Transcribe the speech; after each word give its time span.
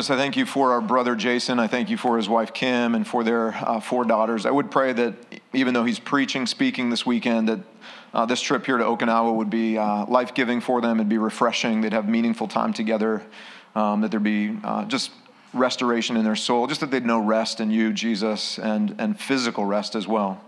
Jesus, 0.00 0.12
I 0.12 0.16
thank 0.16 0.38
you 0.38 0.46
for 0.46 0.72
our 0.72 0.80
brother 0.80 1.14
Jason. 1.14 1.58
I 1.58 1.66
thank 1.66 1.90
you 1.90 1.98
for 1.98 2.16
his 2.16 2.26
wife 2.26 2.54
Kim 2.54 2.94
and 2.94 3.06
for 3.06 3.22
their 3.22 3.48
uh, 3.48 3.80
four 3.80 4.06
daughters. 4.06 4.46
I 4.46 4.50
would 4.50 4.70
pray 4.70 4.94
that 4.94 5.14
even 5.52 5.74
though 5.74 5.84
he's 5.84 5.98
preaching, 5.98 6.46
speaking 6.46 6.88
this 6.88 7.04
weekend, 7.04 7.50
that 7.50 7.60
uh, 8.14 8.24
this 8.24 8.40
trip 8.40 8.64
here 8.64 8.78
to 8.78 8.84
Okinawa 8.84 9.34
would 9.34 9.50
be 9.50 9.76
uh, 9.76 10.06
life 10.06 10.32
giving 10.32 10.62
for 10.62 10.80
them 10.80 11.00
and 11.00 11.10
be 11.10 11.18
refreshing. 11.18 11.82
They'd 11.82 11.92
have 11.92 12.08
meaningful 12.08 12.48
time 12.48 12.72
together, 12.72 13.22
um, 13.74 14.00
that 14.00 14.10
there'd 14.10 14.22
be 14.22 14.56
uh, 14.64 14.86
just 14.86 15.10
restoration 15.52 16.16
in 16.16 16.24
their 16.24 16.34
soul, 16.34 16.66
just 16.66 16.80
that 16.80 16.90
they'd 16.90 17.04
know 17.04 17.18
rest 17.18 17.60
in 17.60 17.70
you, 17.70 17.92
Jesus, 17.92 18.58
and, 18.58 18.94
and 18.98 19.20
physical 19.20 19.66
rest 19.66 19.94
as 19.94 20.08
well. 20.08 20.42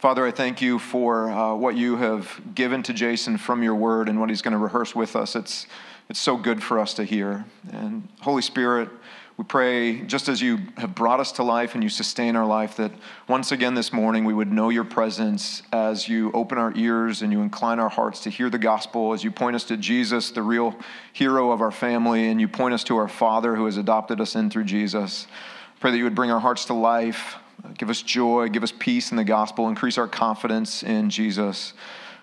Father, 0.00 0.26
I 0.26 0.32
thank 0.32 0.60
you 0.60 0.80
for 0.80 1.30
uh, 1.30 1.54
what 1.54 1.76
you 1.76 1.98
have 1.98 2.40
given 2.52 2.82
to 2.82 2.92
Jason 2.92 3.38
from 3.38 3.62
your 3.62 3.76
word 3.76 4.08
and 4.08 4.18
what 4.18 4.28
he's 4.28 4.42
going 4.42 4.52
to 4.52 4.58
rehearse 4.58 4.92
with 4.92 5.14
us. 5.14 5.36
It's 5.36 5.68
it's 6.08 6.20
so 6.20 6.36
good 6.36 6.62
for 6.62 6.78
us 6.78 6.94
to 6.94 7.04
hear. 7.04 7.44
And 7.72 8.08
Holy 8.20 8.42
Spirit, 8.42 8.88
we 9.36 9.44
pray, 9.44 10.00
just 10.00 10.28
as 10.28 10.40
you 10.40 10.60
have 10.78 10.94
brought 10.94 11.20
us 11.20 11.32
to 11.32 11.42
life 11.42 11.74
and 11.74 11.82
you 11.82 11.90
sustain 11.90 12.36
our 12.36 12.46
life, 12.46 12.76
that 12.76 12.90
once 13.28 13.52
again 13.52 13.74
this 13.74 13.92
morning 13.92 14.24
we 14.24 14.32
would 14.32 14.50
know 14.50 14.70
your 14.70 14.84
presence 14.84 15.62
as 15.72 16.08
you 16.08 16.32
open 16.32 16.56
our 16.56 16.72
ears 16.74 17.20
and 17.20 17.30
you 17.32 17.42
incline 17.42 17.78
our 17.78 17.90
hearts 17.90 18.20
to 18.20 18.30
hear 18.30 18.48
the 18.48 18.58
gospel, 18.58 19.12
as 19.12 19.22
you 19.22 19.30
point 19.30 19.54
us 19.54 19.64
to 19.64 19.76
Jesus, 19.76 20.30
the 20.30 20.42
real 20.42 20.74
hero 21.12 21.50
of 21.50 21.60
our 21.60 21.70
family, 21.70 22.28
and 22.28 22.40
you 22.40 22.48
point 22.48 22.72
us 22.72 22.82
to 22.84 22.96
our 22.96 23.08
Father 23.08 23.56
who 23.56 23.66
has 23.66 23.76
adopted 23.76 24.22
us 24.22 24.36
in 24.36 24.48
through 24.48 24.64
Jesus. 24.64 25.26
Pray 25.80 25.90
that 25.90 25.98
you 25.98 26.04
would 26.04 26.14
bring 26.14 26.30
our 26.30 26.40
hearts 26.40 26.64
to 26.66 26.74
life, 26.74 27.36
give 27.76 27.90
us 27.90 28.00
joy, 28.00 28.48
give 28.48 28.62
us 28.62 28.72
peace 28.78 29.10
in 29.10 29.18
the 29.18 29.24
gospel, 29.24 29.68
increase 29.68 29.98
our 29.98 30.08
confidence 30.08 30.82
in 30.82 31.10
Jesus. 31.10 31.74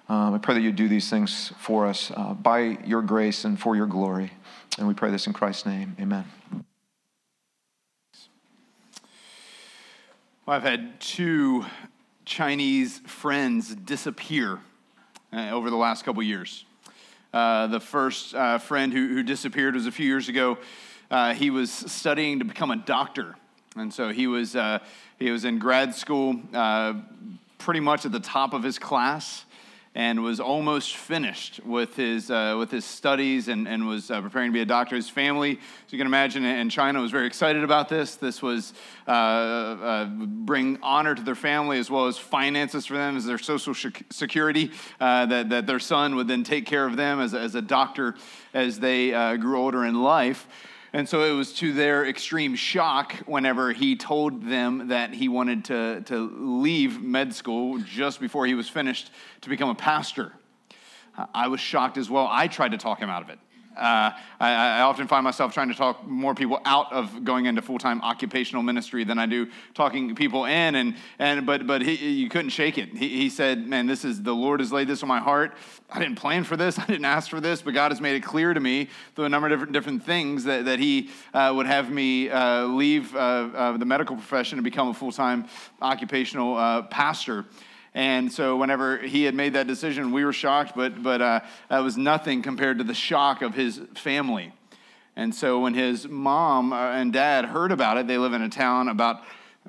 Um, 0.09 0.33
I 0.33 0.37
pray 0.37 0.55
that 0.55 0.61
you 0.61 0.73
do 0.73 0.89
these 0.89 1.09
things 1.09 1.53
for 1.59 1.87
us 1.87 2.11
uh, 2.15 2.33
by 2.33 2.77
your 2.85 3.01
grace 3.01 3.45
and 3.45 3.57
for 3.57 3.75
your 3.75 3.87
glory. 3.87 4.31
And 4.77 4.87
we 4.87 4.93
pray 4.93 5.11
this 5.11 5.27
in 5.27 5.33
Christ's 5.33 5.65
name. 5.65 5.95
Amen. 5.99 6.25
Well, 10.45 10.57
I've 10.57 10.63
had 10.63 10.99
two 10.99 11.65
Chinese 12.25 12.99
friends 13.07 13.73
disappear 13.73 14.59
uh, 15.31 15.51
over 15.51 15.69
the 15.69 15.77
last 15.77 16.03
couple 16.03 16.21
years. 16.21 16.65
Uh, 17.33 17.67
the 17.67 17.79
first 17.79 18.35
uh, 18.35 18.57
friend 18.57 18.91
who, 18.91 19.07
who, 19.07 19.23
disappeared 19.23 19.73
was 19.73 19.87
a 19.87 19.91
few 19.91 20.05
years 20.05 20.27
ago. 20.27 20.57
Uh, 21.09 21.33
he 21.33 21.49
was 21.49 21.71
studying 21.71 22.39
to 22.39 22.45
become 22.45 22.71
a 22.71 22.75
doctor. 22.75 23.35
And 23.77 23.91
so 23.93 24.09
he 24.09 24.27
was, 24.27 24.53
uh, 24.55 24.79
he 25.17 25.31
was 25.31 25.45
in 25.45 25.59
grad 25.59 25.95
school, 25.95 26.35
pretty 27.57 27.79
much 27.79 28.05
at 28.05 28.11
the 28.11 28.19
top 28.19 28.53
of 28.53 28.63
his 28.63 28.77
class 28.77 29.45
and 29.95 30.23
was 30.23 30.39
almost 30.39 30.95
finished 30.95 31.59
with 31.65 31.95
his, 31.95 32.31
uh, 32.31 32.55
with 32.57 32.71
his 32.71 32.83
studies 32.83 33.47
and, 33.47 33.67
and 33.67 33.87
was 33.87 34.09
uh, 34.09 34.21
preparing 34.21 34.49
to 34.49 34.53
be 34.53 34.61
a 34.61 34.65
doctor. 34.65 34.95
His 34.95 35.09
family, 35.09 35.51
as 35.85 35.91
you 35.93 35.97
can 35.97 36.07
imagine, 36.07 36.43
in 36.45 36.69
China 36.69 36.99
was 36.99 37.11
very 37.11 37.27
excited 37.27 37.63
about 37.63 37.89
this. 37.89 38.15
This 38.15 38.41
was 38.41 38.73
uh, 39.07 39.11
uh 39.11 40.05
bring 40.05 40.79
honor 40.81 41.13
to 41.13 41.21
their 41.21 41.35
family 41.35 41.77
as 41.77 41.91
well 41.91 42.07
as 42.07 42.17
finances 42.17 42.85
for 42.85 42.95
them 42.95 43.17
as 43.17 43.25
their 43.25 43.37
social 43.37 43.73
security, 44.09 44.71
uh, 44.99 45.25
that, 45.27 45.49
that 45.49 45.67
their 45.67 45.79
son 45.79 46.15
would 46.15 46.27
then 46.27 46.43
take 46.43 46.65
care 46.65 46.85
of 46.85 46.97
them 46.97 47.19
as 47.19 47.33
as 47.33 47.55
a 47.55 47.61
doctor 47.61 48.15
as 48.53 48.79
they 48.79 49.13
uh, 49.13 49.35
grew 49.35 49.57
older 49.57 49.85
in 49.85 50.01
life. 50.01 50.47
And 50.95 51.09
so 51.09 51.23
it 51.23 51.31
was 51.31 51.53
to 51.53 51.73
their 51.73 52.05
extreme 52.05 52.53
shock 52.55 53.13
whenever 53.25 53.73
he 53.73 53.95
told 53.95 54.47
them 54.47 54.89
that 54.89 55.11
he 55.11 55.27
wanted 55.27 55.65
to, 55.65 56.01
to 56.01 56.29
leave 56.61 57.01
med 57.01 57.33
school 57.33 57.79
just 57.79 58.19
before 58.19 58.45
he 58.45 58.53
was 58.53 58.69
finished 58.69 59.09
to 59.41 59.49
become 59.49 59.69
a 59.69 59.75
pastor. 59.75 60.33
I 61.33 61.47
was 61.47 61.59
shocked 61.59 61.97
as 61.97 62.11
well. 62.11 62.27
I 62.29 62.47
tried 62.47 62.71
to 62.71 62.77
talk 62.77 62.99
him 62.99 63.09
out 63.09 63.23
of 63.23 63.29
it. 63.29 63.39
Uh, 63.75 64.11
I, 64.39 64.53
I, 64.53 64.81
often 64.81 65.07
find 65.07 65.23
myself 65.23 65.53
trying 65.53 65.69
to 65.69 65.73
talk 65.73 66.05
more 66.05 66.35
people 66.35 66.59
out 66.63 66.93
of 66.93 67.23
going 67.23 67.47
into 67.47 67.61
full-time 67.61 68.01
occupational 68.01 68.61
ministry 68.61 69.03
than 69.03 69.17
I 69.17 69.25
do 69.25 69.47
talking 69.73 70.13
people 70.15 70.45
in. 70.45 70.75
And, 70.75 70.95
and 71.17 71.45
but 71.45 71.65
but 71.65 71.81
he, 71.81 71.95
you 72.11 72.29
couldn't 72.29 72.51
shake 72.51 72.77
it. 72.77 72.89
He, 72.95 73.09
he 73.09 73.29
said, 73.29 73.67
"Man, 73.67 73.87
this 73.87 74.05
is 74.05 74.21
the 74.21 74.33
Lord 74.33 74.59
has 74.59 74.71
laid 74.71 74.87
this 74.87 75.01
on 75.01 75.09
my 75.09 75.19
heart. 75.19 75.55
I 75.89 75.99
didn't 75.99 76.17
plan 76.17 76.43
for 76.43 76.55
this. 76.55 76.77
I 76.79 76.85
didn't 76.85 77.05
ask 77.05 77.29
for 77.29 77.41
this, 77.41 77.61
but 77.61 77.73
God 77.73 77.91
has 77.91 77.99
made 77.99 78.15
it 78.15 78.23
clear 78.23 78.53
to 78.53 78.59
me 78.59 78.89
through 79.15 79.25
a 79.25 79.29
number 79.29 79.47
of 79.47 79.51
different 79.51 79.73
different 79.73 80.03
things 80.05 80.43
that 80.43 80.65
that 80.65 80.79
He 80.79 81.09
uh, 81.33 81.51
would 81.55 81.65
have 81.65 81.89
me 81.89 82.29
uh, 82.29 82.65
leave 82.65 83.15
uh, 83.15 83.17
uh, 83.19 83.77
the 83.77 83.85
medical 83.85 84.15
profession 84.15 84.59
and 84.59 84.63
become 84.63 84.89
a 84.89 84.93
full-time 84.93 85.47
occupational 85.81 86.57
uh, 86.57 86.83
pastor." 86.83 87.45
And 87.95 88.31
so, 88.31 88.57
whenever 88.57 88.97
he 88.97 89.23
had 89.23 89.35
made 89.35 89.53
that 89.53 89.67
decision, 89.67 90.11
we 90.11 90.25
were 90.25 90.33
shocked, 90.33 90.73
but, 90.75 91.03
but 91.03 91.21
uh, 91.21 91.41
that 91.69 91.79
was 91.79 91.95
nothing 91.95 92.41
compared 92.41 92.79
to 92.79 92.83
the 92.83 92.95
shock 92.95 93.41
of 93.43 93.53
his 93.53 93.79
family. 93.95 94.51
And 95.15 95.33
so, 95.33 95.59
when 95.59 95.75
his 95.75 96.07
mom 96.07 96.73
uh, 96.73 96.91
and 96.91 97.13
dad 97.13 97.45
heard 97.45 97.71
about 97.71 97.97
it, 97.97 98.07
they 98.07 98.17
live 98.17 98.33
in 98.33 98.41
a 98.41 98.49
town 98.49 98.87
about 98.87 99.21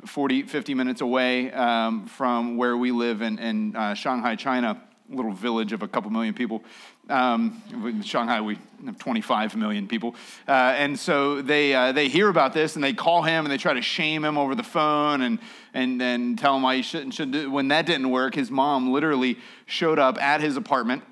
40, 0.06 0.44
50 0.44 0.74
minutes 0.74 1.02
away 1.02 1.52
um, 1.52 2.06
from 2.06 2.56
where 2.56 2.76
we 2.76 2.92
live 2.92 3.20
in, 3.20 3.38
in 3.38 3.76
uh, 3.76 3.92
Shanghai, 3.92 4.36
China, 4.36 4.82
little 5.10 5.32
village 5.32 5.72
of 5.72 5.82
a 5.82 5.88
couple 5.88 6.10
million 6.10 6.32
people. 6.32 6.64
Um, 7.10 7.62
in 7.70 8.02
Shanghai, 8.02 8.40
we 8.40 8.56
have 8.86 8.98
25 8.98 9.54
million 9.54 9.86
people. 9.86 10.14
Uh, 10.48 10.52
and 10.52 10.98
so 10.98 11.42
they, 11.42 11.74
uh, 11.74 11.92
they 11.92 12.08
hear 12.08 12.30
about 12.30 12.54
this 12.54 12.74
and 12.74 12.82
they 12.82 12.94
call 12.94 13.22
him 13.22 13.44
and 13.44 13.52
they 13.52 13.58
try 13.58 13.74
to 13.74 13.82
shame 13.82 14.24
him 14.24 14.38
over 14.38 14.54
the 14.54 14.62
phone 14.62 15.20
and, 15.20 15.38
and, 15.74 16.00
then 16.00 16.36
tell 16.36 16.56
him 16.56 16.62
why 16.62 16.76
he 16.76 16.82
shouldn't, 16.82 17.12
should 17.12 17.32
do. 17.32 17.50
When 17.50 17.68
that 17.68 17.84
didn't 17.84 18.10
work, 18.10 18.34
his 18.34 18.50
mom 18.50 18.92
literally 18.92 19.38
showed 19.66 19.98
up 19.98 20.20
at 20.22 20.40
his 20.40 20.56
apartment. 20.56 21.02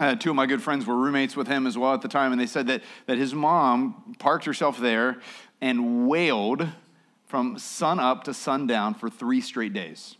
Uh, 0.00 0.16
two 0.16 0.30
of 0.30 0.36
my 0.36 0.46
good 0.46 0.62
friends 0.62 0.86
were 0.86 0.96
roommates 0.96 1.36
with 1.36 1.46
him 1.46 1.66
as 1.66 1.78
well 1.78 1.94
at 1.94 2.02
the 2.02 2.08
time, 2.08 2.32
and 2.32 2.40
they 2.40 2.46
said 2.46 2.66
that, 2.66 2.82
that 3.06 3.18
his 3.18 3.34
mom 3.34 4.16
parked 4.18 4.44
herself 4.46 4.78
there 4.78 5.20
and 5.60 6.08
wailed 6.08 6.66
from 7.26 7.58
sun 7.58 8.00
up 8.00 8.24
to 8.24 8.34
sundown 8.34 8.94
for 8.94 9.08
three 9.08 9.40
straight 9.40 9.72
days. 9.72 10.16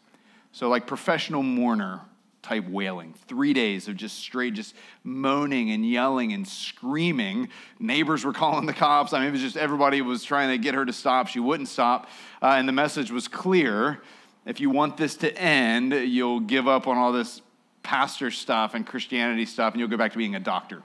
So, 0.53 0.69
like 0.69 0.87
professional 0.87 1.43
mourner 1.43 2.03
type 2.43 2.69
wailing. 2.69 3.15
Three 3.29 3.53
days 3.53 3.89
of 3.89 3.97
just 3.97 4.19
straight, 4.19 4.55
just 4.55 4.75
moaning 5.05 5.71
and 5.71 5.89
yelling 5.89 6.33
and 6.33 6.47
screaming. 6.47 7.49
Neighbors 7.79 8.25
were 8.25 8.33
calling 8.33 8.67
the 8.67 8.73
cops. 8.73 9.13
I 9.13 9.21
mean, 9.21 9.29
it 9.29 9.33
was 9.33 9.41
just 9.41 9.57
everybody 9.57 10.03
was 10.03 10.25
trying 10.25 10.51
to 10.51 10.59
get 10.59 10.75
her 10.75 10.85
to 10.85 10.93
stop. 10.93 11.29
She 11.29 11.41
wouldn't 11.41 11.69
stop. 11.69 12.09
Uh, 12.43 12.55
and 12.59 12.69
the 12.69 12.73
message 12.73 13.11
was 13.11 13.29
clear 13.29 14.03
if 14.45 14.61
you 14.61 14.71
want 14.71 14.97
this 14.97 15.17
to 15.19 15.37
end, 15.39 15.93
you'll 15.93 16.41
give 16.41 16.67
up 16.67 16.89
on 16.89 16.99
all 16.99 17.13
this 17.13 17.41
pastor 17.83 18.31
stuff 18.31 18.75
and 18.75 18.87
Christianity 18.87 19.47
stuff, 19.47 19.73
and 19.73 19.81
you'll 19.81 19.89
go 19.89 19.97
back 19.97 20.13
to 20.13 20.19
being 20.19 20.35
a 20.35 20.41
doctor. 20.41 20.83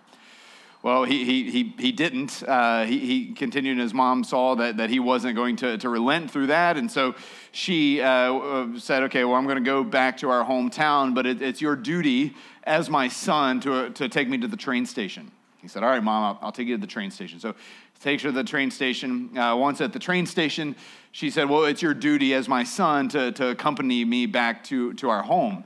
Well, 0.83 1.05
he, 1.05 1.25
he, 1.25 1.49
he, 1.49 1.73
he 1.79 1.91
didn't. 1.91 2.43
Uh, 2.47 2.85
he, 2.85 2.99
he 2.99 3.33
continued, 3.33 3.73
and 3.73 3.81
his 3.81 3.93
mom 3.93 4.23
saw 4.23 4.55
that, 4.55 4.77
that 4.77 4.89
he 4.89 4.99
wasn't 4.99 5.35
going 5.35 5.55
to, 5.57 5.77
to 5.79 5.89
relent 5.89 6.29
through 6.29 6.47
that. 6.47 6.77
And 6.77 6.89
so 6.89 7.15
she 7.51 8.01
uh, 8.01 8.07
uh 8.07 8.79
said, 8.79 9.03
Okay, 9.03 9.23
well, 9.23 9.35
I'm 9.35 9.45
going 9.45 9.57
to 9.57 9.63
go 9.63 9.83
back 9.83 10.17
to 10.17 10.29
our 10.29 10.45
hometown, 10.45 11.15
but 11.15 11.25
it, 11.25 11.41
it's 11.41 11.61
your 11.61 11.75
duty 11.75 12.35
as 12.63 12.89
my 12.89 13.07
son 13.07 13.59
to, 13.61 13.89
to 13.91 14.07
take 14.07 14.29
me 14.29 14.37
to 14.37 14.47
the 14.47 14.57
train 14.57 14.85
station. 14.85 15.31
He 15.57 15.67
said, 15.67 15.83
All 15.83 15.89
right, 15.89 16.03
mom, 16.03 16.23
I'll, 16.23 16.47
I'll 16.47 16.51
take 16.51 16.67
you 16.67 16.75
to 16.75 16.81
the 16.81 16.87
train 16.87 17.09
station. 17.09 17.39
So 17.39 17.55
takes 17.99 18.21
her 18.21 18.29
to 18.29 18.35
the 18.35 18.43
train 18.43 18.69
station. 18.69 19.35
Uh, 19.35 19.55
once 19.55 19.81
at 19.81 19.91
the 19.91 19.99
train 19.99 20.27
station, 20.27 20.75
she 21.11 21.31
said, 21.31 21.49
Well, 21.49 21.65
it's 21.65 21.81
your 21.81 21.95
duty 21.95 22.35
as 22.35 22.47
my 22.47 22.63
son 22.63 23.09
to, 23.09 23.31
to 23.31 23.49
accompany 23.49 24.05
me 24.05 24.27
back 24.27 24.63
to, 24.65 24.93
to 24.93 25.09
our 25.09 25.23
home 25.23 25.63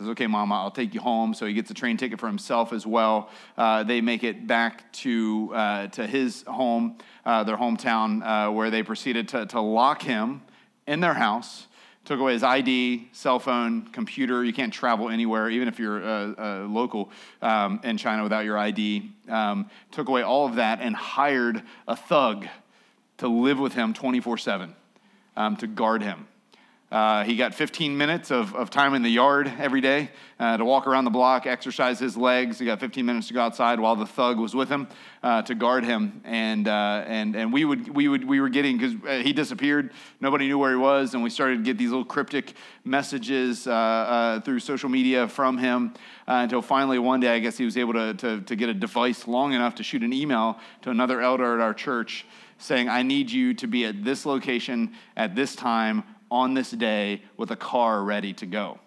says, 0.00 0.08
Okay, 0.08 0.26
mama, 0.26 0.54
I'll 0.54 0.70
take 0.70 0.94
you 0.94 1.00
home. 1.00 1.34
So 1.34 1.46
he 1.46 1.52
gets 1.52 1.70
a 1.70 1.74
train 1.74 1.96
ticket 1.96 2.18
for 2.18 2.26
himself 2.26 2.72
as 2.72 2.86
well. 2.86 3.30
Uh, 3.56 3.82
they 3.84 4.00
make 4.00 4.24
it 4.24 4.46
back 4.46 4.90
to, 4.94 5.52
uh, 5.54 5.86
to 5.88 6.06
his 6.06 6.42
home, 6.42 6.98
uh, 7.24 7.44
their 7.44 7.56
hometown, 7.56 8.22
uh, 8.24 8.50
where 8.50 8.70
they 8.70 8.82
proceeded 8.82 9.28
to, 9.28 9.46
to 9.46 9.60
lock 9.60 10.02
him 10.02 10.42
in 10.86 11.00
their 11.00 11.14
house. 11.14 11.66
Took 12.06 12.18
away 12.18 12.32
his 12.32 12.42
ID, 12.42 13.08
cell 13.12 13.38
phone, 13.38 13.82
computer. 13.92 14.42
You 14.42 14.54
can't 14.54 14.72
travel 14.72 15.10
anywhere, 15.10 15.50
even 15.50 15.68
if 15.68 15.78
you're 15.78 16.00
a, 16.00 16.34
a 16.38 16.66
local 16.66 17.10
um, 17.42 17.78
in 17.84 17.98
China 17.98 18.22
without 18.22 18.46
your 18.46 18.56
ID. 18.58 19.12
Um, 19.28 19.70
took 19.92 20.08
away 20.08 20.22
all 20.22 20.46
of 20.46 20.56
that 20.56 20.80
and 20.80 20.96
hired 20.96 21.62
a 21.86 21.94
thug 21.94 22.46
to 23.18 23.28
live 23.28 23.58
with 23.58 23.74
him 23.74 23.92
24 23.92 24.32
um, 24.32 24.38
7 24.38 25.56
to 25.58 25.66
guard 25.66 26.02
him. 26.02 26.26
Uh, 26.90 27.22
he 27.22 27.36
got 27.36 27.54
15 27.54 27.96
minutes 27.96 28.32
of, 28.32 28.52
of 28.56 28.68
time 28.68 28.94
in 28.94 29.02
the 29.02 29.08
yard 29.08 29.52
every 29.60 29.80
day 29.80 30.10
uh, 30.40 30.56
to 30.56 30.64
walk 30.64 30.88
around 30.88 31.04
the 31.04 31.10
block, 31.10 31.46
exercise 31.46 32.00
his 32.00 32.16
legs. 32.16 32.58
He 32.58 32.66
got 32.66 32.80
15 32.80 33.06
minutes 33.06 33.28
to 33.28 33.34
go 33.34 33.40
outside 33.40 33.78
while 33.78 33.94
the 33.94 34.06
thug 34.06 34.40
was 34.40 34.56
with 34.56 34.68
him 34.68 34.88
uh, 35.22 35.42
to 35.42 35.54
guard 35.54 35.84
him. 35.84 36.20
And, 36.24 36.66
uh, 36.66 37.04
and, 37.06 37.36
and 37.36 37.52
we, 37.52 37.64
would, 37.64 37.94
we, 37.94 38.08
would, 38.08 38.24
we 38.26 38.40
were 38.40 38.48
getting, 38.48 38.76
because 38.76 38.96
uh, 39.06 39.22
he 39.22 39.32
disappeared, 39.32 39.92
nobody 40.20 40.48
knew 40.48 40.58
where 40.58 40.72
he 40.72 40.76
was, 40.76 41.14
and 41.14 41.22
we 41.22 41.30
started 41.30 41.58
to 41.58 41.62
get 41.62 41.78
these 41.78 41.90
little 41.90 42.04
cryptic 42.04 42.54
messages 42.84 43.68
uh, 43.68 44.40
through 44.44 44.58
social 44.58 44.88
media 44.88 45.28
from 45.28 45.58
him 45.58 45.94
until 46.26 46.60
finally 46.60 46.98
one 46.98 47.20
day, 47.20 47.36
I 47.36 47.38
guess 47.38 47.56
he 47.56 47.64
was 47.64 47.76
able 47.76 47.92
to, 47.92 48.14
to, 48.14 48.40
to 48.40 48.56
get 48.56 48.68
a 48.68 48.74
device 48.74 49.28
long 49.28 49.52
enough 49.52 49.76
to 49.76 49.84
shoot 49.84 50.02
an 50.02 50.12
email 50.12 50.58
to 50.82 50.90
another 50.90 51.20
elder 51.20 51.54
at 51.54 51.60
our 51.60 51.74
church 51.74 52.26
saying, 52.58 52.88
I 52.88 53.02
need 53.02 53.30
you 53.30 53.54
to 53.54 53.66
be 53.66 53.86
at 53.86 54.04
this 54.04 54.26
location 54.26 54.92
at 55.16 55.34
this 55.34 55.54
time 55.56 56.04
on 56.30 56.54
this 56.54 56.70
day 56.70 57.22
with 57.36 57.50
a 57.50 57.56
car 57.56 58.02
ready 58.02 58.32
to 58.34 58.46
go. 58.46 58.78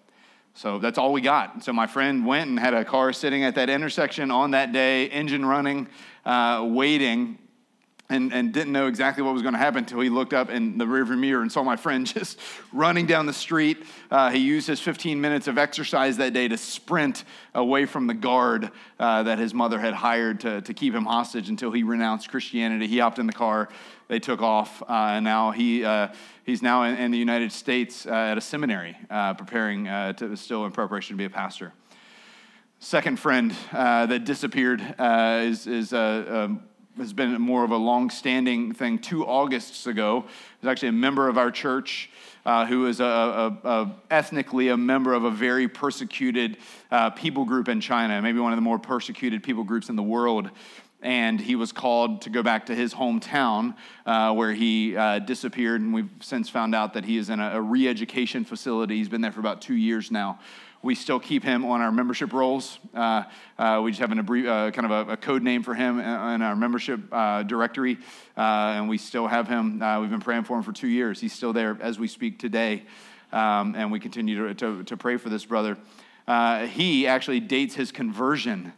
So 0.54 0.78
that's 0.78 0.98
all 0.98 1.12
we 1.12 1.20
got. 1.20 1.64
So 1.64 1.72
my 1.72 1.86
friend 1.86 2.24
went 2.24 2.48
and 2.48 2.58
had 2.58 2.74
a 2.74 2.84
car 2.84 3.12
sitting 3.12 3.42
at 3.42 3.56
that 3.56 3.68
intersection 3.68 4.30
on 4.30 4.52
that 4.52 4.72
day, 4.72 5.08
engine 5.08 5.44
running, 5.44 5.88
uh, 6.24 6.64
waiting 6.68 7.38
and, 8.10 8.32
and 8.34 8.52
didn't 8.52 8.72
know 8.72 8.86
exactly 8.86 9.22
what 9.22 9.32
was 9.32 9.42
going 9.42 9.54
to 9.54 9.58
happen 9.58 9.78
until 9.78 10.00
he 10.00 10.10
looked 10.10 10.34
up 10.34 10.50
in 10.50 10.76
the 10.76 10.84
rearview 10.84 11.18
mirror 11.18 11.40
and 11.40 11.50
saw 11.50 11.62
my 11.62 11.76
friend 11.76 12.06
just 12.14 12.38
running 12.72 13.06
down 13.06 13.26
the 13.26 13.32
street. 13.32 13.84
Uh, 14.10 14.30
he 14.30 14.38
used 14.38 14.66
his 14.66 14.78
15 14.80 15.20
minutes 15.20 15.48
of 15.48 15.56
exercise 15.56 16.18
that 16.18 16.32
day 16.32 16.46
to 16.46 16.56
sprint 16.56 17.24
away 17.54 17.86
from 17.86 18.06
the 18.06 18.14
guard 18.14 18.70
uh, 19.00 19.22
that 19.22 19.38
his 19.38 19.54
mother 19.54 19.78
had 19.78 19.94
hired 19.94 20.40
to, 20.40 20.60
to 20.62 20.74
keep 20.74 20.94
him 20.94 21.04
hostage 21.04 21.48
until 21.48 21.70
he 21.70 21.82
renounced 21.82 22.28
Christianity. 22.30 22.86
He 22.86 22.98
hopped 22.98 23.18
in 23.18 23.26
the 23.26 23.32
car, 23.32 23.70
they 24.08 24.18
took 24.18 24.42
off, 24.42 24.82
uh, 24.82 24.86
and 24.88 25.24
now 25.24 25.50
he, 25.50 25.84
uh, 25.84 26.08
he's 26.44 26.62
now 26.62 26.84
in, 26.84 26.96
in, 26.96 27.10
the 27.10 27.18
United 27.18 27.52
States 27.52 28.06
uh, 28.06 28.10
at 28.10 28.38
a 28.38 28.40
seminary, 28.40 28.96
uh, 29.10 29.34
preparing 29.34 29.84
to, 29.84 30.36
still 30.36 30.64
in 30.64 30.72
preparation 30.72 31.14
to 31.14 31.18
be 31.18 31.24
a 31.24 31.30
pastor. 31.30 31.72
Second 32.80 33.18
friend 33.18 33.54
that 33.72 34.24
disappeared 34.24 34.82
is, 34.98 35.66
is 35.66 35.92
um, 35.92 36.62
has 36.96 37.12
been 37.12 37.40
more 37.40 37.64
of 37.64 37.70
a 37.70 37.76
long-standing 37.76 38.72
thing. 38.72 38.98
Two 38.98 39.24
Augusts 39.24 39.86
ago, 39.86 40.24
there's 40.60 40.70
actually 40.70 40.88
a 40.88 40.92
member 40.92 41.28
of 41.28 41.36
our 41.36 41.50
church 41.50 42.10
uh, 42.46 42.66
who 42.66 42.86
is 42.86 43.00
a, 43.00 43.04
a, 43.04 43.68
a, 43.68 43.94
ethnically 44.10 44.68
a 44.68 44.76
member 44.76 45.14
of 45.14 45.24
a 45.24 45.30
very 45.30 45.66
persecuted 45.66 46.58
uh, 46.90 47.10
people 47.10 47.44
group 47.44 47.68
in 47.68 47.80
China, 47.80 48.20
maybe 48.22 48.38
one 48.38 48.52
of 48.52 48.56
the 48.56 48.62
more 48.62 48.78
persecuted 48.78 49.42
people 49.42 49.64
groups 49.64 49.88
in 49.88 49.96
the 49.96 50.02
world. 50.02 50.50
And 51.04 51.38
he 51.38 51.54
was 51.54 51.70
called 51.70 52.22
to 52.22 52.30
go 52.30 52.42
back 52.42 52.66
to 52.66 52.74
his 52.74 52.92
hometown 52.92 53.76
uh, 54.06 54.32
where 54.32 54.52
he 54.52 54.96
uh, 54.96 55.20
disappeared. 55.20 55.82
And 55.82 55.94
we've 55.94 56.10
since 56.20 56.48
found 56.48 56.74
out 56.74 56.94
that 56.94 57.04
he 57.04 57.18
is 57.18 57.30
in 57.30 57.38
a, 57.38 57.58
a 57.58 57.60
re 57.60 57.86
education 57.86 58.44
facility. 58.44 58.96
He's 58.96 59.10
been 59.10 59.20
there 59.20 59.30
for 59.30 59.40
about 59.40 59.60
two 59.60 59.76
years 59.76 60.10
now. 60.10 60.40
We 60.84 60.94
still 60.94 61.18
keep 61.18 61.42
him 61.42 61.64
on 61.64 61.80
our 61.80 61.90
membership 61.90 62.34
rolls. 62.34 62.78
Uh, 62.92 63.22
uh, 63.58 63.80
we 63.82 63.90
just 63.90 64.02
have 64.02 64.12
an 64.12 64.18
abbre- 64.18 64.46
uh, 64.46 64.70
kind 64.70 64.84
of 64.84 65.08
a, 65.08 65.12
a, 65.12 65.16
code 65.16 65.42
name 65.42 65.62
for 65.62 65.74
him 65.74 65.98
in 65.98 66.42
our 66.42 66.54
membership 66.54 67.00
uh, 67.10 67.42
directory, 67.42 67.96
uh, 68.36 68.76
and 68.76 68.86
we 68.86 68.98
still 68.98 69.26
have 69.26 69.48
him. 69.48 69.80
Uh, 69.80 70.02
we've 70.02 70.10
been 70.10 70.20
praying 70.20 70.44
for 70.44 70.58
him 70.58 70.62
for 70.62 70.72
two 70.72 70.88
years. 70.88 71.18
He's 71.18 71.32
still 71.32 71.54
there 71.54 71.78
as 71.80 71.98
we 71.98 72.06
speak 72.06 72.38
today, 72.38 72.82
um, 73.32 73.74
and 73.74 73.90
we 73.90 73.98
continue 73.98 74.48
to, 74.48 74.54
to, 74.56 74.84
to, 74.84 74.96
pray 74.98 75.16
for 75.16 75.30
this 75.30 75.46
brother. 75.46 75.78
he 76.68 77.06
actually 77.06 77.40
dates 77.40 77.74
his 77.74 77.90
conversion 77.90 78.74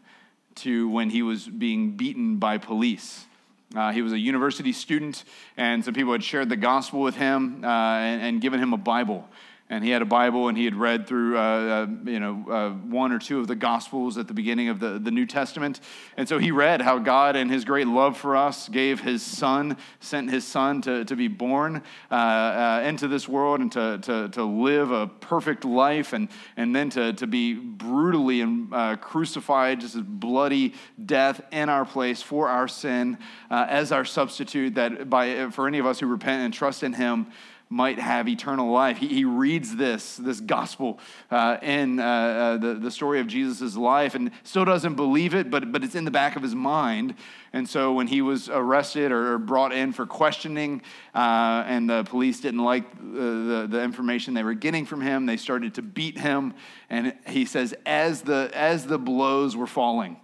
to 0.56 0.88
when 0.88 1.10
he 1.10 1.22
was 1.22 1.46
being 1.46 1.92
beaten 1.92 2.36
by 2.36 2.58
police. 2.58 3.26
Uh, 3.74 3.92
he 3.92 4.00
was 4.00 4.12
a 4.12 4.18
university 4.18 4.72
student, 4.72 5.24
and 5.56 5.84
some 5.84 5.92
people 5.92 6.12
had 6.12 6.22
shared 6.22 6.48
the 6.48 6.56
gospel 6.56 7.00
with 7.00 7.16
him 7.16 7.64
uh, 7.64 7.68
and, 7.68 8.22
and, 8.22 8.40
given 8.40 8.60
him 8.60 8.72
a 8.72 8.76
Bible 8.76 9.28
and 9.68 9.82
he 9.82 9.90
had 9.90 10.00
a 10.00 10.06
Bible 10.06 10.48
and 10.48 10.56
he 10.56 10.64
had 10.64 10.76
read 10.76 11.06
through, 11.08 11.36
uh, 11.36 11.40
uh, 11.40 11.86
you 12.04 12.20
know, 12.20 12.46
uh, 12.48 12.70
one 12.70 13.10
or 13.10 13.18
two 13.18 13.40
of 13.40 13.48
the 13.48 13.56
Gospels 13.56 14.16
at 14.16 14.28
the 14.28 14.34
beginning 14.34 14.68
of 14.68 14.78
the, 14.78 14.98
the 14.98 15.10
New 15.10 15.26
Testament. 15.26 15.80
And 16.16 16.28
so 16.28 16.38
he 16.38 16.52
read 16.52 16.80
how 16.80 16.98
God, 16.98 17.34
in 17.34 17.48
his 17.48 17.64
great 17.64 17.88
love 17.88 18.16
for 18.16 18.36
us, 18.36 18.68
gave 18.68 19.00
his 19.00 19.22
son, 19.22 19.76
sent 19.98 20.30
his 20.30 20.44
son 20.46 20.82
to, 20.82 21.04
to 21.04 21.16
be 21.16 21.26
born 21.26 21.82
uh, 22.10 22.14
uh, 22.14 22.82
into 22.84 23.08
this 23.08 23.28
world 23.28 23.60
and 23.60 23.72
to, 23.72 23.98
to, 24.02 24.28
to 24.28 24.44
live 24.44 24.92
a 24.92 25.08
perfect 25.08 25.64
life 25.64 26.12
and, 26.12 26.28
and 26.56 26.74
then 26.74 26.88
to, 26.90 27.12
to 27.14 27.26
be 27.26 27.54
brutally 27.54 28.42
and, 28.42 28.72
uh, 28.72 28.96
crucified, 28.96 29.80
just 29.80 29.96
a 29.96 30.00
bloody 30.00 30.74
death 31.04 31.40
in 31.50 31.68
our 31.68 31.84
place 31.84 32.22
for 32.22 32.48
our 32.48 32.68
sin 32.68 33.18
as 33.50 33.90
our 33.90 34.04
substitute, 34.04 34.74
that 34.74 35.10
by, 35.10 35.50
for 35.50 35.66
any 35.66 35.78
of 35.78 35.86
us 35.86 35.98
who 35.98 36.06
repent 36.06 36.44
and 36.44 36.54
trust 36.54 36.82
in 36.82 36.92
him, 36.92 37.26
might 37.68 37.98
have 37.98 38.28
eternal 38.28 38.70
life. 38.70 38.96
He, 38.98 39.08
he 39.08 39.24
reads 39.24 39.74
this, 39.74 40.16
this 40.16 40.38
gospel 40.38 41.00
uh, 41.30 41.56
in 41.62 41.98
uh, 41.98 42.04
uh, 42.04 42.56
the, 42.58 42.74
the 42.74 42.90
story 42.90 43.18
of 43.18 43.26
Jesus' 43.26 43.76
life 43.76 44.14
and 44.14 44.30
still 44.44 44.64
doesn't 44.64 44.94
believe 44.94 45.34
it, 45.34 45.50
but, 45.50 45.72
but 45.72 45.82
it's 45.82 45.96
in 45.96 46.04
the 46.04 46.10
back 46.12 46.36
of 46.36 46.42
his 46.42 46.54
mind. 46.54 47.14
And 47.52 47.68
so 47.68 47.92
when 47.92 48.06
he 48.06 48.22
was 48.22 48.48
arrested 48.48 49.10
or 49.10 49.36
brought 49.38 49.72
in 49.72 49.92
for 49.92 50.06
questioning, 50.06 50.82
uh, 51.14 51.64
and 51.66 51.90
the 51.90 52.04
police 52.04 52.40
didn't 52.40 52.62
like 52.62 52.88
the, 52.98 53.20
the, 53.20 53.66
the 53.70 53.82
information 53.82 54.34
they 54.34 54.44
were 54.44 54.54
getting 54.54 54.86
from 54.86 55.00
him, 55.00 55.26
they 55.26 55.36
started 55.36 55.74
to 55.74 55.82
beat 55.82 56.18
him. 56.18 56.54
And 56.88 57.14
he 57.26 57.46
says, 57.46 57.74
as 57.84 58.22
the, 58.22 58.50
as 58.54 58.86
the 58.86 58.98
blows 58.98 59.56
were 59.56 59.66
falling, 59.66 60.20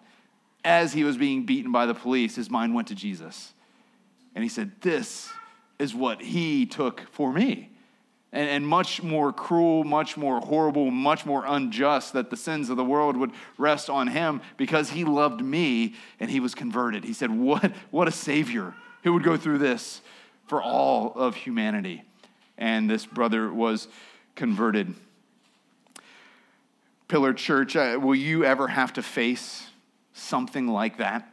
as 0.65 0.93
he 0.93 1.03
was 1.03 1.17
being 1.17 1.45
beaten 1.45 1.73
by 1.73 1.87
the 1.87 1.95
police, 1.95 2.37
his 2.37 2.49
mind 2.49 2.73
went 2.73 2.87
to 2.88 2.95
Jesus. 2.95 3.53
And 4.35 4.45
he 4.45 4.49
said, 4.49 4.73
This 4.81 5.29
is 5.79 5.95
what 5.95 6.21
he 6.21 6.67
took 6.67 7.03
for 7.11 7.33
me. 7.33 7.71
And, 8.35 8.49
and, 8.49 8.67
much 8.67 9.03
more 9.03 9.31
cruel, 9.31 9.85
much 9.85 10.17
more 10.17 10.41
horrible, 10.41 10.91
much 10.91 11.27
more 11.27 11.45
unjust 11.47 12.15
that 12.15 12.31
the 12.31 12.37
sins 12.37 12.71
of 12.71 12.79
the 12.79 12.85
world 12.85 13.15
would 13.19 13.31
rest 13.59 13.91
on 13.91 14.09
him 14.09 14.41
because 14.57 14.89
he 14.89 15.05
loved 15.05 15.43
me 15.43 15.95
and 16.19 16.31
he 16.31 16.41
was 16.41 16.55
converted. 16.55 17.05
He 17.05 17.13
said, 17.13 17.31
What, 17.31 17.73
what 17.91 18.09
a 18.09 18.13
Savior 18.13 18.75
who 19.03 19.13
would 19.13 19.23
go 19.23 19.37
through 19.37 19.59
this 19.59 20.01
for 20.47 20.63
all 20.63 21.13
of 21.15 21.35
humanity. 21.37 22.05
And 22.57 22.89
this 22.89 23.05
brother 23.05 23.53
was 23.53 23.89
converted. 24.35 24.95
Pillar 27.09 27.35
Church, 27.35 27.77
uh, 27.77 27.99
will 28.01 28.15
you 28.15 28.45
ever 28.45 28.69
have 28.69 28.95
to 28.95 29.03
face 29.03 29.67
something 30.15 30.69
like 30.69 30.99
that? 30.99 31.31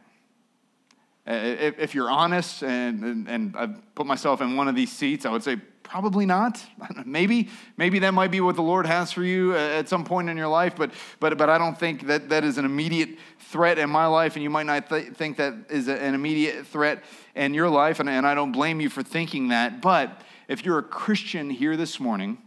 Uh, 1.26 1.32
if, 1.32 1.94
you're 1.94 2.10
honest, 2.10 2.62
and, 2.62 3.04
and, 3.04 3.28
and 3.28 3.56
I've 3.56 3.94
put 3.94 4.06
myself 4.06 4.40
in 4.40 4.56
one 4.56 4.68
of 4.68 4.74
these 4.74 4.90
seats, 4.90 5.26
I 5.26 5.30
would 5.30 5.42
say 5.42 5.56
probably 5.82 6.24
not. 6.24 6.64
maybe, 7.04 7.48
maybe 7.76 7.98
that 7.98 8.14
might 8.14 8.30
be 8.30 8.40
what 8.40 8.56
the 8.56 8.62
Lord 8.62 8.86
has 8.86 9.12
for 9.12 9.22
you 9.22 9.52
uh, 9.54 9.58
at 9.58 9.88
some 9.88 10.04
point 10.04 10.30
in 10.30 10.36
your 10.36 10.48
life, 10.48 10.74
but, 10.76 10.92
but, 11.18 11.36
but 11.36 11.50
I 11.50 11.58
don't 11.58 11.78
think 11.78 12.06
that 12.06 12.28
that 12.30 12.44
is 12.44 12.58
an 12.58 12.64
immediate 12.64 13.18
threat 13.38 13.78
in 13.78 13.90
my 13.90 14.06
life, 14.06 14.36
and 14.36 14.42
you 14.42 14.50
might 14.50 14.66
not 14.66 14.88
th- 14.88 15.12
think 15.14 15.36
that 15.36 15.54
is 15.68 15.88
an 15.88 16.14
immediate 16.14 16.66
threat 16.66 17.02
in 17.34 17.54
your 17.54 17.68
life, 17.68 18.00
and, 18.00 18.08
and 18.08 18.26
I 18.26 18.34
don't 18.34 18.52
blame 18.52 18.80
you 18.80 18.88
for 18.88 19.02
thinking 19.02 19.48
that. 19.48 19.82
But 19.82 20.22
if 20.48 20.64
you're 20.64 20.78
a 20.78 20.82
Christian 20.82 21.50
here 21.50 21.76
this 21.76 22.00
morning, 22.00 22.38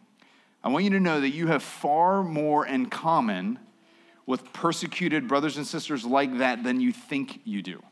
I 0.63 0.69
want 0.69 0.85
you 0.85 0.91
to 0.91 0.99
know 0.99 1.19
that 1.19 1.29
you 1.29 1.47
have 1.47 1.61
far 1.61 2.23
more 2.23 2.65
in 2.65 2.85
common 2.85 3.59
with 4.25 4.51
persecuted 4.53 5.27
brothers 5.27 5.57
and 5.57 5.67
sisters 5.67 6.05
like 6.05 6.37
that 6.37 6.63
than 6.63 6.79
you 6.79 6.93
think 6.93 7.41
you 7.43 7.61
do. 7.61 7.83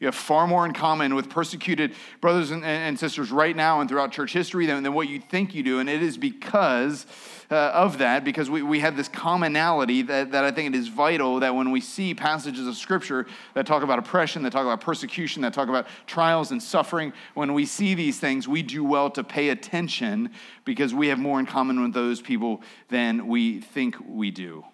You 0.00 0.06
have 0.06 0.14
far 0.14 0.46
more 0.46 0.64
in 0.64 0.72
common 0.72 1.14
with 1.14 1.28
persecuted 1.28 1.94
brothers 2.22 2.50
and, 2.50 2.64
and 2.64 2.98
sisters 2.98 3.30
right 3.30 3.54
now 3.54 3.82
and 3.82 3.88
throughout 3.88 4.12
church 4.12 4.32
history 4.32 4.64
than, 4.64 4.82
than, 4.82 4.94
what 4.94 5.10
you 5.10 5.20
think 5.20 5.54
you 5.54 5.62
do. 5.62 5.78
And 5.78 5.90
it 5.90 6.02
is 6.02 6.16
because 6.16 7.04
uh, 7.50 7.54
of 7.74 7.98
that, 7.98 8.24
because 8.24 8.48
we, 8.48 8.62
we 8.62 8.80
have 8.80 8.96
this 8.96 9.08
commonality 9.08 10.00
that, 10.02 10.32
that 10.32 10.42
I 10.42 10.52
think 10.52 10.74
it 10.74 10.78
is 10.78 10.88
vital 10.88 11.40
that 11.40 11.54
when 11.54 11.70
we 11.70 11.82
see 11.82 12.14
passages 12.14 12.66
of 12.66 12.76
Scripture 12.76 13.26
that 13.52 13.66
talk 13.66 13.82
about 13.82 13.98
oppression, 13.98 14.42
that 14.44 14.52
talk 14.52 14.64
about 14.64 14.80
persecution, 14.80 15.42
that 15.42 15.52
talk 15.52 15.68
about 15.68 15.86
trials 16.06 16.50
and 16.50 16.62
suffering, 16.62 17.12
when 17.34 17.52
we 17.52 17.66
see 17.66 17.92
these 17.92 18.18
things, 18.18 18.48
we 18.48 18.62
do 18.62 18.82
well 18.82 19.10
to 19.10 19.22
pay 19.22 19.50
attention 19.50 20.30
because 20.64 20.94
we 20.94 21.08
have 21.08 21.18
more 21.18 21.38
in 21.38 21.44
common 21.44 21.82
with 21.82 21.92
those 21.92 22.22
people 22.22 22.62
than 22.88 23.26
we 23.26 23.60
think 23.60 23.96
we 24.08 24.30
do. 24.30 24.64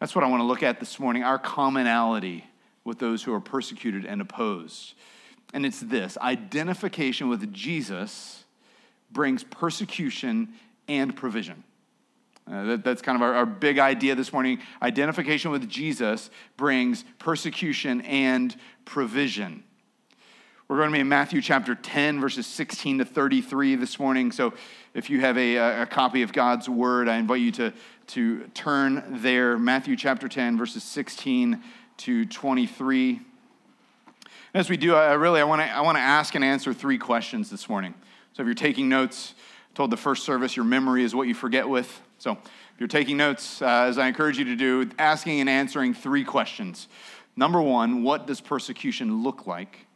That's 0.00 0.14
what 0.14 0.24
I 0.24 0.28
want 0.28 0.40
to 0.40 0.46
look 0.46 0.62
at 0.62 0.80
this 0.80 0.98
morning 0.98 1.22
our 1.22 1.38
commonality 1.38 2.46
with 2.84 2.98
those 2.98 3.22
who 3.22 3.32
are 3.32 3.40
persecuted 3.40 4.04
and 4.04 4.20
opposed. 4.20 4.94
And 5.54 5.66
it's 5.66 5.80
this 5.80 6.16
identification 6.18 7.28
with 7.28 7.52
Jesus 7.52 8.44
brings 9.10 9.44
persecution 9.44 10.54
and 10.88 11.14
provision. 11.14 11.64
Uh, 12.50 12.64
that, 12.64 12.84
that's 12.84 13.02
kind 13.02 13.16
of 13.16 13.22
our, 13.22 13.34
our 13.34 13.46
big 13.46 13.78
idea 13.78 14.14
this 14.14 14.32
morning. 14.32 14.58
Identification 14.80 15.50
with 15.50 15.68
Jesus 15.68 16.30
brings 16.56 17.04
persecution 17.18 18.00
and 18.00 18.56
provision. 18.84 19.62
We're 20.66 20.78
going 20.78 20.88
to 20.88 20.94
be 20.94 21.00
in 21.00 21.08
Matthew 21.08 21.42
chapter 21.42 21.74
10, 21.74 22.20
verses 22.20 22.46
16 22.46 22.98
to 22.98 23.04
33 23.04 23.76
this 23.76 23.98
morning. 23.98 24.32
So 24.32 24.54
if 24.94 25.10
you 25.10 25.20
have 25.20 25.36
a, 25.36 25.82
a 25.82 25.86
copy 25.86 26.22
of 26.22 26.32
God's 26.32 26.68
word, 26.68 27.08
I 27.08 27.16
invite 27.16 27.42
you 27.42 27.52
to, 27.52 27.72
to 28.08 28.46
turn 28.54 29.04
there. 29.22 29.58
Matthew 29.58 29.96
chapter 29.96 30.28
10, 30.28 30.56
verses 30.56 30.82
16 30.82 31.62
to 32.02 32.24
23. 32.24 33.20
As 34.54 34.68
we 34.68 34.76
do, 34.76 34.96
I 34.96 35.12
really 35.12 35.40
I 35.40 35.44
want 35.44 35.62
to 35.62 35.66
I 35.66 35.82
want 35.82 35.96
to 35.96 36.02
ask 36.02 36.34
and 36.34 36.44
answer 36.44 36.74
three 36.74 36.98
questions 36.98 37.48
this 37.48 37.68
morning. 37.68 37.94
So 38.32 38.42
if 38.42 38.46
you're 38.46 38.56
taking 38.56 38.88
notes, 38.88 39.34
I 39.70 39.76
told 39.76 39.92
the 39.92 39.96
first 39.96 40.24
service 40.24 40.56
your 40.56 40.64
memory 40.64 41.04
is 41.04 41.14
what 41.14 41.28
you 41.28 41.34
forget 41.34 41.68
with. 41.68 42.00
So 42.18 42.32
if 42.32 42.80
you're 42.80 42.88
taking 42.88 43.16
notes, 43.16 43.62
uh, 43.62 43.84
as 43.86 43.98
I 43.98 44.08
encourage 44.08 44.36
you 44.36 44.44
to 44.46 44.56
do, 44.56 44.90
asking 44.98 45.38
and 45.38 45.48
answering 45.48 45.94
three 45.94 46.24
questions. 46.24 46.88
Number 47.36 47.62
one, 47.62 48.02
what 48.02 48.26
does 48.26 48.40
persecution 48.40 49.22
look 49.22 49.46
like? 49.46 49.86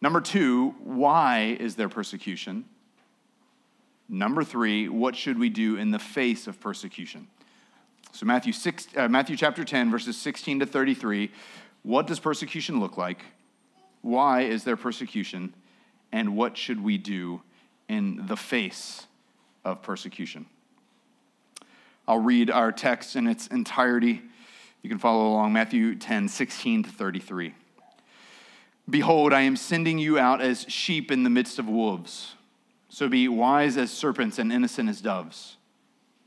Number 0.00 0.22
two, 0.22 0.70
why 0.82 1.58
is 1.60 1.74
there 1.74 1.90
persecution? 1.90 2.64
Number 4.08 4.44
three, 4.44 4.88
what 4.88 5.14
should 5.14 5.38
we 5.38 5.50
do 5.50 5.76
in 5.76 5.90
the 5.90 5.98
face 5.98 6.46
of 6.46 6.58
persecution? 6.58 7.28
So, 8.12 8.26
Matthew, 8.26 8.52
6, 8.52 8.88
uh, 8.96 9.08
Matthew 9.08 9.36
chapter 9.36 9.64
10, 9.64 9.90
verses 9.90 10.16
16 10.16 10.60
to 10.60 10.66
33. 10.66 11.30
What 11.82 12.06
does 12.06 12.20
persecution 12.20 12.78
look 12.78 12.96
like? 12.96 13.24
Why 14.02 14.42
is 14.42 14.64
there 14.64 14.76
persecution? 14.76 15.54
and 16.12 16.36
what 16.36 16.56
should 16.56 16.82
we 16.82 16.98
do 16.98 17.42
in 17.88 18.26
the 18.26 18.36
face 18.36 19.06
of 19.64 19.82
persecution? 19.82 20.46
I'll 22.06 22.18
read 22.18 22.50
our 22.50 22.70
text 22.70 23.16
in 23.16 23.26
its 23.26 23.46
entirety. 23.46 24.22
You 24.82 24.90
can 24.90 24.98
follow 24.98 25.28
along 25.28 25.52
Matthew 25.52 25.94
10, 25.94 26.28
16 26.28 26.84
to 26.84 26.90
33. 26.90 27.54
Behold, 28.90 29.32
I 29.32 29.42
am 29.42 29.56
sending 29.56 29.98
you 29.98 30.18
out 30.18 30.40
as 30.40 30.66
sheep 30.68 31.10
in 31.10 31.22
the 31.22 31.30
midst 31.30 31.58
of 31.58 31.68
wolves. 31.68 32.34
So 32.88 33.08
be 33.08 33.28
wise 33.28 33.76
as 33.76 33.90
serpents 33.90 34.38
and 34.38 34.52
innocent 34.52 34.88
as 34.88 35.00
doves. 35.00 35.56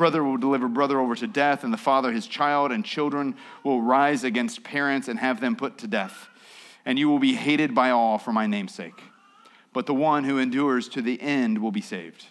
Brother 0.00 0.24
will 0.24 0.38
deliver 0.38 0.66
brother 0.66 0.98
over 0.98 1.14
to 1.14 1.26
death, 1.26 1.62
and 1.62 1.70
the 1.70 1.76
father 1.76 2.10
his 2.10 2.26
child, 2.26 2.72
and 2.72 2.82
children 2.82 3.36
will 3.62 3.82
rise 3.82 4.24
against 4.24 4.64
parents 4.64 5.08
and 5.08 5.18
have 5.18 5.42
them 5.42 5.56
put 5.56 5.76
to 5.76 5.86
death. 5.86 6.30
And 6.86 6.98
you 6.98 7.06
will 7.10 7.18
be 7.18 7.34
hated 7.34 7.74
by 7.74 7.90
all 7.90 8.16
for 8.16 8.32
my 8.32 8.46
name's 8.46 8.72
sake. 8.72 8.98
But 9.74 9.84
the 9.84 9.92
one 9.92 10.24
who 10.24 10.38
endures 10.38 10.88
to 10.88 11.02
the 11.02 11.20
end 11.20 11.58
will 11.58 11.70
be 11.70 11.82
saved. 11.82 12.24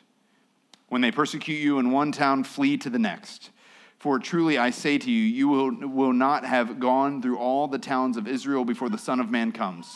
When 0.88 1.02
they 1.02 1.12
persecute 1.12 1.60
you 1.60 1.78
in 1.78 1.92
one 1.92 2.12
town, 2.12 2.44
flee 2.44 2.76
to 2.78 2.90
the 2.90 2.98
next. 2.98 3.52
For 4.00 4.18
truly 4.18 4.58
I 4.58 4.72
say 4.72 4.98
to 4.98 5.12
you, 5.12 5.22
you 5.22 5.48
will, 5.48 5.70
will 5.90 6.14
not 6.14 6.46
have 6.46 6.80
gone 6.80 7.22
through 7.22 7.38
all 7.38 7.68
the 7.68 7.78
towns 7.78 8.18
of 8.18 8.28
Israel 8.28 8.66
before 8.66 8.90
the 8.90 8.98
Son 8.98 9.20
of 9.20 9.30
Man 9.30 9.52
comes. 9.52 9.96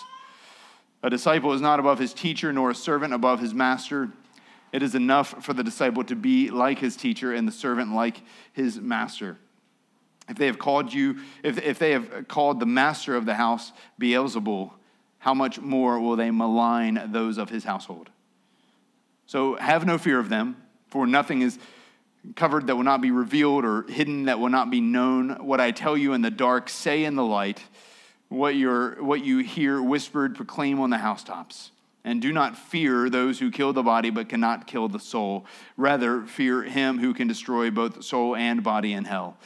A 1.01 1.09
disciple 1.09 1.53
is 1.53 1.61
not 1.61 1.79
above 1.79 1.97
his 1.97 2.13
teacher, 2.13 2.53
nor 2.53 2.69
a 2.69 2.75
servant 2.75 3.15
above 3.15 3.39
his 3.39 3.55
master. 3.55 4.11
It 4.73 4.81
is 4.81 4.95
enough 4.95 5.45
for 5.45 5.53
the 5.53 5.63
disciple 5.63 6.03
to 6.05 6.15
be 6.15 6.49
like 6.49 6.79
his 6.79 6.97
teacher 6.97 7.31
and 7.31 7.47
the 7.47 7.51
servant 7.51 7.93
like 7.93 8.21
his 8.51 8.81
master. 8.81 9.37
If 10.27 10.37
they 10.37 10.47
have 10.47 10.57
called 10.57 10.91
you, 10.91 11.19
if, 11.43 11.61
if 11.61 11.77
they 11.77 11.91
have 11.91 12.27
called 12.27 12.59
the 12.59 12.65
master 12.65 13.15
of 13.15 13.25
the 13.25 13.35
house 13.35 13.71
Beelzebul, 14.01 14.71
how 15.19 15.35
much 15.35 15.59
more 15.59 15.99
will 15.99 16.15
they 16.15 16.31
malign 16.31 17.11
those 17.11 17.37
of 17.37 17.49
his 17.49 17.63
household? 17.63 18.09
So 19.27 19.55
have 19.55 19.85
no 19.85 19.97
fear 19.97 20.17
of 20.19 20.29
them, 20.29 20.57
for 20.87 21.05
nothing 21.05 21.43
is 21.43 21.59
covered 22.35 22.67
that 22.67 22.75
will 22.75 22.83
not 22.83 23.01
be 23.01 23.11
revealed 23.11 23.65
or 23.65 23.83
hidden 23.83 24.25
that 24.25 24.39
will 24.39 24.49
not 24.49 24.71
be 24.71 24.81
known. 24.81 25.45
What 25.45 25.59
I 25.59 25.71
tell 25.71 25.95
you 25.95 26.13
in 26.13 26.21
the 26.21 26.31
dark, 26.31 26.67
say 26.67 27.03
in 27.03 27.15
the 27.15 27.23
light 27.23 27.61
what, 28.29 28.55
you 28.55 28.95
what 28.99 29.23
you 29.23 29.39
hear 29.39 29.81
whispered, 29.81 30.35
proclaim 30.35 30.79
on 30.79 30.89
the 30.89 30.97
housetops. 30.97 31.69
And 32.05 32.21
do 32.21 32.33
not 32.33 32.57
fear 32.57 33.09
those 33.09 33.39
who 33.39 33.49
kill 33.49 33.71
the 33.71 33.83
body 33.83 34.09
but 34.09 34.27
cannot 34.27 34.67
kill 34.67 34.89
the 34.89 34.99
soul. 34.99 35.45
Rather, 35.77 36.23
fear 36.23 36.63
him 36.63 36.99
who 36.99 37.13
can 37.13 37.27
destroy 37.27 37.71
both 37.71 38.03
soul 38.03 38.35
and 38.35 38.61
body 38.61 38.93
in 38.93 39.05
hell. 39.05 39.37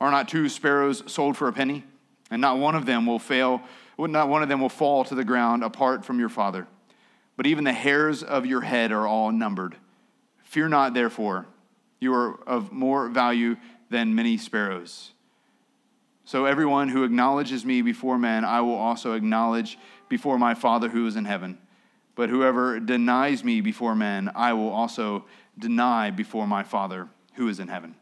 Are 0.00 0.10
not 0.10 0.28
two 0.28 0.48
sparrows 0.48 1.02
sold 1.06 1.36
for 1.36 1.48
a 1.48 1.52
penny? 1.52 1.84
And 2.30 2.40
not 2.40 2.58
one 2.58 2.74
of 2.74 2.86
them 2.86 3.04
will 3.04 3.18
fail, 3.18 3.62
not 3.98 4.28
one 4.28 4.42
of 4.42 4.48
them 4.48 4.60
will 4.60 4.70
fall 4.70 5.04
to 5.04 5.14
the 5.14 5.22
ground 5.22 5.62
apart 5.62 6.04
from 6.04 6.18
your 6.18 6.30
Father. 6.30 6.66
But 7.36 7.46
even 7.46 7.64
the 7.64 7.72
hairs 7.72 8.22
of 8.22 8.46
your 8.46 8.62
head 8.62 8.90
are 8.90 9.06
all 9.06 9.30
numbered. 9.30 9.76
Fear 10.44 10.68
not, 10.68 10.94
therefore, 10.94 11.46
you 12.00 12.12
are 12.14 12.40
of 12.48 12.72
more 12.72 13.08
value 13.08 13.56
than 13.90 14.14
many 14.14 14.38
sparrows. 14.38 15.12
So 16.24 16.46
everyone 16.46 16.88
who 16.88 17.04
acknowledges 17.04 17.64
me 17.64 17.82
before 17.82 18.18
men, 18.18 18.44
I 18.44 18.60
will 18.62 18.74
also 18.74 19.12
acknowledge 19.12 19.78
before 20.08 20.38
my 20.38 20.54
Father 20.54 20.88
who 20.88 21.06
is 21.06 21.16
in 21.16 21.26
heaven. 21.26 21.58
But 22.14 22.28
whoever 22.28 22.78
denies 22.78 23.42
me 23.42 23.60
before 23.60 23.94
men, 23.94 24.30
I 24.34 24.52
will 24.52 24.70
also 24.70 25.24
deny 25.58 26.10
before 26.10 26.46
my 26.46 26.62
Father 26.62 27.08
who 27.34 27.48
is 27.48 27.58
in 27.58 27.68
heaven. 27.68 27.94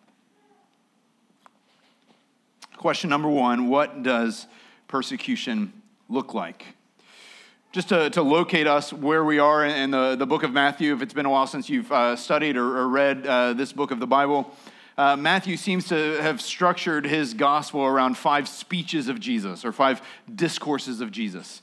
Question 2.76 3.10
number 3.10 3.28
one 3.28 3.68
What 3.68 4.02
does 4.02 4.46
persecution 4.88 5.72
look 6.08 6.34
like? 6.34 6.64
Just 7.72 7.90
to, 7.90 8.10
to 8.10 8.22
locate 8.22 8.66
us 8.66 8.92
where 8.92 9.24
we 9.24 9.38
are 9.38 9.64
in 9.64 9.92
the, 9.92 10.16
the 10.16 10.26
book 10.26 10.42
of 10.42 10.52
Matthew, 10.52 10.92
if 10.92 11.02
it's 11.02 11.14
been 11.14 11.26
a 11.26 11.30
while 11.30 11.46
since 11.46 11.68
you've 11.68 11.92
uh, 11.92 12.16
studied 12.16 12.56
or, 12.56 12.78
or 12.78 12.88
read 12.88 13.24
uh, 13.24 13.52
this 13.52 13.72
book 13.72 13.92
of 13.92 14.00
the 14.00 14.08
Bible, 14.08 14.52
uh, 14.98 15.16
Matthew 15.16 15.56
seems 15.56 15.86
to 15.88 16.20
have 16.20 16.40
structured 16.40 17.06
his 17.06 17.32
gospel 17.32 17.82
around 17.84 18.18
five 18.18 18.48
speeches 18.48 19.08
of 19.08 19.20
Jesus 19.20 19.64
or 19.64 19.72
five 19.72 20.02
discourses 20.34 21.00
of 21.00 21.12
Jesus. 21.12 21.62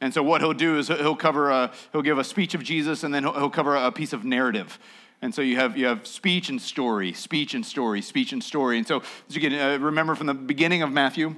And 0.00 0.12
so 0.12 0.22
what 0.22 0.40
he'll 0.40 0.52
do 0.52 0.78
is 0.78 0.88
he'll 0.88 1.16
cover 1.16 1.50
a, 1.50 1.72
he'll 1.92 2.02
give 2.02 2.18
a 2.18 2.24
speech 2.24 2.54
of 2.54 2.62
Jesus 2.62 3.02
and 3.02 3.14
then 3.14 3.22
he'll, 3.24 3.32
he'll 3.32 3.50
cover 3.50 3.74
a 3.74 3.90
piece 3.90 4.12
of 4.12 4.24
narrative. 4.24 4.78
And 5.22 5.34
so 5.34 5.40
you 5.40 5.56
have, 5.56 5.76
you 5.76 5.86
have 5.86 6.06
speech 6.06 6.50
and 6.50 6.60
story, 6.60 7.12
speech 7.12 7.54
and 7.54 7.64
story, 7.64 8.02
speech 8.02 8.32
and 8.32 8.44
story. 8.44 8.78
And 8.78 8.86
so 8.86 9.02
as 9.28 9.34
you 9.34 9.40
can 9.40 9.54
uh, 9.54 9.78
remember 9.82 10.14
from 10.14 10.26
the 10.26 10.34
beginning 10.34 10.82
of 10.82 10.92
Matthew, 10.92 11.36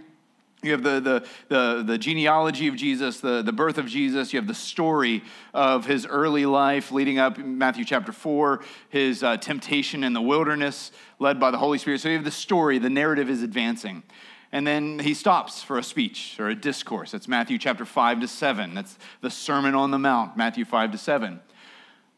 you 0.63 0.73
have 0.73 0.83
the, 0.83 0.99
the, 0.99 1.27
the, 1.49 1.83
the, 1.85 1.99
genealogy 1.99 2.67
of 2.67 2.75
Jesus, 2.75 3.21
the, 3.21 3.43
the 3.43 3.53
birth 3.53 3.79
of 3.79 3.87
Jesus. 3.87 4.33
You 4.33 4.41
have 4.41 4.49
the 4.49 4.55
story 4.55 5.23
of 5.55 5.87
his 5.87 6.05
early 6.05 6.47
life 6.47 6.91
leading 6.91 7.21
up, 7.21 7.39
Matthew 7.39 7.85
chapter 7.85 8.11
4, 8.11 8.61
his 8.89 9.23
uh, 9.23 9.37
temptation 9.37 10.03
in 10.03 10.15
the 10.15 10.21
wilderness, 10.21 10.91
led 11.21 11.39
by 11.39 11.53
the 11.53 11.59
Holy 11.59 11.79
Spirit. 11.79 12.01
So 12.01 12.09
you 12.09 12.17
have 12.17 12.25
the 12.25 12.33
story, 12.33 12.81
the 12.81 12.91
narrative 12.91 13.31
is 13.31 13.45
advancing. 13.45 14.03
And 14.51 14.67
then 14.67 14.99
he 14.99 15.13
stops 15.13 15.63
for 15.63 15.79
a 15.79 15.83
speech 15.83 16.37
or 16.39 16.49
a 16.49 16.55
discourse. 16.55 17.11
That's 17.11 17.29
Matthew 17.29 17.59
chapter 17.59 17.85
5 17.85 18.21
to 18.21 18.29
7. 18.29 18.75
That's 18.75 18.99
the 19.21 19.31
Sermon 19.31 19.75
on 19.75 19.91
the 19.91 19.99
Mount, 19.99 20.37
Matthew 20.37 20.65
5 20.65 20.93
to 20.93 20.99
7. 20.99 21.41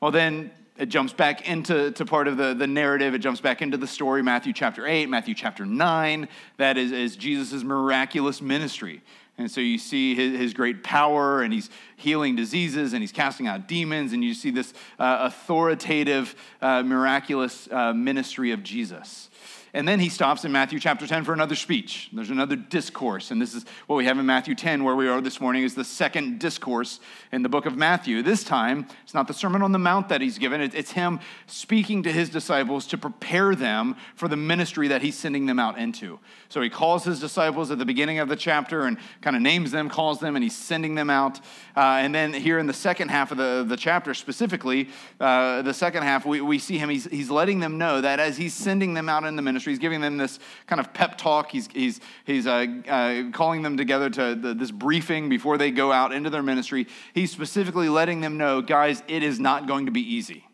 Well, 0.01 0.13
then 0.13 0.53
it 0.79 0.89
jumps 0.89 1.13
back 1.13 1.47
into 1.47 1.91
to 1.91 2.05
part 2.07 2.29
of 2.29 2.37
the, 2.37 2.55
the 2.55 2.67
narrative. 2.67 3.15
It 3.15 3.19
jumps 3.19 3.41
back 3.41 3.61
into 3.61 3.77
the 3.77 3.87
story, 3.87 4.23
Matthew 4.23 4.53
chapter 4.53 4.87
8, 4.87 5.09
Matthew 5.09 5.35
chapter 5.35 5.67
9. 5.67 6.29
That 6.57 6.79
is, 6.79 6.93
is 6.93 7.17
Jesus' 7.17 7.65
miraculous 7.65 8.41
ministry. 8.41 9.03
And 9.37 9.51
so 9.51 9.61
you 9.61 9.79
see 9.79 10.15
his, 10.15 10.39
his, 10.39 10.55
great 10.55 10.85
power, 10.85 11.43
and 11.43 11.53
he's 11.53 11.71
healing 11.97 12.37
diseases, 12.37 12.93
and 12.93 13.03
he's 13.03 13.13
casting 13.13 13.47
out 13.47 13.69
demons, 13.69 14.13
and 14.13 14.23
you 14.23 14.35
see 14.35 14.51
this 14.51 14.73
uh, 14.99 15.19
authoritative, 15.21 16.35
uh, 16.61 16.83
miraculous 16.83 17.67
uh, 17.71 17.93
ministry 17.95 18.53
of 18.53 18.63
Jesus. 18.63 19.31
And 19.73 19.87
then 19.87 20.01
he 20.01 20.09
stops 20.09 20.45
in 20.45 20.51
Matthew 20.51 20.81
chapter 20.81 21.07
10 21.07 21.25
for 21.25 21.33
another 21.33 21.55
speech. 21.55 22.09
There's 22.13 22.31
another 22.31 22.57
discourse. 22.57 23.31
And 23.31 23.41
this 23.41 23.55
is 23.55 23.65
what 23.87 23.97
we 23.97 24.05
have 24.05 24.19
in 24.19 24.27
Matthew 24.27 24.57
10, 24.57 24.83
where 24.83 24.97
we 24.97 25.07
are 25.07 25.21
this 25.21 25.41
morning, 25.41 25.63
is 25.63 25.77
the 25.77 25.85
second 25.85 26.41
discourse 26.41 26.99
in 27.31 27.43
the 27.43 27.49
book 27.49 27.67
of 27.67 27.77
Matthew. 27.77 28.23
This 28.23 28.43
time, 28.43 28.89
it's 29.05 29.15
not 29.15 29.29
the 29.29 29.35
Sermon 29.35 29.63
on 29.63 29.71
the 29.71 29.79
Mount 29.79 30.09
that 30.09 30.21
he's 30.21 30.39
given, 30.39 30.61
it's 30.61 30.91
him 30.91 31.21
speaking 31.47 32.03
to 32.03 32.11
his 32.11 32.29
disciples 32.29 32.87
to 32.89 32.99
prepare 32.99 33.55
them 33.55 33.95
for 34.17 34.27
the 34.27 34.37
ministry 34.37 34.89
that 34.89 35.03
he's 35.03 35.17
sending 35.17 35.47
them 35.47 35.61
out 35.61 35.79
into. 35.79 36.19
So 36.49 36.61
he 36.61 36.69
calls 36.69 37.05
his 37.05 37.21
disciples 37.21 37.71
at 37.71 37.79
the 37.79 37.85
beginning 37.85 38.19
of 38.19 38.29
the 38.29 38.37
chapter 38.37 38.83
and 38.83 38.99
kind 39.21 39.37
of 39.37 39.43
names 39.43 39.71
them, 39.71 39.89
calls 39.89 40.19
them, 40.19 40.35
and 40.35 40.43
he's 40.43 40.57
sending 40.57 40.97
them 40.97 41.11
out. 41.11 41.39
Uh, 41.77 42.01
and 42.01 42.13
then 42.13 42.33
here 42.33 42.59
in 42.59 42.67
the 42.67 42.73
second 42.73 43.09
half 43.11 43.31
of 43.31 43.39
the, 43.39 43.65
the 43.67 43.77
chapter, 43.77 44.15
specifically, 44.15 44.89
uh, 45.21 45.63
the 45.63 45.75
second 45.75 46.03
half, 46.03 46.27
we, 46.27 46.41
we 46.41 46.59
see 46.59 46.77
him, 46.77 46.89
he's, 46.89 47.05
he's 47.05 47.31
letting 47.31 47.61
them 47.61 47.79
know 47.79 48.01
that 48.01 48.19
as 48.19 48.37
he's 48.37 48.53
sending 48.53 48.95
them 48.95 49.09
out 49.09 49.23
in 49.25 49.37
the 49.37 49.43
ministry, 49.43 49.60
ministry. 49.61 49.73
He's 49.73 49.79
giving 49.79 50.01
them 50.01 50.17
this 50.17 50.39
kind 50.67 50.81
of 50.81 50.93
pep 50.95 51.19
talk. 51.19 51.51
He's, 51.51 51.69
he's, 51.73 52.01
he's 52.25 52.47
uh, 52.47 52.67
uh, 52.89 53.31
calling 53.33 53.63
them 53.63 53.77
together 53.77 54.09
to 54.11 54.35
the, 54.35 54.55
this 54.55 54.71
briefing 54.71 55.29
before 55.29 55.59
they 55.59 55.71
go 55.71 55.93
out 55.93 56.13
into 56.13 56.31
their 56.31 56.43
ministry. 56.43 56.87
He's 57.15 57.31
specifically 57.31 57.89
letting 57.89 58.21
them 58.21 58.39
know, 58.39 58.63
guys, 58.63 59.03
it 59.07 59.23
is 59.23 59.39
not 59.39 59.67
going 59.67 59.87
to 59.87 59.93
be 59.93 60.01
easy. 60.01 60.47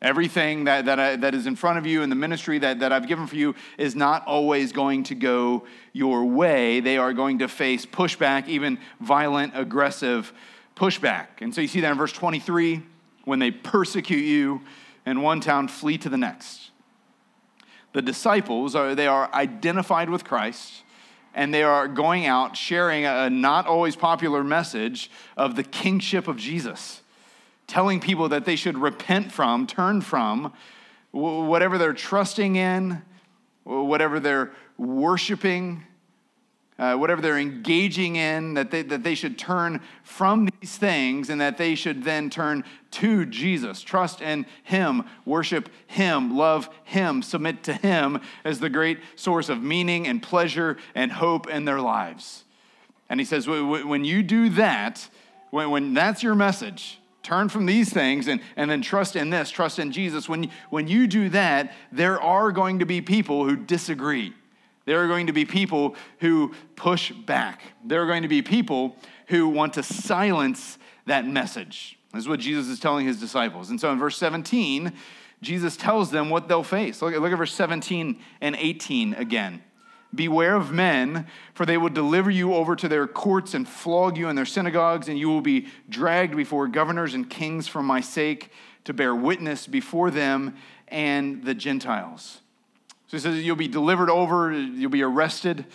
Everything 0.00 0.64
that, 0.64 0.86
that, 0.86 0.98
I, 0.98 1.16
that 1.16 1.32
is 1.32 1.46
in 1.46 1.54
front 1.54 1.78
of 1.78 1.86
you 1.86 2.02
in 2.02 2.10
the 2.10 2.16
ministry 2.16 2.58
that, 2.58 2.80
that 2.80 2.90
I've 2.90 3.06
given 3.06 3.28
for 3.28 3.36
you 3.36 3.54
is 3.78 3.94
not 3.94 4.26
always 4.26 4.72
going 4.72 5.04
to 5.04 5.14
go 5.14 5.64
your 5.92 6.24
way. 6.24 6.80
They 6.80 6.96
are 6.98 7.12
going 7.12 7.38
to 7.38 7.48
face 7.48 7.86
pushback, 7.86 8.48
even 8.48 8.78
violent, 9.00 9.52
aggressive 9.54 10.32
pushback. 10.74 11.26
And 11.40 11.54
so 11.54 11.60
you 11.60 11.68
see 11.68 11.80
that 11.82 11.92
in 11.92 11.98
verse 11.98 12.12
23 12.12 12.82
when 13.24 13.38
they 13.38 13.52
persecute 13.52 14.24
you 14.24 14.62
in 15.06 15.22
one 15.22 15.40
town, 15.40 15.68
flee 15.68 15.98
to 15.98 16.08
the 16.08 16.16
next 16.18 16.71
the 17.92 18.02
disciples 18.02 18.74
are 18.74 18.94
they 18.94 19.06
are 19.06 19.32
identified 19.34 20.08
with 20.08 20.24
Christ 20.24 20.82
and 21.34 21.52
they 21.52 21.62
are 21.62 21.88
going 21.88 22.26
out 22.26 22.56
sharing 22.56 23.04
a 23.04 23.30
not 23.30 23.66
always 23.66 23.96
popular 23.96 24.44
message 24.44 25.10
of 25.36 25.56
the 25.56 25.62
kingship 25.62 26.28
of 26.28 26.36
Jesus, 26.36 27.02
telling 27.66 28.00
people 28.00 28.28
that 28.28 28.44
they 28.44 28.56
should 28.56 28.76
repent 28.76 29.32
from, 29.32 29.66
turn 29.66 30.00
from 30.00 30.52
whatever 31.10 31.78
they're 31.78 31.92
trusting 31.92 32.56
in, 32.56 33.02
whatever 33.64 34.18
they're 34.18 34.52
worshiping, 34.78 35.84
uh, 36.78 36.96
whatever 36.96 37.20
they're 37.20 37.38
engaging 37.38 38.16
in, 38.16 38.54
that 38.54 38.70
they, 38.70 38.82
that 38.82 39.02
they 39.02 39.14
should 39.14 39.38
turn 39.38 39.80
from 40.02 40.48
these 40.60 40.76
things 40.76 41.30
and 41.30 41.40
that 41.40 41.58
they 41.58 41.74
should 41.74 42.02
then 42.02 42.30
turn 42.30 42.64
to 42.90 43.26
Jesus. 43.26 43.82
Trust 43.82 44.20
in 44.20 44.46
Him, 44.64 45.04
worship 45.24 45.68
Him, 45.86 46.36
love 46.36 46.68
Him, 46.84 47.22
submit 47.22 47.62
to 47.64 47.74
Him 47.74 48.20
as 48.44 48.58
the 48.58 48.70
great 48.70 48.98
source 49.16 49.48
of 49.48 49.62
meaning 49.62 50.06
and 50.06 50.22
pleasure 50.22 50.76
and 50.94 51.12
hope 51.12 51.48
in 51.48 51.64
their 51.64 51.80
lives. 51.80 52.44
And 53.08 53.20
He 53.20 53.26
says, 53.26 53.46
when 53.46 54.04
you 54.04 54.22
do 54.22 54.48
that, 54.50 55.08
when, 55.50 55.70
when 55.70 55.94
that's 55.94 56.22
your 56.22 56.34
message, 56.34 56.98
turn 57.22 57.48
from 57.48 57.66
these 57.66 57.92
things 57.92 58.26
and, 58.26 58.40
and 58.56 58.70
then 58.70 58.82
trust 58.82 59.14
in 59.14 59.30
this, 59.30 59.50
trust 59.50 59.78
in 59.78 59.92
Jesus. 59.92 60.28
When, 60.28 60.50
when 60.70 60.88
you 60.88 61.06
do 61.06 61.28
that, 61.28 61.74
there 61.92 62.20
are 62.20 62.50
going 62.50 62.80
to 62.80 62.86
be 62.86 63.00
people 63.00 63.44
who 63.46 63.56
disagree. 63.56 64.34
There 64.84 65.02
are 65.02 65.08
going 65.08 65.28
to 65.28 65.32
be 65.32 65.44
people 65.44 65.96
who 66.18 66.54
push 66.76 67.12
back. 67.12 67.62
There 67.84 68.02
are 68.02 68.06
going 68.06 68.22
to 68.22 68.28
be 68.28 68.42
people 68.42 68.96
who 69.28 69.48
want 69.48 69.74
to 69.74 69.82
silence 69.82 70.78
that 71.06 71.26
message. 71.26 71.98
This 72.12 72.22
is 72.22 72.28
what 72.28 72.40
Jesus 72.40 72.68
is 72.68 72.80
telling 72.80 73.06
his 73.06 73.18
disciples. 73.18 73.70
And 73.70 73.80
so 73.80 73.90
in 73.90 73.98
verse 73.98 74.16
17, 74.18 74.92
Jesus 75.40 75.76
tells 75.76 76.10
them 76.10 76.30
what 76.30 76.48
they'll 76.48 76.62
face. 76.62 77.00
Look, 77.00 77.14
look 77.14 77.32
at 77.32 77.38
verse 77.38 77.54
17 77.54 78.18
and 78.40 78.56
18 78.56 79.14
again. 79.14 79.62
Beware 80.14 80.56
of 80.56 80.72
men, 80.72 81.26
for 81.54 81.64
they 81.64 81.78
will 81.78 81.88
deliver 81.88 82.30
you 82.30 82.54
over 82.54 82.76
to 82.76 82.86
their 82.86 83.06
courts 83.06 83.54
and 83.54 83.66
flog 83.66 84.18
you 84.18 84.28
in 84.28 84.36
their 84.36 84.44
synagogues, 84.44 85.08
and 85.08 85.18
you 85.18 85.28
will 85.28 85.40
be 85.40 85.68
dragged 85.88 86.36
before 86.36 86.68
governors 86.68 87.14
and 87.14 87.30
kings 87.30 87.66
for 87.66 87.82
my 87.82 88.02
sake 88.02 88.50
to 88.84 88.92
bear 88.92 89.14
witness 89.14 89.66
before 89.66 90.10
them 90.10 90.54
and 90.88 91.44
the 91.44 91.54
Gentiles. 91.54 92.41
So 93.12 93.18
he 93.18 93.20
says 93.20 93.44
you'll 93.44 93.56
be 93.56 93.68
delivered 93.68 94.08
over, 94.08 94.50
you'll 94.50 94.88
be 94.88 95.02
arrested 95.02 95.66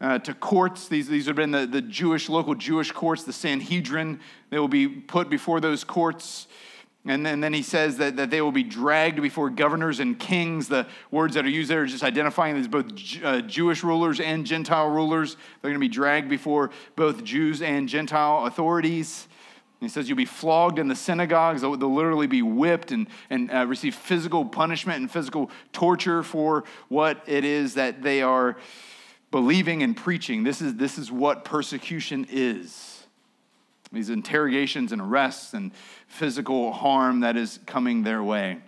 uh, 0.00 0.18
to 0.18 0.34
courts. 0.34 0.88
These, 0.88 1.06
these 1.06 1.26
have 1.26 1.36
been 1.36 1.52
the, 1.52 1.68
the 1.68 1.80
Jewish, 1.80 2.28
local 2.28 2.56
Jewish 2.56 2.90
courts, 2.90 3.22
the 3.22 3.32
Sanhedrin. 3.32 4.18
They 4.50 4.58
will 4.58 4.66
be 4.66 4.88
put 4.88 5.30
before 5.30 5.60
those 5.60 5.84
courts. 5.84 6.48
And 7.04 7.24
then, 7.24 7.34
and 7.34 7.44
then 7.44 7.52
he 7.52 7.62
says 7.62 7.98
that, 7.98 8.16
that 8.16 8.30
they 8.30 8.40
will 8.40 8.50
be 8.50 8.64
dragged 8.64 9.22
before 9.22 9.50
governors 9.50 10.00
and 10.00 10.18
kings. 10.18 10.66
The 10.66 10.88
words 11.12 11.34
that 11.34 11.44
are 11.44 11.48
used 11.48 11.70
there 11.70 11.82
are 11.82 11.86
just 11.86 12.02
identifying 12.02 12.56
these 12.56 12.66
both 12.66 12.86
uh, 13.22 13.42
Jewish 13.42 13.84
rulers 13.84 14.18
and 14.18 14.44
Gentile 14.44 14.88
rulers. 14.88 15.36
They're 15.62 15.70
going 15.70 15.74
to 15.74 15.78
be 15.78 15.86
dragged 15.86 16.28
before 16.28 16.72
both 16.96 17.22
Jews 17.22 17.62
and 17.62 17.88
Gentile 17.88 18.46
authorities. 18.46 19.28
He 19.84 19.88
says 19.88 20.08
you'll 20.08 20.16
be 20.16 20.24
flogged 20.24 20.78
in 20.78 20.88
the 20.88 20.96
synagogues. 20.96 21.60
They'll, 21.60 21.76
literally 21.76 22.26
be 22.26 22.42
whipped 22.42 22.90
and, 22.90 23.06
and 23.30 23.50
uh, 23.52 23.66
receive 23.66 23.94
physical 23.94 24.44
punishment 24.44 25.00
and 25.00 25.10
physical 25.10 25.50
torture 25.72 26.22
for 26.22 26.64
what 26.88 27.22
it 27.26 27.44
is 27.44 27.74
that 27.74 28.02
they 28.02 28.22
are 28.22 28.56
believing 29.30 29.82
and 29.82 29.96
preaching. 29.96 30.44
This 30.44 30.60
is, 30.60 30.74
this 30.76 30.98
is 30.98 31.10
what 31.12 31.44
persecution 31.44 32.26
is. 32.30 33.04
These 33.92 34.10
interrogations 34.10 34.92
and 34.92 35.00
arrests 35.00 35.54
and 35.54 35.72
physical 36.08 36.72
harm 36.72 37.20
that 37.20 37.36
is 37.36 37.60
coming 37.66 38.02
their 38.02 38.22
way. 38.22 38.58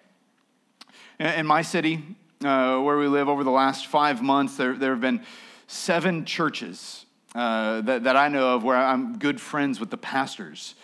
In 1.18 1.46
my 1.46 1.62
city, 1.62 2.02
uh, 2.44 2.78
where 2.80 2.98
we 2.98 3.08
live, 3.08 3.28
over 3.28 3.42
the 3.42 3.50
last 3.50 3.86
five 3.86 4.22
months, 4.22 4.56
there, 4.56 4.74
there 4.74 4.90
have 4.90 5.00
been 5.00 5.22
seven 5.66 6.24
churches 6.24 7.06
uh, 7.34 7.80
that, 7.82 8.04
that 8.04 8.16
I 8.16 8.28
know 8.28 8.54
of 8.54 8.64
where 8.64 8.76
I'm 8.76 9.18
good 9.18 9.40
friends 9.40 9.78
with 9.80 9.90
the 9.90 9.96
pastors. 9.96 10.74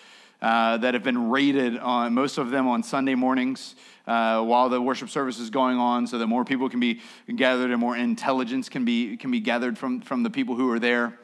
Uh, 0.42 0.76
that 0.76 0.92
have 0.92 1.04
been 1.04 1.30
rated 1.30 1.78
on, 1.78 2.12
most 2.12 2.36
of 2.36 2.50
them 2.50 2.66
on 2.66 2.82
Sunday 2.82 3.14
mornings 3.14 3.76
uh, 4.08 4.42
while 4.42 4.68
the 4.68 4.82
worship 4.82 5.08
service 5.08 5.38
is 5.38 5.50
going 5.50 5.78
on, 5.78 6.04
so 6.04 6.18
that 6.18 6.26
more 6.26 6.44
people 6.44 6.68
can 6.68 6.80
be 6.80 7.00
gathered 7.36 7.70
and 7.70 7.78
more 7.78 7.96
intelligence 7.96 8.68
can 8.68 8.84
be, 8.84 9.16
can 9.16 9.30
be 9.30 9.38
gathered 9.38 9.78
from, 9.78 10.00
from 10.00 10.24
the 10.24 10.30
people 10.30 10.56
who 10.56 10.68
are 10.72 10.80
there. 10.80 11.16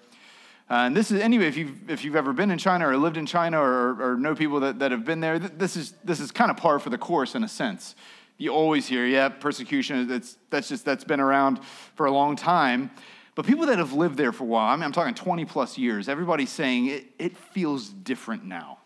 Uh, 0.70 0.84
and 0.84 0.96
this 0.96 1.10
is, 1.10 1.20
anyway, 1.20 1.46
if 1.46 1.56
you've, 1.56 1.90
if 1.90 2.04
you've 2.04 2.14
ever 2.14 2.32
been 2.32 2.52
in 2.52 2.58
China 2.58 2.86
or 2.86 2.96
lived 2.96 3.16
in 3.16 3.26
China 3.26 3.60
or, 3.60 4.12
or 4.12 4.16
know 4.16 4.36
people 4.36 4.60
that, 4.60 4.78
that 4.78 4.92
have 4.92 5.04
been 5.04 5.18
there, 5.18 5.40
this 5.40 5.76
is, 5.76 5.94
this 6.04 6.20
is 6.20 6.30
kind 6.30 6.48
of 6.48 6.56
par 6.56 6.78
for 6.78 6.90
the 6.90 6.98
course 6.98 7.34
in 7.34 7.42
a 7.42 7.48
sense. 7.48 7.96
You 8.36 8.50
always 8.50 8.86
hear, 8.86 9.04
yeah, 9.04 9.30
persecution, 9.30 10.06
that's, 10.06 10.36
that's 10.50 10.68
just, 10.68 10.84
that's 10.84 11.02
been 11.02 11.18
around 11.18 11.58
for 11.96 12.06
a 12.06 12.12
long 12.12 12.36
time. 12.36 12.92
But 13.34 13.46
people 13.46 13.66
that 13.66 13.78
have 13.78 13.94
lived 13.94 14.16
there 14.16 14.30
for 14.30 14.44
a 14.44 14.46
while, 14.46 14.72
I 14.72 14.76
mean, 14.76 14.84
I'm 14.84 14.92
talking 14.92 15.14
20 15.14 15.44
plus 15.46 15.76
years, 15.76 16.08
everybody's 16.08 16.50
saying 16.50 16.86
it, 16.86 17.06
it 17.18 17.36
feels 17.36 17.88
different 17.88 18.44
now. 18.44 18.77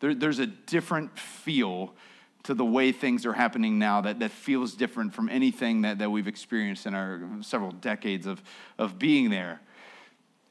There, 0.00 0.14
there's 0.14 0.38
a 0.38 0.46
different 0.46 1.18
feel 1.18 1.94
to 2.42 2.54
the 2.54 2.64
way 2.64 2.90
things 2.90 3.26
are 3.26 3.34
happening 3.34 3.78
now 3.78 4.00
that, 4.00 4.20
that 4.20 4.30
feels 4.30 4.74
different 4.74 5.14
from 5.14 5.28
anything 5.28 5.82
that, 5.82 5.98
that 5.98 6.10
we've 6.10 6.26
experienced 6.26 6.86
in 6.86 6.94
our 6.94 7.20
several 7.42 7.70
decades 7.70 8.26
of, 8.26 8.42
of 8.78 8.98
being 8.98 9.30
there. 9.30 9.60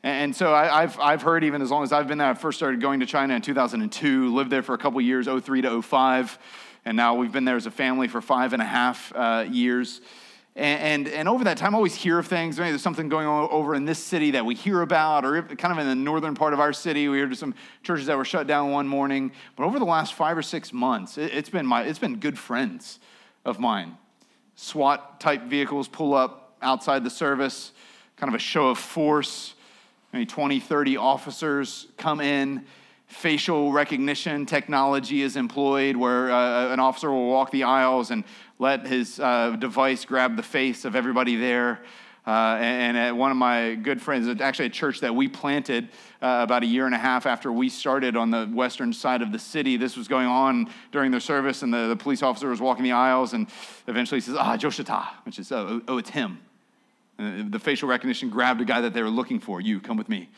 And 0.01 0.33
so 0.33 0.53
I, 0.53 0.81
have 0.81 0.97
I've 0.99 1.21
heard, 1.21 1.43
even 1.43 1.62
as 1.62 1.71
long 1.71 1.83
as 1.83 1.91
I've 1.91 2.07
been 2.07 2.19
there, 2.19 2.29
I 2.29 2.33
first 2.33 2.57
started 2.57 2.79
going 2.79 3.01
to 3.01 3.05
China 3.05 3.33
in 3.33 3.41
2002, 3.41 4.33
lived 4.33 4.49
there 4.49 4.63
for 4.63 4.73
a 4.73 4.77
couple 4.77 5.01
years, 5.01 5.27
03 5.27 5.63
to 5.63 5.81
05, 5.81 6.39
and 6.85 6.95
now 6.95 7.15
we've 7.15 7.33
been 7.33 7.43
there 7.43 7.57
as 7.57 7.65
a 7.65 7.71
family 7.71 8.07
for 8.07 8.21
five 8.21 8.53
and 8.53 8.62
a 8.62 8.65
half 8.65 9.12
uh, 9.13 9.45
years. 9.49 9.99
And, 10.59 11.07
and, 11.07 11.15
and, 11.15 11.29
over 11.29 11.45
that 11.45 11.55
time, 11.55 11.73
I 11.73 11.77
always 11.77 11.95
hear 11.95 12.19
of 12.19 12.27
things. 12.27 12.59
Maybe 12.59 12.71
there's 12.71 12.81
something 12.81 13.07
going 13.07 13.25
on 13.25 13.47
over 13.49 13.75
in 13.75 13.85
this 13.85 13.97
city 13.97 14.31
that 14.31 14.45
we 14.45 14.55
hear 14.55 14.81
about, 14.81 15.23
or 15.23 15.41
kind 15.41 15.71
of 15.71 15.77
in 15.77 15.87
the 15.87 15.95
northern 15.95 16.35
part 16.35 16.51
of 16.51 16.59
our 16.59 16.73
city. 16.73 17.07
We 17.07 17.21
heard 17.21 17.31
of 17.31 17.37
some 17.37 17.55
churches 17.81 18.07
that 18.07 18.17
were 18.17 18.25
shut 18.25 18.45
down 18.45 18.71
one 18.71 18.85
morning. 18.85 19.31
But 19.55 19.63
over 19.63 19.79
the 19.79 19.85
last 19.85 20.15
five 20.15 20.37
or 20.37 20.41
six 20.41 20.73
months, 20.73 21.17
it, 21.17 21.33
it's, 21.33 21.49
been 21.49 21.65
my, 21.65 21.83
it's 21.83 21.97
been 21.97 22.17
good 22.17 22.37
friends 22.37 22.99
of 23.45 23.57
mine. 23.57 23.97
SWAT 24.55 25.21
type 25.21 25.43
vehicles 25.43 25.87
pull 25.87 26.13
up 26.13 26.57
outside 26.61 27.05
the 27.05 27.09
service, 27.09 27.71
kind 28.17 28.27
of 28.27 28.35
a 28.35 28.43
show 28.43 28.67
of 28.67 28.77
force. 28.77 29.53
Maybe 30.11 30.25
20, 30.25 30.59
30 30.59 30.97
officers 30.97 31.87
come 31.95 32.19
in 32.19 32.65
facial 33.09 33.71
recognition 33.71 34.45
technology 34.45 35.23
is 35.23 35.35
employed 35.35 35.97
where 35.97 36.31
uh, 36.31 36.71
an 36.71 36.79
officer 36.79 37.09
will 37.11 37.27
walk 37.27 37.49
the 37.49 37.63
aisles 37.63 38.11
and 38.11 38.23
let 38.59 38.85
his 38.85 39.19
uh, 39.19 39.55
device 39.57 40.03
grab 40.05 40.35
the 40.35 40.43
face 40.43 40.83
of 40.85 40.95
everybody 40.95 41.37
there. 41.37 41.79
Uh, 42.27 42.57
and, 42.59 42.97
and 42.97 43.17
one 43.17 43.31
of 43.31 43.37
my 43.37 43.73
good 43.75 44.01
friends, 44.01 44.27
actually 44.41 44.65
a 44.65 44.69
church 44.69 44.99
that 44.99 45.15
we 45.15 45.27
planted 45.27 45.85
uh, 46.21 46.41
about 46.43 46.61
a 46.61 46.65
year 46.65 46.85
and 46.85 46.93
a 46.93 46.97
half 46.97 47.25
after 47.25 47.51
we 47.51 47.69
started 47.69 48.17
on 48.17 48.29
the 48.29 48.45
western 48.47 48.91
side 48.91 49.21
of 49.21 49.31
the 49.31 49.39
city. 49.39 49.77
This 49.77 49.95
was 49.95 50.07
going 50.07 50.27
on 50.27 50.69
during 50.91 51.09
their 51.09 51.21
service, 51.21 51.63
and 51.63 51.73
the, 51.73 51.87
the 51.87 51.95
police 51.95 52.21
officer 52.21 52.49
was 52.49 52.59
walking 52.59 52.83
the 52.83 52.91
aisles, 52.91 53.33
and 53.33 53.47
eventually 53.87 54.17
he 54.17 54.21
says, 54.21 54.35
Ah, 54.37 54.57
Joshita, 54.57 55.07
which 55.23 55.39
is, 55.39 55.51
oh, 55.51 55.81
oh 55.87 55.97
it's 55.97 56.09
him. 56.09 56.39
And 57.17 57.51
the 57.51 57.59
facial 57.59 57.87
recognition 57.87 58.29
grabbed 58.29 58.61
a 58.61 58.65
guy 58.65 58.81
that 58.81 58.93
they 58.93 59.01
were 59.01 59.09
looking 59.09 59.39
for. 59.39 59.61
You, 59.61 59.79
come 59.79 59.97
with 59.97 60.09
me 60.09 60.29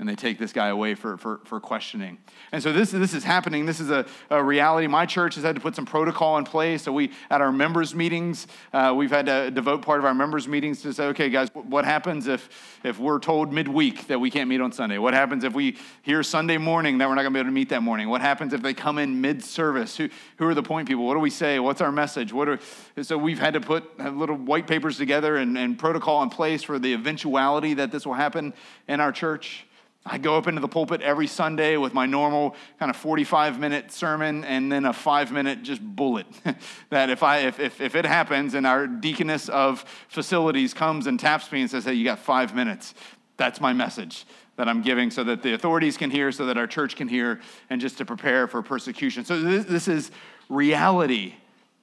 and 0.00 0.08
they 0.08 0.16
take 0.16 0.38
this 0.38 0.52
guy 0.52 0.68
away 0.68 0.94
for, 0.96 1.16
for, 1.16 1.40
for 1.44 1.60
questioning. 1.60 2.18
And 2.50 2.60
so 2.60 2.72
this, 2.72 2.90
this 2.90 3.14
is 3.14 3.22
happening. 3.22 3.64
This 3.64 3.78
is 3.78 3.90
a, 3.90 4.04
a, 4.28 4.42
reality. 4.42 4.88
My 4.88 5.06
church 5.06 5.36
has 5.36 5.44
had 5.44 5.54
to 5.54 5.60
put 5.60 5.76
some 5.76 5.86
protocol 5.86 6.36
in 6.36 6.44
place. 6.44 6.82
So 6.82 6.92
we, 6.92 7.12
at 7.30 7.40
our 7.40 7.52
members' 7.52 7.94
meetings, 7.94 8.48
uh, 8.72 8.92
we've 8.96 9.12
had 9.12 9.26
to 9.26 9.52
devote 9.52 9.82
part 9.82 10.00
of 10.00 10.04
our 10.04 10.14
members' 10.14 10.48
meetings 10.48 10.82
to 10.82 10.92
say, 10.92 11.06
okay, 11.06 11.30
guys, 11.30 11.48
what 11.54 11.84
happens 11.84 12.26
if, 12.26 12.80
if 12.82 12.98
we're 12.98 13.20
told 13.20 13.52
midweek 13.52 14.08
that 14.08 14.18
we 14.18 14.32
can't 14.32 14.48
meet 14.48 14.60
on 14.60 14.72
Sunday? 14.72 14.98
What 14.98 15.14
happens 15.14 15.44
if 15.44 15.54
we 15.54 15.76
hear 16.02 16.24
Sunday 16.24 16.58
morning 16.58 16.98
that 16.98 17.08
we're 17.08 17.14
not 17.14 17.22
going 17.22 17.32
to 17.32 17.36
be 17.36 17.40
able 17.40 17.50
to 17.50 17.54
meet 17.54 17.68
that 17.68 17.82
morning? 17.82 18.08
What 18.08 18.20
happens 18.20 18.52
if 18.52 18.62
they 18.62 18.74
come 18.74 18.98
in 18.98 19.20
mid-service? 19.20 19.96
Who, 19.96 20.08
who 20.38 20.48
are 20.48 20.54
the 20.54 20.62
point 20.62 20.88
people? 20.88 21.06
What 21.06 21.14
do 21.14 21.20
we 21.20 21.30
say? 21.30 21.60
What's 21.60 21.80
our 21.80 21.92
message? 21.92 22.32
What 22.32 22.48
are, 22.48 22.58
so 23.00 23.16
we've 23.16 23.38
had 23.38 23.54
to 23.54 23.60
put 23.60 23.96
little 24.00 24.36
white 24.36 24.66
papers 24.66 24.96
together 24.96 25.36
and, 25.36 25.56
and 25.56 25.78
protocol 25.78 26.20
in 26.24 26.30
place 26.30 26.64
for 26.64 26.80
the 26.80 26.94
eventuality 26.94 27.74
that 27.74 27.92
this 27.92 28.04
will 28.04 28.14
happen 28.14 28.54
in 28.88 28.98
our 28.98 29.12
church. 29.12 29.66
I 30.06 30.18
go 30.18 30.36
up 30.36 30.46
into 30.46 30.60
the 30.60 30.68
pulpit 30.68 31.00
every 31.00 31.26
Sunday 31.26 31.78
with 31.78 31.94
my 31.94 32.04
normal 32.04 32.54
kind 32.78 32.90
of 32.90 32.96
45 32.96 33.58
minute 33.58 33.90
sermon 33.90 34.44
and 34.44 34.70
then 34.70 34.84
a 34.84 34.92
five 34.92 35.32
minute 35.32 35.62
just 35.62 35.80
bullet. 35.80 36.26
that 36.90 37.08
if, 37.08 37.22
I, 37.22 37.38
if, 37.38 37.58
if, 37.58 37.80
if 37.80 37.94
it 37.94 38.04
happens 38.04 38.52
and 38.52 38.66
our 38.66 38.86
deaconess 38.86 39.48
of 39.48 39.84
facilities 40.08 40.74
comes 40.74 41.06
and 41.06 41.18
taps 41.18 41.50
me 41.50 41.62
and 41.62 41.70
says, 41.70 41.86
hey, 41.86 41.94
you 41.94 42.04
got 42.04 42.18
five 42.18 42.54
minutes, 42.54 42.94
that's 43.38 43.62
my 43.62 43.72
message 43.72 44.26
that 44.56 44.68
I'm 44.68 44.82
giving 44.82 45.10
so 45.10 45.24
that 45.24 45.42
the 45.42 45.54
authorities 45.54 45.96
can 45.96 46.10
hear, 46.10 46.30
so 46.30 46.46
that 46.46 46.58
our 46.58 46.66
church 46.66 46.96
can 46.96 47.08
hear, 47.08 47.40
and 47.70 47.80
just 47.80 47.98
to 47.98 48.04
prepare 48.04 48.46
for 48.46 48.62
persecution. 48.62 49.24
So 49.24 49.40
this, 49.40 49.64
this 49.64 49.88
is 49.88 50.10
reality. 50.48 51.34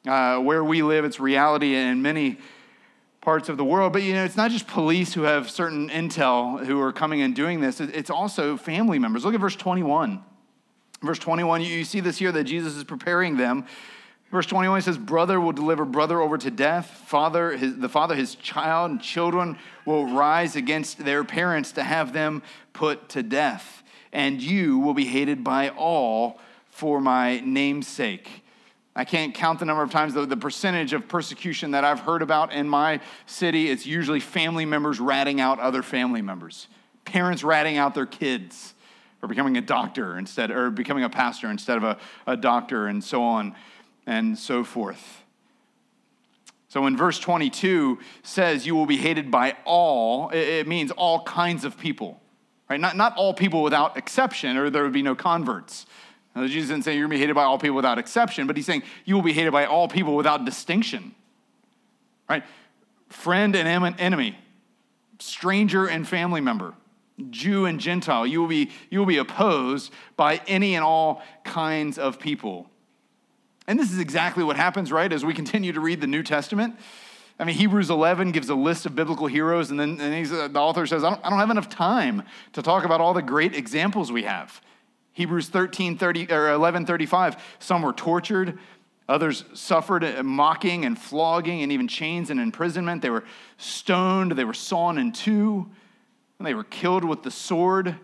Uh, 0.08 0.40
where 0.40 0.64
we 0.64 0.82
live, 0.82 1.06
it's 1.06 1.20
reality 1.20 1.76
in 1.76 2.02
many 2.02 2.38
parts 3.22 3.50
of 3.50 3.58
the 3.58 3.64
world. 3.64 3.94
But 3.94 4.04
you 4.04 4.14
know, 4.14 4.24
it's 4.24 4.36
not 4.36 4.52
just 4.52 4.68
police 4.68 5.14
who 5.14 5.22
have 5.22 5.50
certain 5.50 5.90
intel 5.90 6.66
who 6.66 6.82
are 6.82 6.92
coming 6.92 7.22
and 7.22 7.36
doing 7.36 7.62
this, 7.62 7.80
it's 7.80 8.10
also 8.10 8.58
family 8.58 9.00
members. 9.00 9.24
Look 9.24 9.36
at 9.36 9.40
verse 9.40 9.56
21. 9.56 10.24
Verse 11.02 11.20
21, 11.20 11.62
you 11.62 11.84
see 11.84 12.00
this 12.00 12.18
here 12.18 12.32
that 12.32 12.44
Jesus 12.44 12.76
is 12.76 12.84
preparing 12.84 13.38
them. 13.38 13.66
Verse 14.32 14.46
21 14.46 14.84
says, 14.84 14.98
Brother 14.98 15.42
will 15.42 15.52
deliver 15.52 15.84
brother 15.84 16.22
over 16.22 16.38
to 16.38 16.52
death, 16.52 16.90
father, 17.08 17.58
his, 17.58 17.78
the 17.78 17.90
father, 17.90 18.16
his 18.16 18.36
child, 18.36 18.92
and 18.92 19.02
children 19.02 19.58
will 19.86 20.06
rise 20.06 20.56
against 20.56 21.00
their 21.00 21.24
parents 21.24 21.72
to 21.74 21.84
have 21.84 22.14
them 22.14 22.44
put 22.72 23.10
to 23.10 23.24
death. 23.24 23.84
And 24.14 24.42
you 24.42 24.78
will 24.78 24.94
be 24.94 25.06
hated 25.06 25.44
by 25.44 25.70
all 25.70 26.40
for 26.70 27.02
my 27.02 27.42
name's 27.42 27.88
sake. 27.88 28.44
I 28.96 29.06
can't 29.06 29.34
count 29.34 29.60
the 29.60 29.66
number 29.66 29.84
of 29.84 29.90
times, 29.90 30.14
the, 30.14 30.26
the 30.26 30.38
percentage 30.38 30.92
of 30.92 31.08
persecution 31.08 31.72
that 31.72 31.86
I've 31.86 32.02
heard 32.02 32.22
about 32.22 32.52
in 32.52 32.68
my 32.68 33.00
city. 33.26 33.70
It's 33.70 33.86
usually 33.86 34.20
family 34.20 34.66
members 34.66 35.00
ratting 35.00 35.40
out 35.40 35.60
other 35.60 35.82
family 35.82 36.22
members, 36.22 36.68
parents 37.06 37.44
ratting 37.44 37.78
out 37.78 37.96
their 37.96 38.06
kids 38.06 38.74
for 39.20 39.28
becoming 39.28 39.56
a 39.56 39.62
doctor 39.62 40.18
instead, 40.18 40.52
or 40.52 40.72
becoming 40.72 41.04
a 41.04 41.10
pastor 41.10 41.50
instead 41.50 41.78
of 41.78 41.84
a, 41.84 41.98
a 42.28 42.36
doctor, 42.36 42.88
and 42.88 43.04
so 43.04 43.24
on 43.24 43.56
and 44.06 44.38
so 44.38 44.64
forth. 44.64 45.24
So 46.68 46.86
in 46.88 46.98
verse 46.98 47.20
22 47.20 48.00
says, 48.24 48.66
You 48.66 48.76
will 48.76 48.86
be 48.86 48.98
hated 48.98 49.30
by 49.30 49.56
all, 49.64 50.30
it 50.30 50.68
means 50.68 50.92
all 50.92 51.24
kinds 51.24 51.66
of 51.66 51.78
people, 51.78 52.20
right? 52.70 52.80
Not, 52.80 52.98
not 52.98 53.16
all 53.16 53.34
people 53.34 53.62
without 53.62 53.96
exception, 53.96 54.58
or 54.58 54.70
there 54.70 54.84
would 54.84 54.94
be 54.94 55.04
no 55.04 55.14
converts. 55.14 55.86
Now, 56.36 56.48
Jesus 56.48 56.70
didn't 56.70 56.86
say 56.86 56.94
you're 56.94 57.08
going 57.08 57.12
to 57.12 57.16
be 57.18 57.22
hated 57.22 57.36
by 57.36 57.44
all 57.44 57.58
people 57.58 57.76
without 57.76 58.00
exception, 58.00 58.48
but 58.48 58.56
he's 58.56 58.66
saying 58.66 58.84
you 59.04 59.16
will 59.16 59.22
be 59.22 59.34
hated 59.34 59.52
by 59.52 59.66
all 59.66 59.88
people 59.88 60.16
without 60.16 60.46
distinction, 60.46 61.14
right? 62.30 62.44
Friend 63.10 63.54
and 63.56 64.00
enemy, 64.00 64.38
stranger 65.20 65.88
and 65.88 66.08
family 66.08 66.40
member, 66.40 66.74
Jew 67.30 67.66
and 67.66 67.80
Gentile. 67.80 68.26
You 68.26 68.40
will 68.40 68.48
be, 68.48 68.72
you 68.90 69.00
will 69.00 69.06
be 69.06 69.18
opposed 69.18 69.92
by 70.16 70.42
any 70.48 70.76
and 70.76 70.86
all 70.86 71.22
kinds 71.44 71.98
of 71.98 72.18
people. 72.18 72.70
And 73.68 73.78
this 73.78 73.92
is 73.92 74.00
exactly 74.00 74.44
what 74.44 74.56
happens, 74.56 74.92
right, 74.92 75.12
as 75.12 75.26
we 75.26 75.34
continue 75.34 75.74
to 75.74 75.82
read 75.82 76.02
the 76.02 76.08
New 76.08 76.24
Testament. 76.24 76.78
I 77.40 77.44
mean, 77.44 77.56
Hebrews 77.56 77.90
11 77.90 78.32
gives 78.32 78.50
a 78.50 78.56
list 78.56 78.86
of 78.86 78.96
biblical 78.96 79.28
heroes, 79.28 79.72
and 79.72 79.80
then 79.80 80.00
and 80.00 80.32
uh, 80.32 80.48
the 80.48 80.60
author 80.60 80.86
says, 80.86 81.04
I 81.04 81.10
don't, 81.10 81.26
I 81.26 81.30
don't 81.30 81.40
have 81.40 81.50
enough 81.50 81.70
time 81.70 82.24
to 82.54 82.62
talk 82.62 82.86
about 82.86 83.02
all 83.02 83.14
the 83.14 83.22
great 83.22 83.56
examples 83.56 84.12
we 84.12 84.24
have. 84.24 84.62
Hebrews 85.14 85.50
13, 85.50 85.98
30, 85.98 86.32
or 86.32 86.52
11, 86.52 86.86
35, 86.86 87.44
some 87.60 87.82
were 87.82 87.94
tortured, 87.94 88.58
others 89.10 89.44
suffered 89.54 90.24
mocking 90.24 90.86
and 90.86 90.98
flogging 90.98 91.64
and 91.64 91.72
even 91.72 91.88
chains 91.88 92.30
and 92.30 92.40
imprisonment. 92.40 93.02
They 93.02 93.10
were 93.10 93.26
stoned, 93.58 94.34
they 94.34 94.46
were 94.46 94.54
sawn 94.54 94.98
in 94.98 95.12
two, 95.12 95.70
and 96.40 96.48
they 96.48 96.54
were 96.54 96.64
killed 96.64 97.04
with 97.04 97.24
the 97.24 97.32
sword 97.32 97.98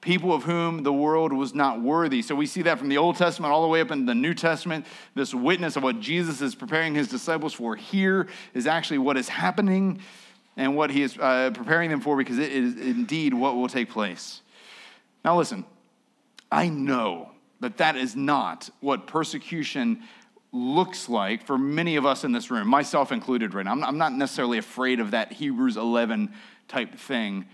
people 0.00 0.32
of 0.32 0.44
whom 0.44 0.82
the 0.84 0.92
world 0.92 1.32
was 1.32 1.54
not 1.54 1.80
worthy. 1.80 2.22
So 2.22 2.34
we 2.34 2.46
see 2.46 2.62
that 2.62 2.78
from 2.78 2.88
the 2.88 2.98
Old 2.98 3.16
Testament 3.16 3.52
all 3.52 3.62
the 3.62 3.68
way 3.68 3.80
up 3.80 3.90
into 3.90 4.06
the 4.06 4.14
New 4.14 4.34
Testament. 4.34 4.86
This 5.14 5.34
witness 5.34 5.76
of 5.76 5.82
what 5.82 6.00
Jesus 6.00 6.40
is 6.40 6.54
preparing 6.54 6.94
his 6.94 7.08
disciples 7.08 7.52
for 7.52 7.74
here 7.74 8.28
is 8.54 8.66
actually 8.66 8.98
what 8.98 9.16
is 9.16 9.28
happening 9.28 10.00
and 10.56 10.76
what 10.76 10.90
he 10.90 11.02
is 11.02 11.18
uh, 11.18 11.50
preparing 11.52 11.90
them 11.90 12.00
for 12.00 12.16
because 12.16 12.38
it 12.38 12.52
is 12.52 12.76
indeed 12.76 13.34
what 13.34 13.56
will 13.56 13.68
take 13.68 13.90
place. 13.90 14.40
Now, 15.24 15.36
listen, 15.36 15.64
I 16.50 16.68
know 16.68 17.30
that 17.60 17.78
that 17.78 17.96
is 17.96 18.16
not 18.16 18.70
what 18.80 19.06
persecution 19.06 20.02
looks 20.52 21.08
like 21.08 21.44
for 21.44 21.58
many 21.58 21.96
of 21.96 22.06
us 22.06 22.24
in 22.24 22.32
this 22.32 22.50
room, 22.50 22.68
myself 22.68 23.12
included 23.12 23.52
right 23.54 23.64
now. 23.64 23.72
I'm 23.72 23.98
not 23.98 24.12
necessarily 24.12 24.58
afraid 24.58 25.00
of 25.00 25.10
that 25.10 25.32
Hebrews 25.32 25.76
11 25.76 26.32
type 26.68 26.94
thing 26.94 27.46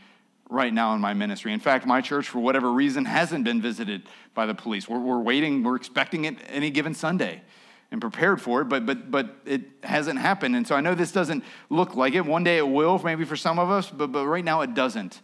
right 0.49 0.73
now 0.73 0.95
in 0.95 1.01
my 1.01 1.15
ministry. 1.15 1.53
In 1.53 1.61
fact, 1.61 1.87
my 1.87 2.01
church, 2.01 2.29
for 2.29 2.39
whatever 2.39 2.71
reason, 2.71 3.05
hasn't 3.05 3.45
been 3.45 3.61
visited 3.61 4.03
by 4.35 4.47
the 4.47 4.55
police. 4.55 4.89
We're, 4.89 5.01
we're 5.01 5.21
waiting, 5.21 5.63
we're 5.63 5.77
expecting 5.77 6.25
it 6.27 6.37
any 6.49 6.71
given 6.71 6.95
Sunday 6.95 7.43
and 7.91 8.01
prepared 8.01 8.41
for 8.41 8.61
it, 8.61 8.67
but, 8.67 8.87
but, 8.87 9.11
but 9.11 9.37
it 9.45 9.63
hasn't 9.83 10.19
happened. 10.19 10.55
And 10.55 10.67
so 10.67 10.75
I 10.75 10.81
know 10.81 10.95
this 10.95 11.13
doesn't 11.13 11.45
look 11.71 11.95
like 11.97 12.15
it. 12.15 12.25
One 12.25 12.45
day 12.45 12.59
it 12.59 12.69
will, 12.69 13.01
maybe 13.03 13.25
for 13.25 13.37
some 13.37 13.59
of 13.59 13.71
us, 13.71 13.91
but, 13.91 14.13
but 14.13 14.27
right 14.27 14.45
now 14.45 14.61
it 14.61 14.75
doesn't. 14.75 15.21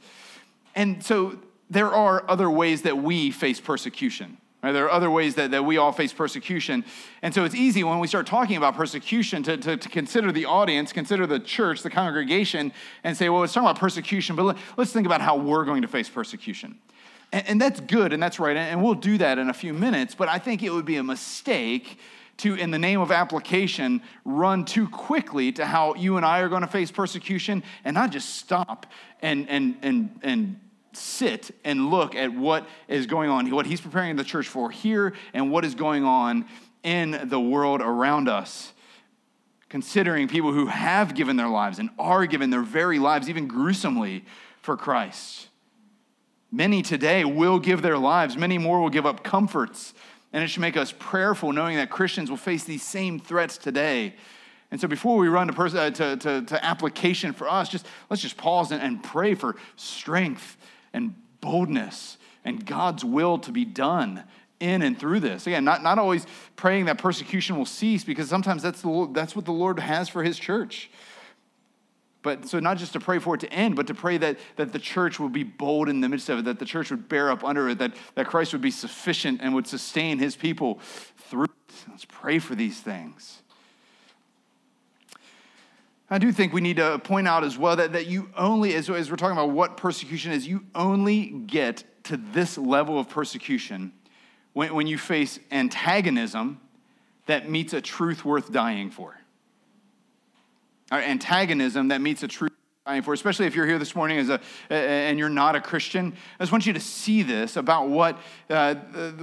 And 0.75 1.05
so 1.05 1.39
there 1.71 1.89
are 1.89 2.29
other 2.29 2.51
ways 2.51 2.83
that 2.83 2.99
we 2.99 3.31
face 3.31 3.61
persecution. 3.61 4.37
Right? 4.63 4.73
There 4.73 4.85
are 4.85 4.91
other 4.91 5.11
ways 5.11 5.37
that, 5.37 5.53
that 5.53 5.65
we 5.65 5.79
all 5.79 5.93
face 5.93 6.13
persecution. 6.13 6.85
And 7.23 7.33
so 7.33 7.45
it's 7.45 7.55
easy 7.55 7.83
when 7.83 7.99
we 7.99 8.07
start 8.07 8.27
talking 8.27 8.59
about 8.59 8.75
persecution 8.75 9.43
to, 9.45 9.57
to, 9.57 9.77
to, 9.79 9.89
consider 9.89 10.33
the 10.33 10.45
audience, 10.45 10.93
consider 10.93 11.27
the 11.27 11.41
church, 11.41 11.83
the 11.83 11.89
congregation, 11.89 12.73
and 13.03 13.17
say, 13.17 13.31
well, 13.31 13.43
it's 13.43 13.55
talking 13.55 13.71
about 13.71 13.81
persecution, 13.81 14.37
but 14.37 14.43
let, 14.43 14.57
us 14.77 14.93
think 14.93 15.07
about 15.07 15.23
how 15.23 15.37
we're 15.37 15.65
going 15.65 15.81
to 15.81 15.89
face 15.89 16.11
persecution. 16.11 16.77
And, 17.33 17.49
and 17.49 17.61
that's 17.61 17.81
good 17.81 18.13
and 18.13 18.23
that's 18.23 18.39
right. 18.39 18.57
And 18.57 18.83
we'll 18.83 18.95
do 18.95 19.17
that 19.19 19.39
in 19.39 19.49
a 19.49 19.55
few 19.55 19.73
minutes. 19.73 20.15
But 20.15 20.29
I 20.29 20.39
think 20.39 20.63
it 20.63 20.71
would 20.71 20.85
be 20.85 20.97
a 20.97 21.05
mistake 21.05 21.99
to, 22.39 22.55
in 22.55 22.71
the 22.71 22.79
name 22.79 23.01
of 23.01 23.11
application, 23.11 24.03
run 24.27 24.67
too 24.67 24.89
quickly 24.89 25.53
to 25.53 25.65
how 25.65 25.95
you 25.95 26.19
and 26.19 26.27
I 26.27 26.41
are 26.41 26.49
going 26.49 26.63
to 26.63 26.69
face 26.69 26.91
persecution 26.91 27.63
and 27.85 27.95
not 27.95 28.11
just 28.11 28.37
stop 28.37 28.87
and, 29.23 29.49
and, 29.49 29.77
and, 29.83 30.21
and 30.23 30.61
sit 30.93 31.51
and 31.65 31.91
look 31.91 32.15
at 32.15 32.33
what 32.33 32.67
is 32.89 33.07
going 33.07 33.31
on, 33.31 33.51
what 33.51 33.67
he's 33.67 33.81
preparing 33.81 34.17
the 34.17 34.25
church 34.25 34.49
for 34.49 34.71
here, 34.71 35.13
and 35.33 35.51
what 35.51 35.65
is 35.65 35.75
going 35.75 36.05
on 36.05 36.47
in 36.83 37.29
the 37.29 37.41
world 37.41 37.81
around 37.81 38.29
us. 38.29 38.73
Considering 39.69 40.27
people 40.27 40.53
who 40.53 40.67
have 40.67 41.15
given 41.15 41.37
their 41.37 41.49
lives 41.49 41.79
and 41.79 41.91
are 41.99 42.27
giving 42.27 42.51
their 42.51 42.63
very 42.63 42.99
lives, 42.99 43.29
even 43.29 43.47
gruesomely, 43.47 44.25
for 44.63 44.77
Christ. 44.77 45.49
Many 46.51 46.83
today 46.83 47.25
will 47.25 47.59
give 47.59 47.81
their 47.83 47.99
lives, 47.99 48.37
many 48.37 48.59
more 48.59 48.81
will 48.81 48.91
give 48.91 49.07
up 49.07 49.23
comforts. 49.23 49.95
And 50.33 50.45
it 50.45 50.49
should 50.49 50.61
make 50.61 50.77
us 50.77 50.93
prayerful, 50.97 51.53
knowing 51.53 51.77
that 51.77 51.91
Christians 51.91 52.31
will 52.31 52.37
face 52.37 52.65
these 52.65 52.83
same 52.83 53.19
threats 53.19 53.59
today. 53.59 54.15
And 54.71 54.81
so 54.81 54.87
before 54.87 55.17
we 55.17 55.29
run 55.29 55.49
to, 55.49 55.53
pers- 55.53 55.75
uh, 55.75 55.91
to, 55.91 56.17
to, 56.17 56.43
to, 56.43 56.65
application 56.65 57.33
for 57.33 57.49
us, 57.49 57.69
just 57.69 57.87
let's 58.09 58.23
just 58.23 58.37
pause 58.37 58.71
and, 58.71 58.81
and 58.81 59.03
pray 59.03 59.35
for 59.35 59.57
strength 59.75 60.57
and 60.93 61.15
boldness 61.41 62.19
and 62.45 62.65
God's 62.65 63.05
will 63.05 63.39
to 63.39 63.53
be 63.53 63.65
done 63.65 64.25
in 64.59 64.83
and 64.83 64.99
through 64.99 65.21
this. 65.21 65.47
Again, 65.47 65.65
not, 65.65 65.83
not 65.83 65.99
always 65.99 66.27
praying 66.57 66.85
that 66.87 66.99
persecution 66.99 67.57
will 67.57 67.67
cease 67.67 68.05
because 68.05 68.29
sometimes 68.29 68.63
that's, 68.63 68.83
the, 68.83 69.09
that's 69.13 69.35
what 69.35 69.47
the 69.47 69.53
Lord 69.53 69.79
has 69.79 70.09
for 70.09 70.23
his 70.23 70.39
church. 70.39 70.91
But 72.23 72.47
so 72.47 72.61
not 72.61 72.77
just 72.77 72.93
to 72.93 73.01
pray 73.01 73.19
for 73.19 73.35
it 73.35 73.41
to 73.41 73.53
end, 73.53 73.77
but 73.77 73.87
to 73.87 73.95
pray 73.95 74.19
that, 74.19 74.39
that 74.57 74.75
the 74.75 74.79
church 74.79 75.19
would 75.19 75.33
be 75.33 75.43
bold 75.43 75.89
in 75.89 76.03
the 76.03 76.09
midst 76.09 76.29
of 76.29 76.41
it, 76.41 76.45
that 76.45 76.59
the 76.59 76.67
church 76.67 76.91
would 76.91 77.09
bear 77.09 77.31
up 77.31 77.43
under 77.43 77.71
it, 77.71 77.79
that, 77.79 77.95
that 78.15 78.27
Christ 78.27 78.53
would 78.53 78.61
be 78.61 78.71
sufficient 78.71 79.41
and 79.43 79.55
would 79.55 79.67
sustain 79.67 80.19
his 80.19 80.37
people 80.37 80.81
through 81.17 81.45
it. 81.45 81.51
Let's 81.89 82.05
pray 82.05 82.39
for 82.39 82.55
these 82.55 82.81
things. 82.81 83.41
I 86.13 86.19
do 86.19 86.33
think 86.33 86.53
we 86.53 86.61
need 86.61 86.77
to 86.77 86.99
point 86.99 87.29
out 87.29 87.45
as 87.45 87.57
well 87.57 87.77
that, 87.77 87.93
that 87.93 88.07
you 88.07 88.31
only, 88.37 88.75
as, 88.75 88.91
as 88.91 89.11
we're 89.11 89.17
talking 89.17 89.37
about 89.37 89.51
what 89.51 89.77
persecution 89.77 90.33
is, 90.33 90.47
you 90.47 90.65
only 90.75 91.27
get 91.27 91.85
to 92.05 92.17
this 92.17 92.59
level 92.59 92.99
of 92.99 93.09
persecution 93.09 93.93
when, 94.53 94.75
when 94.75 94.87
you 94.89 94.99
face 94.99 95.39
antagonism 95.53 96.61
that 97.27 97.49
meets 97.49 97.73
a 97.75 97.81
truth 97.81 98.25
worth 98.25 98.51
dying 98.51 98.91
for. 98.91 99.17
Or 100.91 100.99
antagonism 100.99 101.89
that 101.89 102.01
meets 102.01 102.25
a 102.25 102.29
truth 102.29 102.50
for, 103.03 103.15
especially 103.15 103.47
if 103.47 103.55
you're 103.55 103.67
here 103.67 103.79
this 103.79 103.95
morning 103.95 104.19
as 104.19 104.29
a, 104.29 104.41
and 104.69 105.19
you're 105.19 105.29
not 105.29 105.55
a 105.55 105.61
Christian. 105.61 106.13
I 106.39 106.43
just 106.43 106.53
want 106.53 106.67
you 106.67 106.73
to 106.73 106.81
see 106.81 107.23
this 107.23 107.57
about 107.57 107.89
what, 107.89 108.19
uh, 108.49 108.75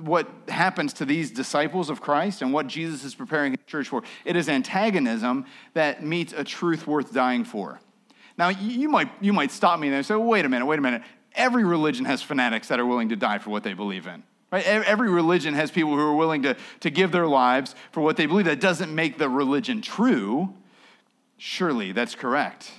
what 0.02 0.30
happens 0.48 0.94
to 0.94 1.06
these 1.06 1.30
disciples 1.30 1.90
of 1.90 2.00
Christ 2.00 2.42
and 2.42 2.54
what 2.54 2.68
Jesus 2.68 3.04
is 3.04 3.14
preparing 3.14 3.52
his 3.52 3.66
church 3.68 3.90
for. 3.90 4.04
It 4.24 4.36
is 4.36 4.48
antagonism 4.48 5.46
that 5.74 6.04
meets 6.04 6.32
a 6.32 6.44
truth 6.44 6.88
worth 6.88 7.14
dying 7.14 7.44
for. 7.44 7.80
Now, 8.38 8.50
you 8.50 8.88
might, 8.88 9.10
you 9.20 9.34
might 9.34 9.52
stop 9.52 9.80
me 9.80 9.90
there 9.90 9.98
and 9.98 10.06
say, 10.06 10.16
well, 10.16 10.24
wait 10.24 10.46
a 10.46 10.50
minute, 10.50 10.66
wait 10.66 10.80
a 10.80 10.82
minute. 10.82 11.02
Every 11.36 11.66
religion 11.66 12.06
has 12.06 12.22
fanatics 12.22 12.70
that 12.70 12.80
are 12.80 12.86
willing 12.86 13.10
to 13.10 13.16
die 13.16 13.40
for 13.40 13.50
what 13.50 13.64
they 13.64 13.74
believe 13.74 14.08
in. 14.08 14.24
Right? 14.50 14.66
Every 14.66 15.10
religion 15.10 15.56
has 15.56 15.72
people 15.72 15.92
who 15.92 16.00
are 16.00 16.16
willing 16.16 16.44
to, 16.44 16.56
to 16.80 16.90
give 16.90 17.12
their 17.12 17.28
lives 17.28 17.76
for 17.92 18.00
what 18.00 18.16
they 18.16 18.28
believe. 18.28 18.46
That 18.46 18.62
doesn't 18.62 18.96
make 18.96 19.18
the 19.18 19.28
religion 19.28 19.82
true. 19.82 20.54
Surely 21.38 21.92
that's 21.92 22.16
correct. 22.16 22.72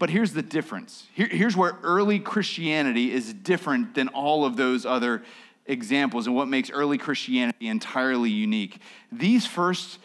But 0.00 0.08
here's 0.08 0.32
the 0.32 0.42
difference. 0.42 1.06
Here, 1.12 1.28
here's 1.28 1.54
where 1.54 1.76
early 1.82 2.18
Christianity 2.18 3.12
is 3.12 3.34
different 3.34 3.94
than 3.94 4.08
all 4.08 4.46
of 4.46 4.56
those 4.56 4.86
other 4.86 5.22
examples 5.66 6.26
and 6.26 6.34
what 6.34 6.48
makes 6.48 6.70
early 6.70 6.96
Christianity 6.96 7.68
entirely 7.68 8.30
unique. 8.30 8.80
These 9.12 9.44
first 9.44 9.98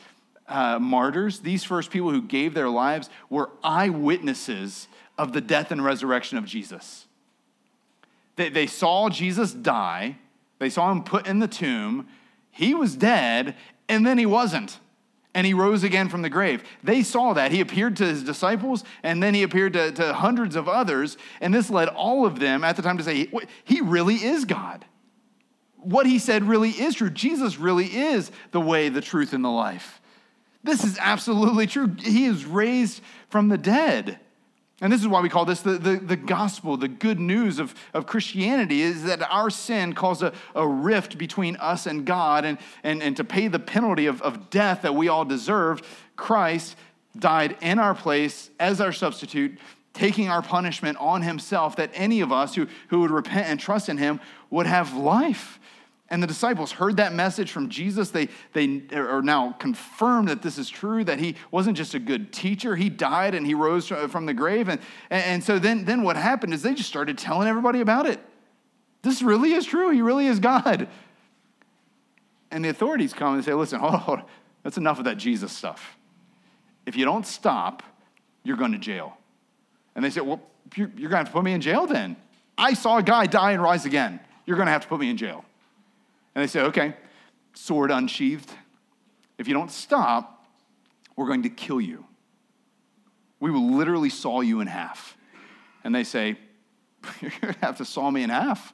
uh, 0.49 0.79
martyrs, 0.79 1.39
these 1.39 1.63
first 1.63 1.91
people 1.91 2.11
who 2.11 2.21
gave 2.21 2.53
their 2.53 2.69
lives, 2.69 3.09
were 3.29 3.49
eyewitnesses 3.63 4.89
of 5.17 5.31
the 5.31 5.39
death 5.39 5.71
and 5.71 5.81
resurrection 5.81 6.37
of 6.37 6.43
Jesus. 6.43 7.05
They, 8.35 8.49
they 8.49 8.67
saw 8.67 9.09
Jesus 9.09 9.53
die, 9.53 10.17
they 10.59 10.69
saw 10.69 10.91
him 10.91 11.05
put 11.05 11.25
in 11.25 11.39
the 11.39 11.47
tomb, 11.47 12.09
he 12.51 12.75
was 12.75 12.97
dead, 12.97 13.55
and 13.87 14.05
then 14.05 14.17
he 14.17 14.25
wasn't 14.25 14.77
and 15.35 15.45
he 15.45 15.53
rose 15.53 15.83
again 15.83 16.07
from 16.09 16.23
the 16.23 16.29
grave. 16.29 16.63
They 16.81 17.03
saw 17.03 17.33
that. 17.33 17.51
He 17.51 17.59
appeared 17.59 17.97
to 17.97 18.05
his 18.05 18.23
disciples, 18.23 18.85
and 19.03 19.21
then 19.21 19.35
he 19.35 19.43
appeared 19.43 19.73
to, 19.73 19.91
to 19.91 20.13
hundreds 20.13 20.55
of 20.55 20.67
others, 20.67 21.17
and 21.41 21.53
this 21.53 21.69
led 21.69 21.89
all 21.89 22.25
of 22.25 22.39
them 22.39 22.63
at 22.63 22.77
the 22.77 22.81
time 22.81 22.97
to 22.97 23.03
say, 23.03 23.29
He 23.65 23.81
really 23.81 24.15
is 24.15 24.45
God. 24.45 24.85
What 25.75 26.07
he 26.07 26.17
said 26.17 26.45
really 26.45 26.71
is 26.71 26.95
true. 26.95 27.11
Jesus 27.11 27.59
really 27.59 27.85
is 27.85 28.31
the 28.51 28.61
way, 28.61 28.89
the 28.89 29.01
truth, 29.01 29.33
and 29.33 29.43
the 29.43 29.49
life. 29.49 30.01
This 30.63 30.83
is 30.83 30.97
absolutely 30.99 31.67
true. 31.67 31.95
He 31.99 32.25
is 32.25 32.45
raised 32.45 33.01
from 33.29 33.49
the 33.49 33.57
dead. 33.57 34.19
And 34.81 34.91
this 34.91 34.99
is 34.99 35.07
why 35.07 35.21
we 35.21 35.29
call 35.29 35.45
this 35.45 35.61
the, 35.61 35.77
the, 35.77 35.95
the, 35.95 36.15
gospel, 36.17 36.75
the 36.75 36.89
good 36.89 37.19
news 37.19 37.59
of, 37.59 37.73
of 37.93 38.05
Christianity 38.05 38.81
is 38.81 39.03
that 39.03 39.21
our 39.31 39.49
sin 39.49 39.93
caused 39.93 40.21
a, 40.21 40.33
a 40.53 40.67
rift 40.67 41.17
between 41.17 41.55
us 41.57 41.85
and 41.85 42.05
God. 42.05 42.43
And, 42.43 42.57
and, 42.83 43.01
and 43.01 43.15
to 43.15 43.23
pay 43.23 43.47
the 43.47 43.59
penalty 43.59 44.05
of, 44.05 44.21
of 44.21 44.49
death 44.49 44.81
that 44.81 44.93
we 44.93 45.07
all 45.07 45.23
deserved, 45.23 45.85
Christ 46.17 46.75
died 47.17 47.55
in 47.61 47.79
our 47.79 47.95
place 47.95 48.49
as 48.59 48.81
our 48.81 48.91
substitute, 48.91 49.57
taking 49.93 50.27
our 50.27 50.41
punishment 50.41 50.97
on 50.99 51.21
himself, 51.21 51.77
that 51.77 51.89
any 51.93 52.19
of 52.19 52.33
us 52.33 52.55
who, 52.55 52.67
who 52.89 52.99
would 52.99 53.11
repent 53.11 53.47
and 53.47 53.57
trust 53.57 53.87
in 53.87 53.97
him 53.97 54.19
would 54.49 54.65
have 54.65 54.93
life. 54.93 55.57
And 56.09 56.21
the 56.21 56.27
disciples 56.27 56.71
heard 56.71 56.97
that 56.97 57.13
message 57.13 57.51
from 57.51 57.67
Jesus. 57.67 58.11
They, 58.11 58.29
they 58.53 58.83
are 58.93 59.23
now 59.23 59.53
confirmed 59.53 60.27
that 60.27 60.43
this 60.43 60.59
is 60.59 60.69
true, 60.69 61.03
that 61.03 61.17
he 61.19 61.35
wasn't 61.49 61.77
just 61.77 61.95
a 61.95 61.99
good 61.99 62.31
teacher. 62.31 62.75
He 62.75 62.89
died 62.89 63.33
and 63.33 63.45
he 63.45 63.55
rose 63.55 63.87
from 63.87 64.27
the 64.27 64.33
grave. 64.33 64.69
And, 64.69 64.79
and 65.09 65.43
so 65.43 65.57
then, 65.57 65.83
then 65.85 66.03
what 66.03 66.15
happened 66.15 66.53
is 66.53 66.61
they 66.61 66.75
just 66.75 66.89
started 66.89 67.17
telling 67.17 67.47
everybody 67.47 67.81
about 67.81 68.05
it. 68.05 68.19
This 69.01 69.23
really 69.23 69.53
is 69.53 69.65
true. 69.65 69.89
He 69.89 70.03
really 70.03 70.27
is 70.27 70.39
God. 70.39 70.87
And 72.51 72.63
the 72.63 72.69
authorities 72.69 73.13
come 73.13 73.33
and 73.33 73.43
say, 73.43 73.53
listen, 73.53 73.79
hold 73.79 73.95
on, 73.95 73.99
hold 73.99 74.19
on. 74.19 74.25
That's 74.63 74.77
enough 74.77 74.99
of 74.99 75.05
that 75.05 75.17
Jesus 75.17 75.51
stuff. 75.51 75.97
If 76.85 76.95
you 76.95 77.05
don't 77.05 77.25
stop, 77.25 77.81
you're 78.43 78.57
going 78.57 78.73
to 78.73 78.77
jail. 78.77 79.17
And 79.95 80.05
they 80.05 80.11
say, 80.11 80.21
well, 80.21 80.41
you're, 80.75 80.91
you're 80.95 81.09
going 81.09 81.11
to 81.11 81.17
have 81.17 81.27
to 81.27 81.33
put 81.33 81.43
me 81.43 81.53
in 81.53 81.61
jail 81.61 81.87
then. 81.87 82.15
I 82.57 82.73
saw 82.73 82.97
a 82.97 83.03
guy 83.03 83.25
die 83.25 83.53
and 83.53 83.61
rise 83.61 83.85
again. 83.85 84.19
You're 84.45 84.57
going 84.57 84.67
to 84.67 84.71
have 84.71 84.83
to 84.83 84.87
put 84.87 84.99
me 84.99 85.09
in 85.09 85.17
jail. 85.17 85.43
And 86.35 86.43
they 86.43 86.47
say, 86.47 86.61
okay, 86.61 86.95
sword 87.53 87.89
unsheathed. 87.89 88.51
If 89.37 89.47
you 89.47 89.53
don't 89.53 89.71
stop, 89.71 90.45
we're 91.15 91.27
going 91.27 91.43
to 91.43 91.49
kill 91.49 91.79
you. 91.79 92.05
We 93.39 93.51
will 93.51 93.71
literally 93.71 94.09
saw 94.09 94.41
you 94.41 94.59
in 94.59 94.67
half. 94.67 95.17
And 95.83 95.95
they 95.95 96.03
say, 96.03 96.37
you're 97.21 97.31
going 97.41 97.53
to 97.53 97.59
have 97.61 97.77
to 97.77 97.85
saw 97.85 98.11
me 98.11 98.23
in 98.23 98.29
half 98.29 98.73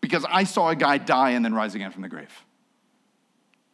because 0.00 0.24
I 0.28 0.44
saw 0.44 0.68
a 0.68 0.76
guy 0.76 0.98
die 0.98 1.30
and 1.30 1.44
then 1.44 1.52
rise 1.52 1.74
again 1.74 1.90
from 1.90 2.02
the 2.02 2.08
grave. 2.08 2.30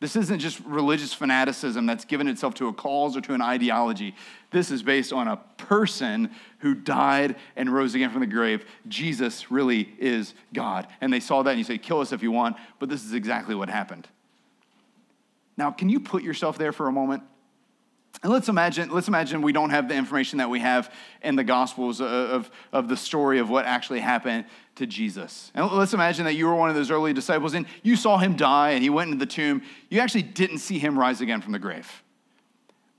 This 0.02 0.16
isn't 0.16 0.40
just 0.40 0.58
religious 0.66 1.14
fanaticism 1.14 1.86
that's 1.86 2.04
given 2.04 2.26
itself 2.26 2.54
to 2.54 2.66
a 2.66 2.72
cause 2.72 3.16
or 3.16 3.20
to 3.20 3.34
an 3.34 3.40
ideology. 3.40 4.16
This 4.50 4.72
is 4.72 4.82
based 4.82 5.12
on 5.12 5.28
a 5.28 5.36
person 5.58 6.32
who 6.58 6.74
died 6.74 7.36
and 7.54 7.72
rose 7.72 7.94
again 7.94 8.10
from 8.10 8.18
the 8.18 8.26
grave. 8.26 8.64
Jesus 8.88 9.52
really 9.52 9.94
is 10.00 10.34
God. 10.52 10.88
And 11.00 11.12
they 11.12 11.20
saw 11.20 11.44
that 11.44 11.50
and 11.50 11.58
you 11.58 11.64
say, 11.64 11.78
kill 11.78 12.00
us 12.00 12.10
if 12.10 12.20
you 12.20 12.32
want, 12.32 12.56
but 12.80 12.88
this 12.88 13.04
is 13.04 13.12
exactly 13.12 13.54
what 13.54 13.68
happened. 13.68 14.08
Now, 15.56 15.70
can 15.70 15.88
you 15.88 16.00
put 16.00 16.24
yourself 16.24 16.58
there 16.58 16.72
for 16.72 16.88
a 16.88 16.92
moment? 16.92 17.22
And 18.22 18.32
let's 18.32 18.48
imagine, 18.48 18.90
let's 18.90 19.08
imagine 19.08 19.42
we 19.42 19.52
don't 19.52 19.70
have 19.70 19.88
the 19.88 19.94
information 19.94 20.38
that 20.38 20.48
we 20.48 20.60
have 20.60 20.92
in 21.22 21.34
the 21.34 21.42
Gospels 21.42 22.00
of, 22.00 22.50
of 22.72 22.88
the 22.88 22.96
story 22.96 23.38
of 23.40 23.50
what 23.50 23.64
actually 23.64 24.00
happened 24.00 24.44
to 24.76 24.86
Jesus. 24.86 25.50
And 25.54 25.70
let's 25.72 25.92
imagine 25.92 26.24
that 26.26 26.34
you 26.34 26.46
were 26.46 26.54
one 26.54 26.68
of 26.68 26.76
those 26.76 26.90
early 26.90 27.12
disciples 27.12 27.54
and 27.54 27.66
you 27.82 27.96
saw 27.96 28.18
him 28.18 28.36
die 28.36 28.70
and 28.70 28.82
he 28.82 28.90
went 28.90 29.10
into 29.10 29.24
the 29.24 29.30
tomb. 29.30 29.62
You 29.88 30.00
actually 30.00 30.22
didn't 30.22 30.58
see 30.58 30.78
him 30.78 30.98
rise 30.98 31.20
again 31.20 31.40
from 31.40 31.52
the 31.52 31.58
grave. 31.58 32.02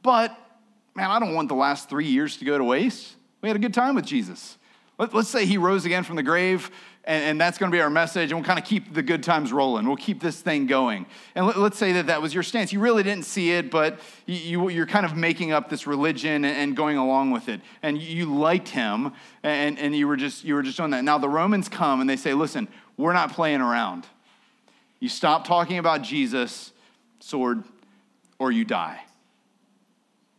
But, 0.02 0.38
man, 0.94 1.10
I 1.10 1.20
don't 1.20 1.34
want 1.34 1.48
the 1.48 1.56
last 1.56 1.90
three 1.90 2.08
years 2.08 2.36
to 2.38 2.46
go 2.46 2.58
to 2.58 2.64
waste. 2.64 3.16
We 3.42 3.48
had 3.48 3.56
a 3.56 3.60
good 3.60 3.74
time 3.74 3.96
with 3.96 4.06
Jesus. 4.06 4.58
Let, 4.98 5.14
us 5.16 5.30
say 5.30 5.46
he 5.46 5.58
rose 5.58 5.86
again 5.86 6.04
from 6.04 6.18
the 6.18 6.24
grave 6.24 6.70
and, 7.06 7.24
and 7.24 7.42
that's 7.42 7.58
going 7.58 7.72
to 7.72 7.76
be 7.76 7.82
our 7.82 7.90
message, 7.90 8.32
and 8.32 8.40
we'll 8.40 8.46
kind 8.46 8.60
of 8.60 8.66
keep 8.66 8.94
the 8.94 9.04
good 9.04 9.24
times 9.24 9.52
rolling. 9.52 9.86
We'll 9.86 9.98
keep 9.98 10.22
this 10.22 10.40
thing 10.40 10.68
going. 10.68 11.06
And 11.36 11.46
let, 11.46 11.58
us 11.58 11.78
say 11.78 11.92
that 11.94 12.08
that 12.08 12.22
was 12.22 12.34
your 12.34 12.44
stance. 12.44 12.72
You 12.72 12.80
really 12.80 13.04
didn't 13.04 13.26
see 13.26 13.52
it, 13.52 13.70
but 13.70 14.00
you, 14.26 14.70
you, 14.70 14.82
are 14.82 14.86
kind 14.86 15.06
of 15.06 15.16
making 15.16 15.52
up 15.52 15.70
this 15.70 15.86
religion 15.86 16.46
and, 16.46 16.78
going 16.78 16.98
along 16.98 17.32
with 17.32 17.50
it. 17.50 17.60
And 17.82 18.02
you 18.02 18.34
liked 18.34 18.70
him, 18.70 19.12
and, 19.44 19.78
and 19.78 19.96
you, 19.96 20.08
were 20.08 20.16
just, 20.16 20.46
you 20.46 20.56
were 20.56 20.64
just 20.64 20.78
doing 20.78 20.92
that. 20.92 21.04
Now 21.04 21.18
the 21.18 21.30
Romans 21.30 21.68
come 21.68 22.00
and 22.00 22.10
they 22.10 22.16
say, 22.16 22.34
listen, 22.34 22.70
we're 22.96 23.14
not 23.14 23.34
playing 23.34 23.62
around. 23.62 24.08
You 25.00 25.10
stop 25.10 25.46
talking 25.46 25.80
about 25.80 26.04
Jesus, 26.04 26.72
sword, 27.20 27.64
or 28.40 28.52
you 28.52 28.64
die. 28.64 29.02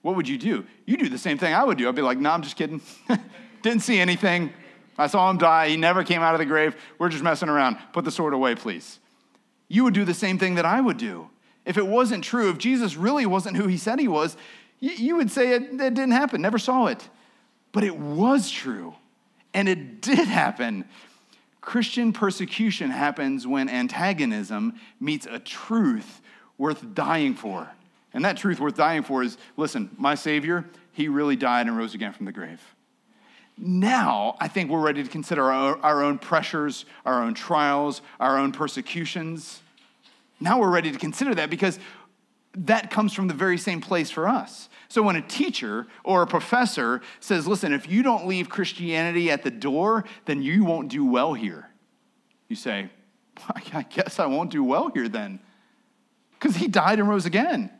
What 0.00 0.16
would 0.16 0.28
you 0.28 0.38
do? 0.38 0.64
You 0.86 0.96
do 0.96 1.08
the 1.08 1.18
same 1.18 1.36
thing 1.36 1.52
I 1.52 1.62
would 1.62 1.76
do. 1.76 1.88
I'd 1.88 1.94
be 1.94 2.02
like, 2.02 2.18
no, 2.18 2.30
nah, 2.30 2.34
I'm 2.34 2.42
just 2.42 2.56
kidding. 2.56 2.80
Didn't 3.62 3.82
see 3.82 3.98
anything. 3.98 4.52
I 4.96 5.06
saw 5.06 5.28
him 5.30 5.38
die. 5.38 5.68
He 5.68 5.76
never 5.76 6.04
came 6.04 6.22
out 6.22 6.34
of 6.34 6.38
the 6.38 6.46
grave. 6.46 6.76
We're 6.98 7.08
just 7.08 7.24
messing 7.24 7.48
around. 7.48 7.78
Put 7.92 8.04
the 8.04 8.10
sword 8.10 8.34
away, 8.34 8.54
please. 8.54 9.00
You 9.68 9.84
would 9.84 9.94
do 9.94 10.04
the 10.04 10.14
same 10.14 10.38
thing 10.38 10.54
that 10.56 10.64
I 10.64 10.80
would 10.80 10.96
do. 10.96 11.30
If 11.64 11.78
it 11.78 11.86
wasn't 11.86 12.24
true, 12.24 12.50
if 12.50 12.58
Jesus 12.58 12.96
really 12.96 13.26
wasn't 13.26 13.56
who 13.56 13.66
he 13.66 13.76
said 13.76 13.98
he 13.98 14.08
was, 14.08 14.36
you 14.80 15.16
would 15.16 15.30
say 15.30 15.52
it, 15.52 15.62
it 15.62 15.94
didn't 15.94 16.12
happen, 16.12 16.42
never 16.42 16.58
saw 16.58 16.86
it. 16.86 17.08
But 17.72 17.84
it 17.84 17.96
was 17.96 18.50
true, 18.50 18.94
and 19.54 19.68
it 19.68 20.00
did 20.00 20.28
happen. 20.28 20.84
Christian 21.60 22.12
persecution 22.12 22.90
happens 22.90 23.46
when 23.46 23.68
antagonism 23.70 24.78
meets 25.00 25.26
a 25.26 25.38
truth 25.38 26.20
worth 26.58 26.94
dying 26.94 27.34
for. 27.34 27.70
And 28.12 28.24
that 28.24 28.36
truth 28.36 28.60
worth 28.60 28.76
dying 28.76 29.02
for 29.02 29.22
is 29.22 29.38
listen, 29.56 29.90
my 29.96 30.14
Savior, 30.14 30.66
he 30.92 31.08
really 31.08 31.36
died 31.36 31.66
and 31.66 31.76
rose 31.76 31.94
again 31.94 32.12
from 32.12 32.26
the 32.26 32.32
grave. 32.32 32.73
Now, 33.56 34.36
I 34.40 34.48
think 34.48 34.70
we're 34.70 34.80
ready 34.80 35.02
to 35.02 35.08
consider 35.08 35.52
our, 35.52 35.78
our 35.78 36.02
own 36.02 36.18
pressures, 36.18 36.86
our 37.06 37.22
own 37.22 37.34
trials, 37.34 38.02
our 38.18 38.36
own 38.38 38.52
persecutions. 38.52 39.60
Now 40.40 40.58
we're 40.58 40.70
ready 40.70 40.90
to 40.90 40.98
consider 40.98 41.34
that 41.36 41.50
because 41.50 41.78
that 42.56 42.90
comes 42.90 43.12
from 43.12 43.28
the 43.28 43.34
very 43.34 43.58
same 43.58 43.80
place 43.80 44.10
for 44.10 44.28
us. 44.28 44.68
So 44.88 45.02
when 45.02 45.16
a 45.16 45.22
teacher 45.22 45.86
or 46.04 46.22
a 46.22 46.26
professor 46.26 47.00
says, 47.20 47.46
listen, 47.46 47.72
if 47.72 47.88
you 47.88 48.02
don't 48.02 48.26
leave 48.26 48.48
Christianity 48.48 49.30
at 49.30 49.42
the 49.42 49.50
door, 49.50 50.04
then 50.24 50.42
you 50.42 50.64
won't 50.64 50.88
do 50.88 51.04
well 51.04 51.34
here. 51.34 51.70
You 52.48 52.56
say, 52.56 52.90
I 53.72 53.82
guess 53.82 54.18
I 54.18 54.26
won't 54.26 54.50
do 54.50 54.62
well 54.62 54.90
here 54.90 55.08
then, 55.08 55.40
because 56.38 56.56
he 56.56 56.68
died 56.68 56.98
and 56.98 57.08
rose 57.08 57.26
again. 57.26 57.70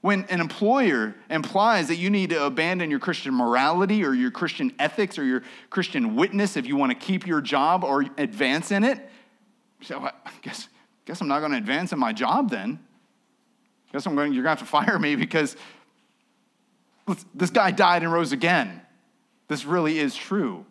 When 0.00 0.24
an 0.24 0.40
employer 0.40 1.14
implies 1.28 1.88
that 1.88 1.96
you 1.96 2.08
need 2.08 2.30
to 2.30 2.44
abandon 2.44 2.88
your 2.90 3.00
Christian 3.00 3.34
morality 3.34 4.04
or 4.04 4.14
your 4.14 4.30
Christian 4.30 4.72
ethics 4.78 5.18
or 5.18 5.24
your 5.24 5.42
Christian 5.70 6.14
witness 6.14 6.56
if 6.56 6.66
you 6.66 6.76
want 6.76 6.92
to 6.92 6.98
keep 6.98 7.26
your 7.26 7.40
job 7.40 7.82
or 7.82 8.04
advance 8.16 8.70
in 8.70 8.84
it, 8.84 9.08
so 9.80 9.98
I 9.98 10.12
guess, 10.42 10.68
guess 11.04 11.20
I'm 11.20 11.28
not 11.28 11.40
going 11.40 11.52
to 11.52 11.58
advance 11.58 11.92
in 11.92 11.98
my 11.98 12.12
job 12.12 12.50
then. 12.50 12.78
Guess 13.92 14.06
I'm 14.06 14.14
going, 14.14 14.32
you're 14.32 14.44
going 14.44 14.56
to 14.56 14.60
have 14.62 14.68
to 14.68 14.70
fire 14.86 14.98
me 14.98 15.16
because 15.16 15.56
this 17.34 17.50
guy 17.50 17.72
died 17.72 18.02
and 18.02 18.12
rose 18.12 18.32
again. 18.32 18.82
This 19.48 19.64
really 19.64 19.98
is 19.98 20.14
true. 20.14 20.64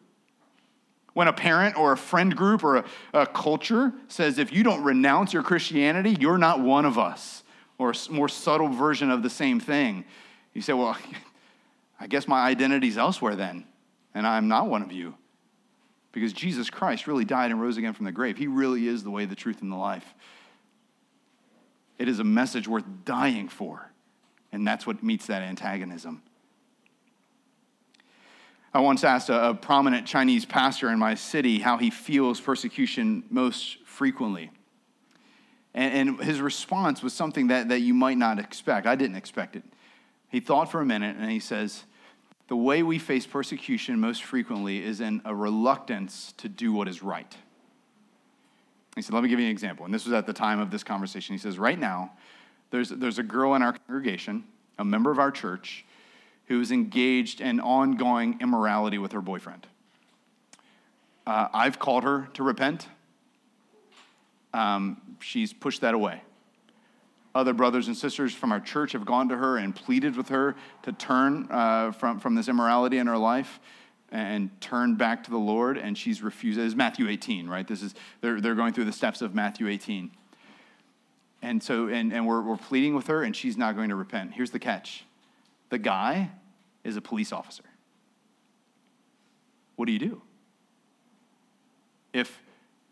When 1.13 1.27
a 1.27 1.33
parent 1.33 1.77
or 1.77 1.93
a 1.93 1.97
friend 1.97 2.35
group 2.35 2.63
or 2.63 2.77
a, 2.77 2.85
a 3.13 3.25
culture 3.25 3.91
says, 4.07 4.37
if 4.37 4.53
you 4.53 4.63
don't 4.63 4.83
renounce 4.83 5.33
your 5.33 5.41
Christianity, 5.41 6.15
you're 6.19 6.37
not 6.37 6.59
one 6.61 6.85
of 6.85 6.97
us 6.97 7.43
or 7.77 7.91
a 7.91 8.11
more 8.11 8.27
subtle 8.29 8.69
version 8.69 9.11
of 9.11 9.23
the 9.23 9.29
same 9.29 9.59
thing. 9.59 10.05
You 10.53 10.61
say, 10.61 10.73
well, 10.73 10.97
I 11.99 12.07
guess 12.07 12.27
my 12.27 12.41
identity's 12.41 12.97
elsewhere 12.97 13.35
then, 13.35 13.65
and 14.13 14.25
I'm 14.25 14.47
not 14.47 14.67
one 14.67 14.81
of 14.81 14.91
you. 14.91 15.15
Because 16.11 16.33
Jesus 16.33 16.69
Christ 16.69 17.05
really 17.05 17.25
died 17.25 17.51
and 17.51 17.61
rose 17.61 17.77
again 17.77 17.93
from 17.93 18.05
the 18.05 18.11
grave. 18.11 18.37
He 18.37 18.47
really 18.47 18.87
is 18.87 19.03
the 19.03 19.11
way, 19.11 19.25
the 19.25 19.35
truth, 19.35 19.61
and 19.61 19.71
the 19.71 19.75
life. 19.75 20.15
It 21.99 22.07
is 22.07 22.19
a 22.19 22.23
message 22.23 22.67
worth 22.67 22.85
dying 23.05 23.49
for, 23.49 23.91
and 24.51 24.65
that's 24.65 24.87
what 24.87 25.03
meets 25.03 25.27
that 25.27 25.41
antagonism. 25.41 26.21
I 28.73 28.79
once 28.79 29.03
asked 29.03 29.29
a, 29.29 29.49
a 29.49 29.53
prominent 29.55 30.05
Chinese 30.05 30.45
pastor 30.45 30.89
in 30.89 30.99
my 30.99 31.15
city 31.15 31.59
how 31.59 31.77
he 31.77 31.89
feels 31.89 32.39
persecution 32.39 33.23
most 33.29 33.83
frequently. 33.85 34.51
And, 35.77 36.09
and 36.09 36.23
his 36.23 36.41
response 36.41 37.03
was 37.03 37.13
something 37.13 37.47
that, 37.47 37.69
that 37.69 37.81
you 37.81 37.93
might 37.93 38.17
not 38.17 38.39
expect. 38.39 38.87
I 38.87 38.95
didn't 38.95 39.15
expect 39.15 39.55
it. 39.55 39.63
He 40.27 40.39
thought 40.39 40.71
for 40.71 40.81
a 40.81 40.85
minute 40.85 41.17
and 41.19 41.29
he 41.29 41.39
says, 41.39 41.83
The 42.47 42.55
way 42.55 42.81
we 42.81 42.97
face 42.97 43.27
persecution 43.27 43.99
most 43.99 44.23
frequently 44.23 44.83
is 44.83 45.01
in 45.01 45.21
a 45.23 45.35
reluctance 45.35 46.33
to 46.37 46.49
do 46.49 46.73
what 46.73 46.87
is 46.87 47.03
right. 47.03 47.37
He 48.95 49.03
said, 49.03 49.13
Let 49.13 49.21
me 49.21 49.29
give 49.29 49.39
you 49.39 49.45
an 49.45 49.51
example. 49.51 49.85
And 49.85 49.93
this 49.93 50.03
was 50.03 50.13
at 50.13 50.25
the 50.25 50.33
time 50.33 50.59
of 50.59 50.71
this 50.71 50.83
conversation. 50.83 51.35
He 51.35 51.39
says, 51.39 51.59
Right 51.59 51.77
now, 51.77 52.11
there's, 52.71 52.89
there's 52.89 53.19
a 53.19 53.23
girl 53.23 53.53
in 53.53 53.61
our 53.61 53.73
congregation, 53.73 54.45
a 54.79 54.83
member 54.83 55.11
of 55.11 55.19
our 55.19 55.29
church, 55.29 55.85
who 56.47 56.59
is 56.59 56.71
engaged 56.71 57.39
in 57.39 57.59
ongoing 57.59 58.39
immorality 58.41 58.97
with 58.97 59.11
her 59.11 59.21
boyfriend. 59.21 59.67
Uh, 61.27 61.49
I've 61.53 61.77
called 61.77 62.03
her 62.03 62.29
to 62.33 62.41
repent 62.41 62.87
um, 64.55 64.99
she's 65.19 65.53
pushed 65.53 65.81
that 65.81 65.93
away. 65.93 66.21
Other 67.35 67.53
brothers 67.53 67.87
and 67.87 67.95
sisters 67.95 68.33
from 68.33 68.51
our 68.51 68.59
church 68.59 68.93
have 68.93 69.05
gone 69.05 69.29
to 69.29 69.37
her 69.37 69.57
and 69.57 69.75
pleaded 69.75 70.15
with 70.17 70.29
her 70.29 70.55
to 70.83 70.91
turn 70.91 71.47
uh, 71.51 71.91
from, 71.91 72.19
from 72.19 72.35
this 72.35 72.47
immorality 72.47 72.97
in 72.97 73.07
her 73.07 73.17
life 73.17 73.59
and 74.11 74.49
turn 74.61 74.95
back 74.95 75.23
to 75.25 75.31
the 75.31 75.37
Lord, 75.37 75.77
and 75.77 75.97
she's 75.97 76.23
refused. 76.23 76.59
It's 76.59 76.75
Matthew 76.75 77.09
18, 77.09 77.47
right? 77.47 77.67
This 77.67 77.83
is 77.83 77.93
they're, 78.21 78.39
they're 78.39 78.55
going 78.55 78.73
through 78.73 78.85
the 78.85 78.93
steps 78.93 79.21
of 79.21 79.35
Matthew 79.35 79.67
18. 79.67 80.11
And 81.41 81.61
so, 81.61 81.87
and, 81.87 82.11
and 82.13 82.25
we're, 82.25 82.41
we're 82.41 82.57
pleading 82.57 82.95
with 82.95 83.07
her, 83.07 83.21
and 83.23 83.35
she's 83.35 83.57
not 83.57 83.75
going 83.75 83.89
to 83.89 83.95
repent. 83.95 84.33
Here's 84.33 84.51
the 84.51 84.59
catch 84.59 85.03
the 85.69 85.77
guy 85.77 86.31
is 86.83 86.95
a 86.95 87.01
police 87.01 87.31
officer. 87.31 87.65
What 89.75 89.85
do 89.85 89.91
you 89.91 89.99
do? 89.99 90.21
If 92.13 92.41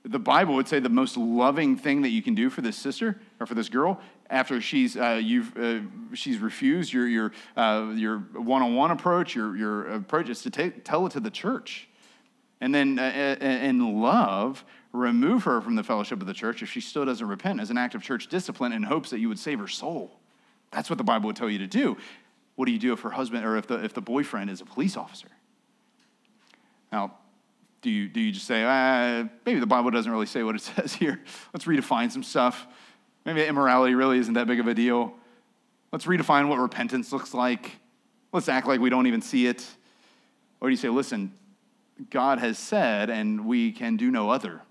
the 0.05 0.19
Bible 0.19 0.55
would 0.55 0.67
say 0.67 0.79
the 0.79 0.89
most 0.89 1.17
loving 1.17 1.75
thing 1.75 2.03
that 2.03 2.09
you 2.09 2.21
can 2.21 2.35
do 2.35 2.49
for 2.49 2.61
this 2.61 2.77
sister 2.77 3.19
or 3.39 3.45
for 3.45 3.55
this 3.55 3.69
girl 3.69 3.99
after 4.29 4.61
she's 4.61 4.95
uh, 4.97 5.19
you've 5.21 5.55
uh, 5.57 5.79
she's 6.13 6.37
refused 6.37 6.93
your 6.93 7.07
your 7.07 7.31
uh, 7.55 7.91
your 7.95 8.19
one-on-one 8.19 8.91
approach, 8.91 9.35
your 9.35 9.55
your 9.55 9.93
approach 9.93 10.29
is 10.29 10.41
to 10.43 10.49
take, 10.49 10.83
tell 10.83 11.05
it 11.05 11.11
to 11.11 11.19
the 11.19 11.29
church, 11.29 11.87
and 12.61 12.73
then 12.73 12.99
uh, 12.99 13.37
uh, 13.41 13.45
in 13.45 14.01
love 14.01 14.63
remove 14.91 15.43
her 15.43 15.59
from 15.59 15.75
the 15.75 15.83
fellowship 15.83 16.21
of 16.21 16.27
the 16.27 16.33
church 16.33 16.63
if 16.63 16.69
she 16.69 16.79
still 16.79 17.03
doesn't 17.03 17.27
repent 17.27 17.59
as 17.59 17.69
an 17.69 17.77
act 17.77 17.95
of 17.95 18.01
church 18.01 18.27
discipline 18.27 18.71
in 18.71 18.81
hopes 18.81 19.09
that 19.09 19.19
you 19.19 19.27
would 19.27 19.39
save 19.39 19.59
her 19.59 19.67
soul. 19.67 20.19
That's 20.71 20.89
what 20.89 20.97
the 20.97 21.03
Bible 21.03 21.27
would 21.27 21.35
tell 21.35 21.49
you 21.49 21.59
to 21.59 21.67
do. 21.67 21.97
What 22.55 22.65
do 22.65 22.71
you 22.71 22.79
do 22.79 22.93
if 22.93 23.01
her 23.01 23.09
husband 23.09 23.45
or 23.45 23.57
if 23.57 23.67
the 23.67 23.83
if 23.83 23.93
the 23.93 24.01
boyfriend 24.01 24.49
is 24.49 24.61
a 24.61 24.65
police 24.65 24.95
officer? 24.97 25.27
Now, 26.91 27.15
do 27.85 27.91
you, 27.91 28.09
do 28.09 28.19
you 28.19 28.31
just 28.31 28.47
say, 28.47 28.63
ah, 28.65 29.29
maybe 29.45 29.59
the 29.59 29.67
Bible 29.67 29.91
doesn't 29.91 30.11
really 30.11 30.25
say 30.25 30.41
what 30.41 30.55
it 30.55 30.61
says 30.75 30.91
here? 30.91 31.21
Let's 31.53 31.65
redefine 31.65 32.11
some 32.11 32.23
stuff. 32.23 32.65
Maybe 33.25 33.45
immorality 33.45 33.93
really 33.93 34.17
isn't 34.17 34.33
that 34.33 34.47
big 34.47 34.59
of 34.59 34.67
a 34.67 34.73
deal. 34.73 35.13
Let's 35.91 36.05
redefine 36.05 36.49
what 36.49 36.57
repentance 36.57 37.11
looks 37.11 37.35
like. 37.35 37.73
Let's 38.33 38.49
act 38.49 38.65
like 38.65 38.79
we 38.79 38.89
don't 38.89 39.05
even 39.05 39.21
see 39.21 39.45
it. 39.45 39.63
Or 40.59 40.67
do 40.67 40.71
you 40.71 40.77
say, 40.77 40.89
listen, 40.89 41.31
God 42.09 42.39
has 42.39 42.57
said, 42.57 43.11
and 43.11 43.45
we 43.45 43.71
can 43.71 43.97
do 43.97 44.09
no 44.09 44.31
other. 44.31 44.63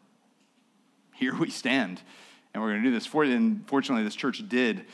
Here 1.15 1.37
we 1.37 1.51
stand, 1.51 2.03
and 2.53 2.61
we're 2.61 2.71
going 2.71 2.83
to 2.83 2.89
do 2.89 2.93
this. 2.93 3.09
And 3.15 3.65
fortunately, 3.69 4.03
this 4.03 4.17
church 4.17 4.43
did 4.49 4.87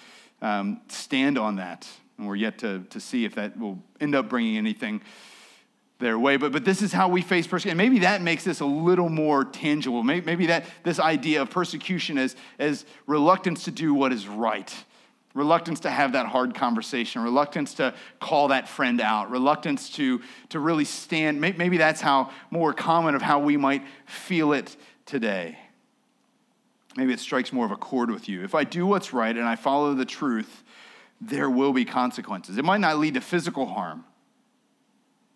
um, 0.42 0.82
stand 0.88 1.38
on 1.38 1.56
that, 1.56 1.88
and 2.18 2.28
we're 2.28 2.36
yet 2.36 2.58
to, 2.58 2.84
to 2.90 3.00
see 3.00 3.24
if 3.24 3.36
that 3.36 3.58
will 3.58 3.78
end 3.98 4.14
up 4.14 4.28
bringing 4.28 4.58
anything 4.58 5.00
their 6.00 6.18
way. 6.18 6.36
But, 6.36 6.52
but 6.52 6.64
this 6.64 6.82
is 6.82 6.92
how 6.92 7.08
we 7.08 7.22
face 7.22 7.46
persecution. 7.46 7.78
And 7.78 7.78
maybe 7.78 8.00
that 8.00 8.22
makes 8.22 8.44
this 8.44 8.60
a 8.60 8.66
little 8.66 9.08
more 9.08 9.44
tangible. 9.44 10.02
Maybe, 10.02 10.26
maybe 10.26 10.46
that 10.46 10.64
this 10.82 10.98
idea 10.98 11.42
of 11.42 11.50
persecution 11.50 12.18
as, 12.18 12.34
as 12.58 12.84
reluctance 13.06 13.64
to 13.64 13.70
do 13.70 13.94
what 13.94 14.12
is 14.12 14.26
right, 14.26 14.74
reluctance 15.34 15.80
to 15.80 15.90
have 15.90 16.12
that 16.12 16.26
hard 16.26 16.54
conversation, 16.54 17.22
reluctance 17.22 17.74
to 17.74 17.94
call 18.18 18.48
that 18.48 18.68
friend 18.68 19.00
out, 19.00 19.30
reluctance 19.30 19.90
to, 19.90 20.20
to 20.48 20.58
really 20.58 20.84
stand. 20.84 21.40
Maybe 21.40 21.76
that's 21.76 22.00
how 22.00 22.30
more 22.50 22.72
common 22.72 23.14
of 23.14 23.22
how 23.22 23.38
we 23.38 23.56
might 23.56 23.84
feel 24.06 24.52
it 24.52 24.76
today. 25.06 25.58
Maybe 26.96 27.12
it 27.12 27.20
strikes 27.20 27.52
more 27.52 27.64
of 27.64 27.70
a 27.70 27.76
chord 27.76 28.10
with 28.10 28.28
you. 28.28 28.42
If 28.42 28.54
I 28.54 28.64
do 28.64 28.84
what's 28.84 29.12
right 29.12 29.36
and 29.36 29.46
I 29.46 29.54
follow 29.54 29.94
the 29.94 30.04
truth, 30.04 30.64
there 31.20 31.48
will 31.48 31.72
be 31.72 31.84
consequences. 31.84 32.58
It 32.58 32.64
might 32.64 32.80
not 32.80 32.98
lead 32.98 33.14
to 33.14 33.20
physical 33.20 33.66
harm 33.66 34.04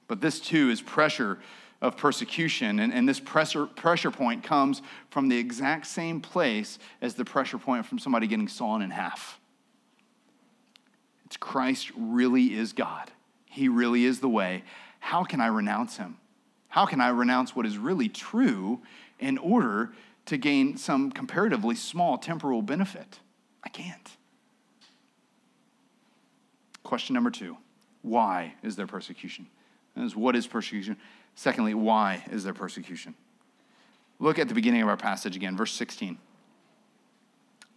but 0.06 0.20
this 0.20 0.40
too 0.40 0.70
is 0.70 0.80
pressure 0.80 1.38
of 1.80 1.96
persecution. 1.96 2.80
And, 2.80 2.92
and 2.92 3.08
this 3.08 3.20
pressure, 3.20 3.66
pressure 3.66 4.10
point 4.10 4.42
comes 4.42 4.82
from 5.10 5.28
the 5.28 5.36
exact 5.36 5.86
same 5.86 6.20
place 6.20 6.78
as 7.02 7.14
the 7.14 7.24
pressure 7.24 7.58
point 7.58 7.86
from 7.86 7.98
somebody 7.98 8.26
getting 8.26 8.48
sawn 8.48 8.82
in 8.82 8.90
half. 8.90 9.38
It's 11.26 11.36
Christ 11.36 11.90
really 11.96 12.54
is 12.54 12.72
God. 12.72 13.10
He 13.46 13.68
really 13.68 14.04
is 14.04 14.20
the 14.20 14.28
way. 14.28 14.64
How 15.00 15.24
can 15.24 15.40
I 15.40 15.46
renounce 15.46 15.96
him? 15.96 16.16
How 16.68 16.86
can 16.86 17.00
I 17.00 17.08
renounce 17.08 17.54
what 17.54 17.66
is 17.66 17.78
really 17.78 18.08
true 18.08 18.80
in 19.20 19.38
order 19.38 19.92
to 20.26 20.36
gain 20.36 20.76
some 20.76 21.12
comparatively 21.12 21.74
small 21.74 22.18
temporal 22.18 22.62
benefit? 22.62 23.20
I 23.62 23.68
can't. 23.68 24.16
Question 26.82 27.14
number 27.14 27.30
two 27.30 27.56
Why 28.02 28.54
is 28.62 28.76
there 28.76 28.86
persecution? 28.86 29.46
Is 29.96 30.16
what 30.16 30.36
is 30.36 30.46
persecution? 30.46 30.96
Secondly, 31.34 31.74
why 31.74 32.24
is 32.30 32.44
there 32.44 32.54
persecution? 32.54 33.14
Look 34.18 34.38
at 34.38 34.48
the 34.48 34.54
beginning 34.54 34.82
of 34.82 34.88
our 34.88 34.96
passage 34.96 35.36
again, 35.36 35.56
verse 35.56 35.72
16. 35.72 36.18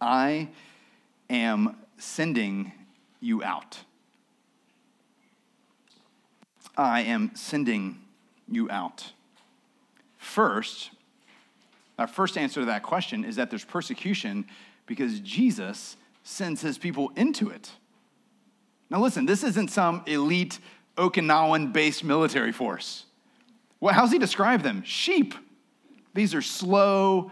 I 0.00 0.48
am 1.28 1.76
sending 1.96 2.72
you 3.20 3.42
out. 3.42 3.80
I 6.76 7.02
am 7.02 7.32
sending 7.34 7.98
you 8.48 8.70
out. 8.70 9.12
First, 10.16 10.90
our 11.98 12.06
first 12.06 12.38
answer 12.38 12.60
to 12.60 12.66
that 12.66 12.84
question 12.84 13.24
is 13.24 13.36
that 13.36 13.50
there's 13.50 13.64
persecution 13.64 14.46
because 14.86 15.18
Jesus 15.20 15.96
sends 16.22 16.60
his 16.60 16.78
people 16.78 17.10
into 17.16 17.50
it. 17.50 17.72
Now, 18.90 19.00
listen, 19.02 19.26
this 19.26 19.42
isn't 19.42 19.68
some 19.68 20.02
elite 20.06 20.60
Okinawan 20.98 21.72
based 21.72 22.04
military 22.04 22.52
force. 22.52 23.04
Well, 23.80 23.94
how's 23.94 24.12
he 24.12 24.18
describe 24.18 24.62
them? 24.62 24.82
Sheep. 24.84 25.34
These 26.14 26.34
are 26.34 26.42
slow, 26.42 27.30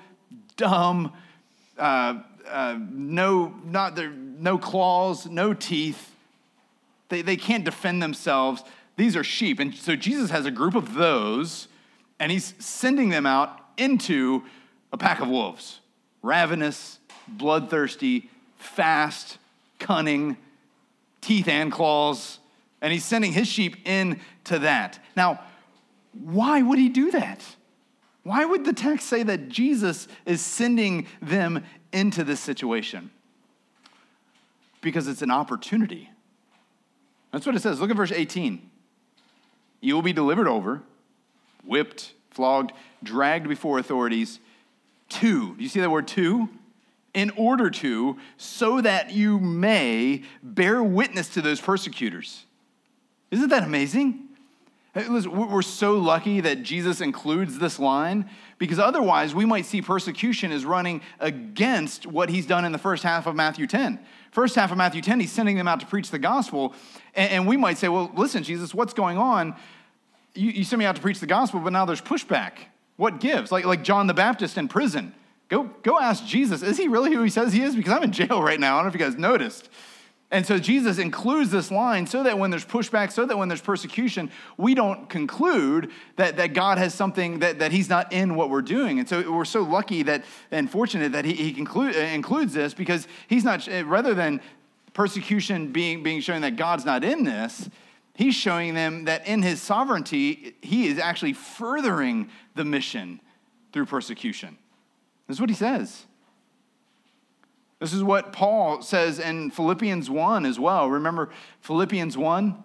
dumb, 0.57 1.13
uh, 1.77 2.21
uh, 2.49 2.79
no, 2.91 3.55
not 3.65 3.99
no 3.99 4.59
claws, 4.59 5.27
no 5.27 5.53
teeth. 5.53 6.13
They, 7.09 7.23
they 7.23 7.37
can't 7.37 7.65
defend 7.65 8.03
themselves. 8.03 8.63
These 8.97 9.17
are 9.17 9.25
sheep. 9.25 9.59
And 9.59 9.75
so 9.75 9.97
Jesus 9.97 10.31
has 10.31 10.47
a 10.47 10.51
group 10.51 10.75
of 10.75 10.95
those, 10.95 11.69
and 12.21 12.31
he's 12.31 12.55
sending 12.59 13.09
them 13.09 13.27
out 13.27 13.61
into 13.77 14.45
a 14.93 14.97
pack 14.97 15.21
of 15.21 15.29
wolves 15.29 15.81
ravenous, 16.23 16.99
bloodthirsty, 17.29 18.31
fast, 18.57 19.39
cunning, 19.79 20.37
teeth 21.21 21.49
and 21.49 21.71
claws 21.71 22.39
and 22.81 22.93
he's 22.93 23.05
sending 23.05 23.33
his 23.33 23.49
sheep 23.49 23.87
into 23.87 24.59
that. 24.59 24.99
Now, 25.17 25.41
why 26.12 26.62
would 26.62 26.79
he 26.79 26.89
do 26.89 27.11
that? 27.11 27.45
Why 28.23 28.45
would 28.45 28.65
the 28.65 28.73
text 28.73 29.07
say 29.07 29.23
that 29.23 29.49
Jesus 29.49 30.09
is 30.25 30.41
sending 30.41 31.07
them 31.23 31.65
into 31.93 32.25
this 32.25 32.41
situation? 32.41 33.11
Because 34.81 35.07
it's 35.09 35.23
an 35.23 35.31
opportunity. 35.31 36.11
That's 37.33 37.47
what 37.47 37.55
it 37.55 37.62
says. 37.62 37.81
Look 37.81 37.91
at 37.91 37.97
verse 37.97 38.12
18. 38.12 38.71
You 39.81 39.95
will 39.95 40.03
be 40.03 40.12
delivered 40.12 40.49
over, 40.49 40.83
whipped, 41.65 42.15
flogged, 42.31 42.73
dragged 43.03 43.49
before 43.49 43.79
authorities. 43.79 44.41
To. 45.09 45.55
Do 45.55 45.62
you 45.62 45.69
see 45.69 45.81
that 45.81 45.91
word 45.91 46.09
to? 46.09 46.49
In 47.15 47.31
order 47.37 47.71
to, 47.71 48.17
so 48.37 48.81
that 48.81 49.12
you 49.12 49.39
may 49.39 50.25
bear 50.43 50.83
witness 50.83 51.29
to 51.31 51.43
those 51.43 51.61
persecutors. 51.61 52.46
Isn't 53.31 53.49
that 53.49 53.62
amazing? 53.62 54.27
we're 55.09 55.61
so 55.61 55.99
lucky 55.99 56.41
that 56.41 56.62
Jesus 56.62 57.03
includes 57.03 57.59
this 57.59 57.79
line 57.79 58.31
because 58.57 58.79
otherwise 58.79 59.35
we 59.35 59.45
might 59.45 59.67
see 59.67 59.83
persecution 59.83 60.53
as 60.53 60.65
running 60.65 61.03
against 61.21 62.07
what 62.07 62.31
he's 62.31 62.47
done 62.47 62.65
in 62.65 62.73
the 62.73 62.79
first 62.79 63.03
half 63.03 63.27
of 63.27 63.35
Matthew 63.35 63.67
10. 63.67 63.99
First 64.31 64.55
half 64.55 64.71
of 64.71 64.79
Matthew 64.79 65.03
10, 65.03 65.21
he's 65.21 65.33
sending 65.33 65.57
them 65.57 65.69
out 65.69 65.81
to 65.81 65.87
preach 65.87 66.11
the 66.11 66.19
gospel. 66.19 66.75
And, 67.15 67.47
we 67.47 67.59
might 67.59 67.77
say, 67.77 67.89
well, 67.89 68.11
listen, 68.15 68.43
Jesus, 68.43 68.75
what's 68.75 68.95
going 68.95 69.19
on? 69.19 69.55
You, 70.35 70.51
you 70.51 70.65
sent 70.65 70.79
me 70.79 70.87
out 70.87 70.97
to 70.97 71.03
preach 71.03 71.21
the 71.21 71.27
gospel, 71.27 71.61
but 71.61 71.73
now 71.75 71.85
there's 71.85 72.01
pushback. 72.01 72.53
What 72.97 73.21
gives? 73.21 73.53
Like, 73.53 73.67
like 73.67 73.83
John 73.83 74.07
the 74.07 74.15
Baptist 74.15 74.57
in 74.57 74.69
prison. 74.69 75.15
Go, 75.49 75.65
go 75.83 75.99
ask 75.99 76.25
Jesus, 76.25 76.62
is 76.62 76.77
he 76.77 76.89
really 76.89 77.12
who 77.12 77.23
he 77.23 77.31
says 77.31 77.53
he 77.53 77.62
is? 77.62 77.77
Because 77.77 77.93
I'm 77.93 78.03
in 78.03 78.12
jail 78.12 78.43
right 78.43 78.59
now. 78.59 78.75
I 78.75 78.79
don't 78.79 78.87
know 78.87 78.89
if 78.89 79.01
you 79.01 79.07
guys 79.07 79.19
noticed. 79.19 79.69
And 80.31 80.45
so 80.45 80.59
Jesus 80.59 80.99
includes 80.99 81.51
this 81.51 81.71
line 81.71 82.07
so 82.07 82.25
that 82.25 82.37
when 82.37 82.51
there's 82.51 82.65
pushback, 82.65 83.12
so 83.12 83.25
that 83.27 83.39
when 83.39 83.49
there's 83.49 83.61
persecution, 83.61 84.31
we 84.57 84.75
don't 84.75 85.09
conclude 85.09 85.93
that, 86.17 86.37
that 86.39 86.53
God 86.53 86.79
has 86.79 86.95
something 86.95 87.39
that, 87.39 87.61
that 87.61 87.71
he's 87.71 87.89
not 87.89 88.12
in 88.12 88.35
what 88.35 88.51
we're 88.51 88.62
doing. 88.62 88.99
And 88.99 89.09
so 89.09 89.31
we're 89.31 89.45
so 89.45 89.62
lucky 89.62 90.03
that 90.03 90.25
and 90.51 90.69
fortunate 90.69 91.12
that 91.12 91.25
he, 91.25 91.35
he 91.35 91.53
conclude, 91.53 91.95
uh, 91.95 92.01
includes 92.01 92.55
this 92.55 92.75
because 92.75 93.07
he's 93.29 93.45
not, 93.45 93.69
rather 93.85 94.15
than 94.15 94.41
persecution 94.95 95.71
being, 95.71 96.03
being 96.03 96.21
shown 96.21 96.41
that 96.41 96.57
God's 96.57 96.85
not 96.85 97.05
in 97.05 97.23
this, 97.23 97.71
he's 98.15 98.35
showing 98.35 98.75
them 98.75 99.05
that 99.05 99.29
in 99.29 99.43
his 99.43 99.62
sovereignty, 99.62 100.57
he 100.61 100.89
is 100.89 100.99
actually 100.99 101.35
furthering 101.35 102.31
the 102.57 102.65
mission 102.65 103.21
through 103.73 103.87
persecution. 103.87 104.59
This 105.29 105.37
is 105.37 105.41
what 105.41 105.51
he 105.51 105.57
says. 105.57 106.07
This 107.79 107.93
is 107.93 108.03
what 108.03 108.33
Paul 108.33 108.81
says 108.81 109.18
in 109.18 109.51
Philippians 109.51 110.09
1 110.09 110.47
as 110.47 110.59
well. 110.59 110.89
Remember 110.89 111.29
Philippians 111.61 112.16
1? 112.16 112.62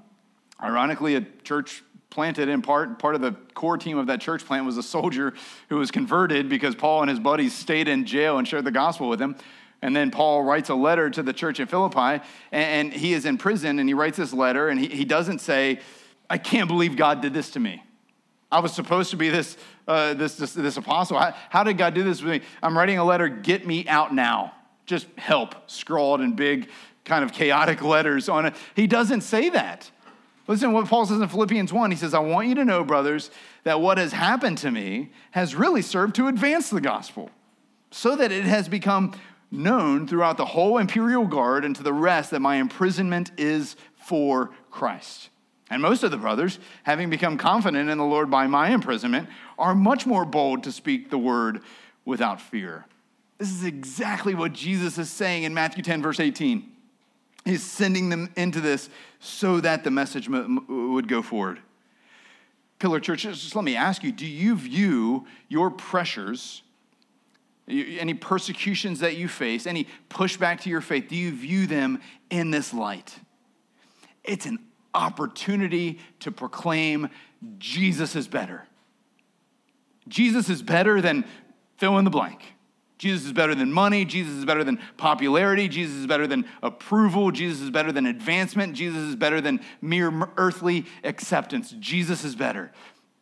Ironically, 0.64 1.16
a 1.16 1.26
church 1.44 1.84
planted 2.10 2.48
in 2.48 2.62
part, 2.62 3.00
part 3.00 3.16
of 3.16 3.22
the 3.22 3.34
core 3.54 3.78
team 3.78 3.98
of 3.98 4.08
that 4.08 4.22
church 4.22 4.46
plant 4.46 4.66
was 4.66 4.78
a 4.78 4.84
soldier 4.84 5.34
who 5.70 5.78
was 5.78 5.92
converted 5.92 6.48
because 6.48 6.76
Paul 6.76 7.02
and 7.02 7.10
his 7.10 7.20
buddies 7.20 7.54
stayed 7.54 7.88
in 7.88 8.06
jail 8.06 8.38
and 8.38 8.48
shared 8.48 8.66
the 8.66 8.72
gospel 8.72 9.10
with 9.10 9.22
him. 9.22 9.36
And 9.82 9.96
then 9.96 10.12
Paul 10.12 10.44
writes 10.44 10.70
a 10.70 10.76
letter 10.76 11.10
to 11.10 11.24
the 11.24 11.34
church 11.34 11.60
in 11.60 11.68
Philippi, 11.68 12.24
and 12.52 12.94
he 12.94 13.14
is 13.14 13.26
in 13.26 13.38
prison, 13.38 13.80
and 13.80 13.90
he 13.90 13.96
writes 13.96 14.18
this 14.18 14.32
letter, 14.32 14.70
and 14.70 14.80
he, 14.80 15.06
doesn't 15.06 15.40
say, 15.40 15.80
I 16.30 16.38
can't 16.38 16.68
believe 16.68 16.96
God 16.96 17.22
did 17.22 17.34
this 17.34 17.50
to 17.52 17.60
me. 17.60 17.84
I 18.52 18.60
was 18.60 18.74
supposed 18.74 19.10
to 19.10 19.18
be 19.18 19.30
this, 19.30 19.58
uh, 19.88 20.14
this, 20.14 20.36
this, 20.36 20.54
this 20.54 20.78
apostle. 20.78 21.18
How, 21.18 21.34
how 21.50 21.64
did 21.64 21.80
God 21.80 21.96
do 21.96 22.04
this 22.04 22.22
with 22.22 22.32
me? 22.32 22.48
I'm 22.62 22.78
writing 22.78 23.00
a 23.00 23.04
letter, 23.04 23.28
get 23.28 23.66
me 23.66 23.88
out 23.88 24.14
now 24.14 24.54
just 24.92 25.08
help 25.18 25.56
scrawled 25.72 26.22
in 26.22 26.34
big, 26.34 26.70
kind 27.06 27.24
of 27.24 27.32
chaotic 27.32 27.82
letters 27.96 28.30
on 28.30 28.46
it. 28.46 28.54
He 28.76 28.86
doesn't 28.86 29.22
say 29.22 29.50
that. 29.50 29.90
Listen 30.48 30.74
what 30.74 30.88
Paul 30.88 31.06
says 31.06 31.22
in 31.22 31.28
Philippians 31.30 31.72
1. 31.72 31.92
He 31.92 31.98
says, 31.98 32.14
I 32.14 32.20
want 32.20 32.50
you 32.50 32.56
to 32.56 32.66
know, 32.66 32.84
brothers, 32.84 33.32
that 33.64 33.80
what 33.80 33.98
has 33.98 34.12
happened 34.12 34.58
to 34.60 34.70
me 34.70 35.12
has 35.32 35.56
really 35.56 35.82
served 35.82 36.16
to 36.16 36.28
advance 36.28 36.70
the 36.70 36.82
gospel, 36.82 37.30
so 37.90 38.16
that 38.18 38.32
it 38.32 38.44
has 38.44 38.68
become 38.68 39.14
known 39.50 40.08
throughout 40.08 40.38
the 40.38 40.46
whole 40.46 40.78
imperial 40.78 41.26
guard 41.26 41.64
and 41.64 41.76
to 41.78 41.84
the 41.84 41.94
rest 41.94 42.32
that 42.32 42.42
my 42.42 42.56
imprisonment 42.58 43.32
is 43.38 43.76
for 43.96 44.52
Christ. 44.70 45.30
And 45.70 45.82
most 45.82 46.04
of 46.04 46.12
the 46.12 46.18
brothers, 46.18 46.60
having 46.84 47.10
become 47.10 47.38
confident 47.38 47.90
in 47.90 47.98
the 47.98 48.04
Lord 48.04 48.30
by 48.30 48.46
my 48.48 48.72
imprisonment, 48.72 49.30
are 49.58 49.74
much 49.74 50.06
more 50.06 50.26
bold 50.26 50.64
to 50.64 50.72
speak 50.72 51.10
the 51.10 51.18
word 51.18 51.62
without 52.04 52.42
fear. 52.42 52.86
This 53.42 53.50
is 53.50 53.64
exactly 53.64 54.36
what 54.36 54.54
Jesus 54.54 55.00
is 55.00 55.10
saying 55.10 55.42
in 55.42 55.54
Matthew 55.56 55.82
10, 55.82 56.04
verse 56.04 56.20
18. 56.20 56.64
He's 57.44 57.64
sending 57.64 58.10
them 58.10 58.30
into 58.38 58.62
this 58.62 58.88
so 59.20 59.60
that 59.62 59.84
the 59.84 59.90
message 59.90 60.30
would 60.30 61.08
go 61.08 61.24
forward. 61.24 61.60
Pillar 62.78 63.00
Church, 63.00 63.24
just 63.24 63.56
let 63.56 63.66
me 63.66 63.76
ask 63.76 64.04
you 64.04 64.12
do 64.12 64.28
you 64.28 64.56
view 64.56 65.26
your 65.50 65.72
pressures, 65.72 66.62
any 67.68 68.14
persecutions 68.14 69.00
that 69.00 69.18
you 69.18 69.28
face, 69.28 69.66
any 69.66 69.88
pushback 70.08 70.62
to 70.62 70.70
your 70.70 70.82
faith, 70.82 71.08
do 71.10 71.16
you 71.16 71.32
view 71.32 71.66
them 71.66 72.00
in 72.30 72.52
this 72.52 72.76
light? 72.76 73.18
It's 74.24 74.46
an 74.46 74.60
opportunity 74.94 75.98
to 76.20 76.32
proclaim 76.32 77.10
Jesus 77.58 78.16
is 78.16 78.28
better. 78.28 78.68
Jesus 80.08 80.48
is 80.48 80.62
better 80.62 81.02
than 81.02 81.26
fill 81.78 81.98
in 81.98 82.06
the 82.06 82.12
blank. 82.12 82.44
Jesus 83.02 83.26
is 83.26 83.34
better 83.34 83.56
than 83.56 83.74
money. 83.74 84.06
Jesus 84.06 84.34
is 84.36 84.46
better 84.46 84.64
than 84.64 84.78
popularity. 84.96 85.68
Jesus 85.68 85.96
is 85.96 86.06
better 86.06 86.28
than 86.28 86.46
approval. 86.62 87.32
Jesus 87.32 87.60
is 87.60 87.72
better 87.72 87.92
than 87.92 88.06
advancement. 88.06 88.76
Jesus 88.76 89.00
is 89.00 89.16
better 89.16 89.42
than 89.42 89.60
mere 89.82 90.30
earthly 90.38 90.86
acceptance. 91.04 91.74
Jesus 91.80 92.24
is 92.24 92.36
better. 92.36 92.72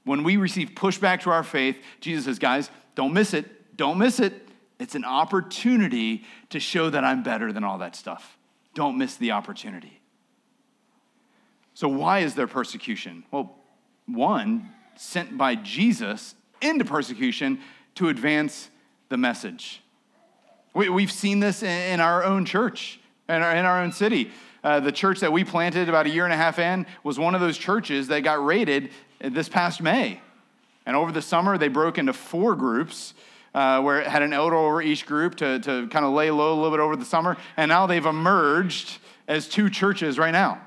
When 0.03 0.25
we 0.25 0.35
receive 0.35 0.71
pushback 0.71 1.21
to 1.21 1.29
our 1.29 1.45
faith, 1.45 1.77
Jesus 2.01 2.25
says, 2.25 2.39
guys, 2.39 2.69
don't 2.93 3.13
miss 3.13 3.33
it. 3.33 3.77
Don't 3.77 3.97
miss 3.97 4.19
it. 4.19 4.49
It's 4.79 4.95
an 4.95 5.05
opportunity 5.05 6.25
to 6.49 6.59
show 6.59 6.89
that 6.89 7.05
I'm 7.05 7.23
better 7.23 7.53
than 7.53 7.63
all 7.63 7.77
that 7.77 7.95
stuff. 7.95 8.37
Don't 8.73 8.97
miss 8.97 9.15
the 9.15 9.31
opportunity. 9.31 10.01
So, 11.73 11.87
why 11.87 12.19
is 12.19 12.35
there 12.35 12.47
persecution? 12.47 13.23
Well, 13.31 13.55
one, 14.07 14.71
sent 14.97 15.37
by 15.37 15.55
Jesus 15.55 16.35
into 16.61 16.83
persecution 16.83 17.61
to 17.95 18.09
advance 18.09 18.69
the 19.09 19.17
message. 19.17 19.81
We, 20.73 21.01
have 21.01 21.11
seen 21.11 21.39
this 21.39 21.63
in 21.63 21.99
our 21.99 22.23
own 22.23 22.45
church, 22.45 22.99
in 23.27 23.41
our, 23.41 23.55
in 23.55 23.65
our 23.65 23.81
own 23.81 23.91
city. 23.91 24.31
Uh, 24.63 24.79
the 24.79 24.91
church 24.91 25.19
that 25.21 25.31
we 25.31 25.43
planted 25.43 25.89
about 25.89 26.05
a 26.05 26.09
year 26.09 26.25
and 26.25 26.33
a 26.33 26.37
half 26.37 26.59
in 26.59 26.85
was 27.03 27.17
one 27.17 27.33
of 27.33 27.41
those 27.41 27.57
churches 27.57 28.07
that 28.07 28.21
got 28.21 28.43
raided 28.45 28.91
this 29.19 29.49
past 29.49 29.81
May. 29.81 30.21
And 30.85 30.95
over 30.95 31.11
the 31.11 31.21
summer, 31.21 31.57
they 31.57 31.67
broke 31.67 31.97
into 31.97 32.13
four 32.13 32.55
groups 32.55 33.13
uh, 33.53 33.81
where 33.81 33.99
it 33.99 34.07
had 34.07 34.21
an 34.21 34.31
elder 34.31 34.55
over 34.55 34.81
each 34.81 35.05
group 35.05 35.35
to, 35.35 35.59
to 35.59 35.87
kind 35.87 36.05
of 36.05 36.13
lay 36.13 36.29
low 36.29 36.53
a 36.53 36.55
little 36.55 36.71
bit 36.71 36.79
over 36.79 36.95
the 36.95 37.05
summer. 37.05 37.37
And 37.57 37.69
now 37.69 37.87
they've 37.87 38.05
emerged 38.05 38.99
as 39.27 39.47
two 39.47 39.69
churches 39.69 40.17
right 40.17 40.31
now. 40.31 40.61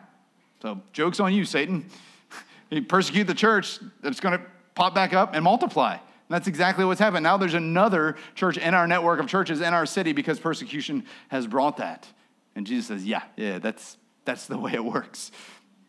So, 0.62 0.80
joke's 0.92 1.20
on 1.20 1.32
you, 1.32 1.44
Satan. 1.44 1.86
you 2.70 2.82
persecute 2.82 3.24
the 3.24 3.34
church, 3.34 3.78
it's 4.02 4.20
going 4.20 4.38
to 4.38 4.44
pop 4.74 4.94
back 4.94 5.12
up 5.12 5.34
and 5.34 5.44
multiply. 5.44 5.98
That's 6.32 6.48
exactly 6.48 6.86
what's 6.86 6.98
happened. 6.98 7.24
Now 7.24 7.36
there's 7.36 7.52
another 7.52 8.16
church 8.34 8.56
in 8.56 8.72
our 8.72 8.86
network 8.86 9.20
of 9.20 9.26
churches 9.26 9.60
in 9.60 9.74
our 9.74 9.84
city 9.84 10.12
because 10.12 10.40
persecution 10.40 11.04
has 11.28 11.46
brought 11.46 11.76
that. 11.76 12.08
And 12.56 12.66
Jesus 12.66 12.86
says, 12.86 13.04
Yeah, 13.04 13.22
yeah, 13.36 13.58
that's, 13.58 13.98
that's 14.24 14.46
the 14.46 14.56
way 14.56 14.72
it 14.72 14.82
works. 14.82 15.30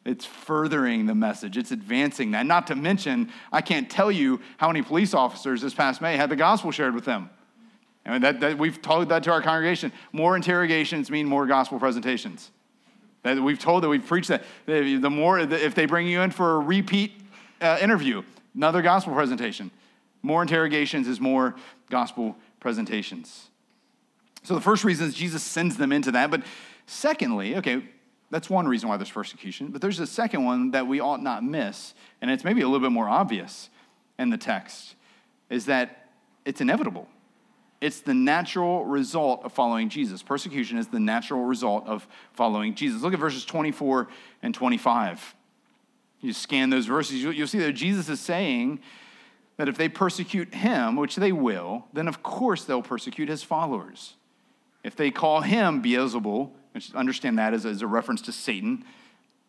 It's 0.03 0.25
furthering 0.25 1.05
the 1.05 1.15
message, 1.15 1.57
it's 1.57 1.71
advancing 1.71 2.31
that. 2.31 2.45
Not 2.45 2.67
to 2.67 2.75
mention, 2.75 3.31
I 3.53 3.61
can't 3.61 3.89
tell 3.89 4.11
you 4.11 4.41
how 4.57 4.67
many 4.67 4.81
police 4.81 5.13
officers 5.13 5.61
this 5.61 5.73
past 5.73 6.01
May 6.01 6.17
had 6.17 6.29
the 6.29 6.35
gospel 6.35 6.71
shared 6.71 6.93
with 6.93 7.05
them. 7.05 7.29
I 8.05 8.11
mean, 8.11 8.21
that, 8.23 8.41
that 8.41 8.57
we've 8.57 8.81
told 8.81 9.07
that 9.09 9.23
to 9.23 9.31
our 9.31 9.41
congregation. 9.41 9.93
More 10.11 10.35
interrogations 10.35 11.09
mean 11.09 11.25
more 11.25 11.47
gospel 11.47 11.79
presentations. 11.79 12.51
That 13.21 13.41
we've 13.41 13.59
told 13.59 13.83
that 13.83 13.87
we've 13.87 14.05
preached 14.05 14.27
that. 14.27 14.43
The 14.65 15.09
more, 15.09 15.39
if 15.39 15.73
they 15.73 15.85
bring 15.85 16.05
you 16.05 16.19
in 16.19 16.31
for 16.31 16.55
a 16.55 16.59
repeat 16.59 17.13
uh, 17.61 17.77
interview, 17.81 18.23
another 18.53 18.81
gospel 18.81 19.13
presentation. 19.13 19.71
More 20.23 20.41
interrogations 20.41 21.07
is 21.07 21.19
more 21.19 21.55
gospel 21.89 22.35
presentations. 22.59 23.49
So 24.43 24.55
the 24.55 24.61
first 24.61 24.83
reason 24.83 25.07
is 25.07 25.13
Jesus 25.13 25.43
sends 25.43 25.77
them 25.77 25.91
into 25.91 26.11
that. 26.11 26.31
But 26.31 26.43
secondly, 26.85 27.57
okay, 27.57 27.83
that's 28.31 28.49
one 28.49 28.67
reason 28.67 28.89
why 28.89 28.97
there's 28.97 29.11
persecution. 29.11 29.67
But 29.67 29.81
there's 29.81 29.99
a 29.99 30.07
second 30.07 30.43
one 30.43 30.71
that 30.71 30.87
we 30.87 30.99
ought 30.99 31.21
not 31.21 31.43
miss, 31.43 31.93
and 32.21 32.31
it's 32.31 32.43
maybe 32.43 32.61
a 32.61 32.67
little 32.67 32.79
bit 32.79 32.91
more 32.91 33.07
obvious 33.07 33.69
in 34.17 34.29
the 34.29 34.37
text, 34.37 34.95
is 35.49 35.65
that 35.65 36.09
it's 36.45 36.61
inevitable. 36.61 37.07
It's 37.79 37.99
the 37.99 38.13
natural 38.13 38.85
result 38.85 39.43
of 39.43 39.51
following 39.51 39.89
Jesus. 39.89 40.23
Persecution 40.23 40.77
is 40.77 40.87
the 40.87 41.01
natural 41.01 41.43
result 41.43 41.85
of 41.85 42.07
following 42.31 42.75
Jesus. 42.75 43.01
Look 43.01 43.13
at 43.13 43.19
verses 43.19 43.43
24 43.43 44.07
and 44.41 44.53
25. 44.53 45.35
You 46.21 46.31
scan 46.31 46.69
those 46.69 46.85
verses, 46.85 47.21
you'll 47.21 47.47
see 47.47 47.59
that 47.59 47.73
Jesus 47.73 48.07
is 48.07 48.21
saying 48.21 48.79
that 49.57 49.69
if 49.69 49.77
they 49.77 49.89
persecute 49.89 50.53
him, 50.53 50.95
which 50.95 51.15
they 51.15 51.31
will, 51.31 51.85
then 51.93 52.07
of 52.07 52.23
course 52.23 52.63
they'll 52.63 52.81
persecute 52.81 53.29
his 53.29 53.43
followers. 53.43 54.15
If 54.83 54.95
they 54.95 55.11
call 55.11 55.41
him 55.41 55.81
Beelzebul, 55.81 56.49
which 56.73 56.93
understand 56.93 57.37
that 57.37 57.53
as, 57.53 57.65
as 57.65 57.81
a 57.81 57.87
reference 57.87 58.21
to 58.23 58.31
Satan, 58.31 58.83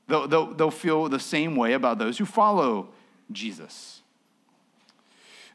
they'll, 0.09 0.29
they'll, 0.29 0.55
they'll 0.55 0.71
feel 0.71 1.09
the 1.09 1.19
same 1.19 1.57
way 1.57 1.73
about 1.73 1.99
those 1.99 2.19
who 2.19 2.27
follow 2.27 2.89
Jesus. 3.33 4.03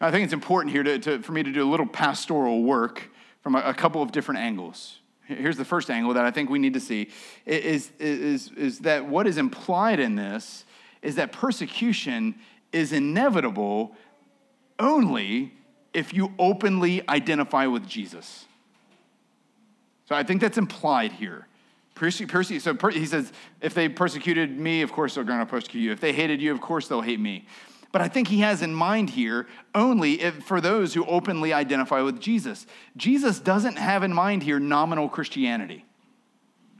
I 0.01 0.11
think 0.11 0.23
it's 0.23 0.33
important 0.33 0.73
here 0.73 0.83
to, 0.83 0.99
to, 0.99 1.19
for 1.21 1.33
me 1.33 1.43
to 1.43 1.51
do 1.51 1.63
a 1.63 1.69
little 1.69 1.85
pastoral 1.85 2.63
work 2.63 3.09
from 3.41 3.55
a, 3.55 3.59
a, 3.59 3.73
couple 3.73 4.01
of 4.01 4.11
different 4.11 4.39
angles. 4.39 4.97
Here's 5.25 5.57
the 5.57 5.65
first 5.65 5.91
angle 5.91 6.13
that 6.13 6.25
I 6.25 6.31
think 6.31 6.49
we 6.49 6.57
need 6.57 6.73
to 6.73 6.79
see 6.79 7.09
is, 7.45 7.91
is, 7.99 8.51
is 8.53 8.79
that 8.79 9.05
what 9.05 9.27
is 9.27 9.37
implied 9.37 9.99
in 9.99 10.15
this 10.15 10.65
is 11.01 11.15
that 11.15 11.31
persecution 11.31 12.35
is 12.71 12.93
inevitable 12.93 13.95
only 14.79 15.51
if 15.93 16.13
you 16.13 16.33
openly 16.39 17.07
identify 17.07 17.65
with 17.65 17.87
Jesus. 17.87 18.45
So 20.07 20.15
I 20.15 20.23
think 20.23 20.41
that's 20.41 20.57
implied 20.57 21.11
here. 21.11 21.47
Perse- 21.95 22.21
so 22.59 22.73
per- 22.73 22.91
he 22.91 23.05
says, 23.05 23.31
if 23.61 23.73
they 23.73 23.89
persecuted 23.89 24.57
me, 24.57 24.81
of 24.81 24.91
course 24.91 25.15
they're 25.15 25.23
going 25.23 25.39
to 25.39 25.45
persecute 25.45 25.81
you. 25.81 25.91
If 25.91 25.99
they 25.99 26.13
hated 26.13 26.41
you, 26.41 26.51
of 26.51 26.61
course 26.61 26.87
they'll 26.87 27.01
hate 27.01 27.19
me. 27.19 27.45
But 27.91 28.01
I 28.01 28.07
think 28.07 28.27
he 28.27 28.39
has 28.39 28.61
in 28.61 28.73
mind 28.73 29.09
here 29.09 29.47
only 29.73 30.21
if, 30.21 30.43
for 30.43 30.61
those 30.61 30.93
who 30.93 31.05
openly 31.05 31.53
identify 31.53 32.01
with 32.01 32.19
Jesus. 32.19 32.67
Jesus 32.95 33.39
doesn't 33.39 33.77
have 33.77 34.03
in 34.03 34.13
mind 34.13 34.43
here 34.43 34.59
nominal 34.59 35.09
Christianity, 35.09 35.85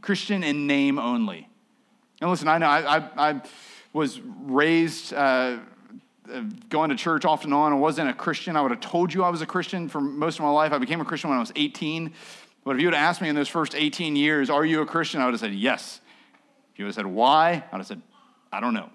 Christian 0.02 0.43
in 0.43 0.68
name 0.68 1.00
only. 1.00 1.50
And 2.22 2.30
listen, 2.30 2.47
I 2.47 2.58
know 2.60 2.68
I, 2.68 2.97
I, 2.97 3.30
I 3.32 3.41
was 3.91 4.22
raised. 4.22 5.14
Uh, 5.14 5.58
Uh, 6.32 6.44
going 6.70 6.90
to 6.90 6.96
church 6.96 7.26
off 7.26 7.44
and 7.44 7.54
on. 7.54 7.72
I 7.72 7.76
wasn't 7.76 8.10
a 8.10 8.14
Christian. 8.14 8.56
I 8.56 8.62
would 8.62 8.72
have 8.72 8.82
told 8.82 9.14
you 9.14 9.24
I 9.24 9.30
was 9.30 9.42
a 9.42 9.46
Christian 9.46 9.90
for 9.90 10.00
most 10.00 10.38
of 10.40 10.46
my 10.46 10.52
life. 10.52 10.72
I 10.72 10.78
became 10.78 11.02
a 11.02 11.06
Christian 11.06 11.30
when 11.30 11.38
I 11.38 11.40
was 11.40 11.52
18. 11.56 12.14
But 12.64 12.76
if 12.76 12.82
you 12.82 12.88
would 12.88 12.94
have 12.94 13.04
asked 13.04 13.22
me 13.22 13.30
in 13.30 13.36
those 13.36 13.48
first 13.48 13.74
18 13.74 14.16
years, 14.16 14.50
are 14.50 14.66
you 14.66 14.82
a 14.82 14.86
Christian? 14.86 15.22
I 15.22 15.26
would 15.26 15.34
have 15.34 15.40
said 15.40 15.54
yes. 15.54 16.02
If 16.74 16.80
you 16.80 16.86
would 16.86 16.90
have 16.90 16.96
said 16.96 17.06
why, 17.08 17.64
I 17.72 17.76
would 17.76 17.80
have 17.80 17.88
said, 17.88 18.02
I 18.52 18.60
don't 18.60 18.74
know. 18.74 18.90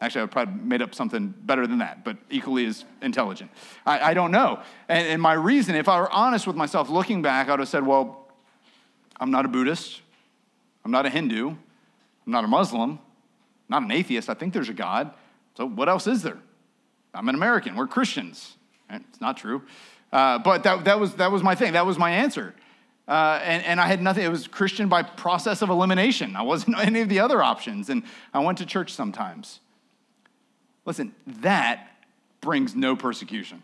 Actually, 0.00 0.20
I 0.20 0.24
would 0.24 0.30
probably 0.30 0.54
made 0.54 0.80
up 0.80 0.94
something 0.94 1.28
better 1.28 1.66
than 1.66 1.78
that, 1.78 2.04
but 2.04 2.16
equally 2.30 2.64
as 2.64 2.84
intelligent. 3.02 3.50
I, 3.84 4.10
I 4.10 4.14
don't 4.14 4.30
know. 4.30 4.62
And, 4.88 5.06
and 5.06 5.20
my 5.20 5.34
reason, 5.34 5.74
if 5.74 5.88
I 5.88 6.00
were 6.00 6.10
honest 6.10 6.46
with 6.46 6.56
myself 6.56 6.88
looking 6.88 7.20
back, 7.20 7.48
I 7.48 7.50
would 7.50 7.60
have 7.60 7.68
said, 7.68 7.86
well, 7.86 8.28
I'm 9.18 9.30
not 9.30 9.44
a 9.44 9.48
Buddhist. 9.48 10.00
I'm 10.84 10.90
not 10.90 11.04
a 11.04 11.10
Hindu. 11.10 11.48
I'm 11.50 12.32
not 12.32 12.44
a 12.44 12.48
Muslim. 12.48 12.92
I'm 12.92 12.98
not 13.68 13.82
an 13.82 13.90
atheist. 13.90 14.30
I 14.30 14.34
think 14.34 14.54
there's 14.54 14.70
a 14.70 14.74
God. 14.74 15.12
So 15.58 15.66
what 15.66 15.90
else 15.90 16.06
is 16.06 16.22
there? 16.22 16.38
I'm 17.14 17.28
an 17.28 17.34
American. 17.34 17.76
We're 17.76 17.86
Christians. 17.86 18.56
It's 18.88 19.20
not 19.20 19.36
true. 19.36 19.62
Uh, 20.12 20.38
but 20.38 20.64
that, 20.64 20.84
that, 20.84 20.98
was, 20.98 21.14
that 21.14 21.30
was 21.30 21.42
my 21.42 21.54
thing. 21.54 21.74
That 21.74 21.86
was 21.86 21.98
my 21.98 22.10
answer. 22.10 22.54
Uh, 23.06 23.40
and, 23.42 23.64
and 23.64 23.80
I 23.80 23.86
had 23.86 24.00
nothing. 24.00 24.24
It 24.24 24.30
was 24.30 24.46
Christian 24.46 24.88
by 24.88 25.02
process 25.02 25.62
of 25.62 25.70
elimination. 25.70 26.36
I 26.36 26.42
wasn't 26.42 26.78
any 26.84 27.00
of 27.00 27.08
the 27.08 27.20
other 27.20 27.42
options. 27.42 27.88
And 27.90 28.02
I 28.32 28.40
went 28.40 28.58
to 28.58 28.66
church 28.66 28.92
sometimes. 28.92 29.60
Listen, 30.84 31.14
that 31.26 31.88
brings 32.40 32.74
no 32.74 32.96
persecution. 32.96 33.62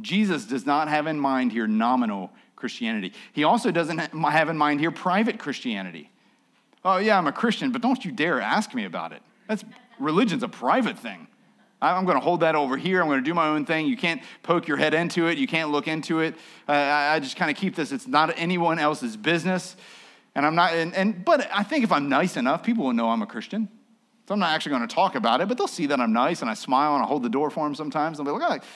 Jesus 0.00 0.44
does 0.44 0.64
not 0.64 0.88
have 0.88 1.06
in 1.06 1.20
mind 1.20 1.52
here 1.52 1.66
nominal 1.66 2.30
Christianity. 2.56 3.12
He 3.32 3.44
also 3.44 3.70
doesn't 3.70 3.98
have 3.98 4.48
in 4.48 4.56
mind 4.56 4.80
here 4.80 4.90
private 4.90 5.38
Christianity. 5.38 6.10
Oh, 6.84 6.96
yeah, 6.96 7.18
I'm 7.18 7.26
a 7.26 7.32
Christian, 7.32 7.72
but 7.72 7.82
don't 7.82 8.04
you 8.04 8.12
dare 8.12 8.40
ask 8.40 8.74
me 8.74 8.84
about 8.84 9.12
it. 9.12 9.22
That's 9.48 9.64
religion's 9.98 10.42
a 10.42 10.48
private 10.48 10.98
thing. 10.98 11.26
I'm 11.82 12.04
going 12.04 12.16
to 12.16 12.24
hold 12.24 12.40
that 12.40 12.54
over 12.54 12.76
here. 12.76 13.00
I'm 13.00 13.08
going 13.08 13.20
to 13.20 13.24
do 13.24 13.34
my 13.34 13.48
own 13.48 13.64
thing. 13.64 13.86
You 13.86 13.96
can't 13.96 14.22
poke 14.42 14.68
your 14.68 14.76
head 14.76 14.94
into 14.94 15.28
it. 15.28 15.38
You 15.38 15.46
can't 15.46 15.70
look 15.70 15.88
into 15.88 16.20
it. 16.20 16.34
Uh, 16.68 16.72
I 16.72 17.20
just 17.20 17.36
kind 17.36 17.50
of 17.50 17.56
keep 17.56 17.74
this. 17.74 17.90
It's 17.92 18.06
not 18.06 18.32
anyone 18.36 18.78
else's 18.78 19.16
business. 19.16 19.76
And 20.34 20.46
I'm 20.46 20.54
not, 20.54 20.74
and, 20.74 20.94
and, 20.94 21.24
but 21.24 21.48
I 21.52 21.62
think 21.62 21.84
if 21.84 21.90
I'm 21.90 22.08
nice 22.08 22.36
enough, 22.36 22.62
people 22.62 22.84
will 22.84 22.92
know 22.92 23.08
I'm 23.08 23.22
a 23.22 23.26
Christian. 23.26 23.68
So 24.28 24.34
I'm 24.34 24.40
not 24.40 24.50
actually 24.50 24.70
going 24.70 24.86
to 24.86 24.94
talk 24.94 25.16
about 25.16 25.40
it, 25.40 25.48
but 25.48 25.58
they'll 25.58 25.66
see 25.66 25.86
that 25.86 26.00
I'm 26.00 26.12
nice 26.12 26.40
and 26.40 26.50
I 26.50 26.54
smile 26.54 26.94
and 26.94 27.02
I 27.02 27.06
hold 27.06 27.24
the 27.24 27.28
door 27.28 27.50
for 27.50 27.64
them 27.64 27.74
sometimes. 27.74 28.18
They'll 28.18 28.24
be 28.24 28.30
like, 28.30 28.62
oh, 28.62 28.66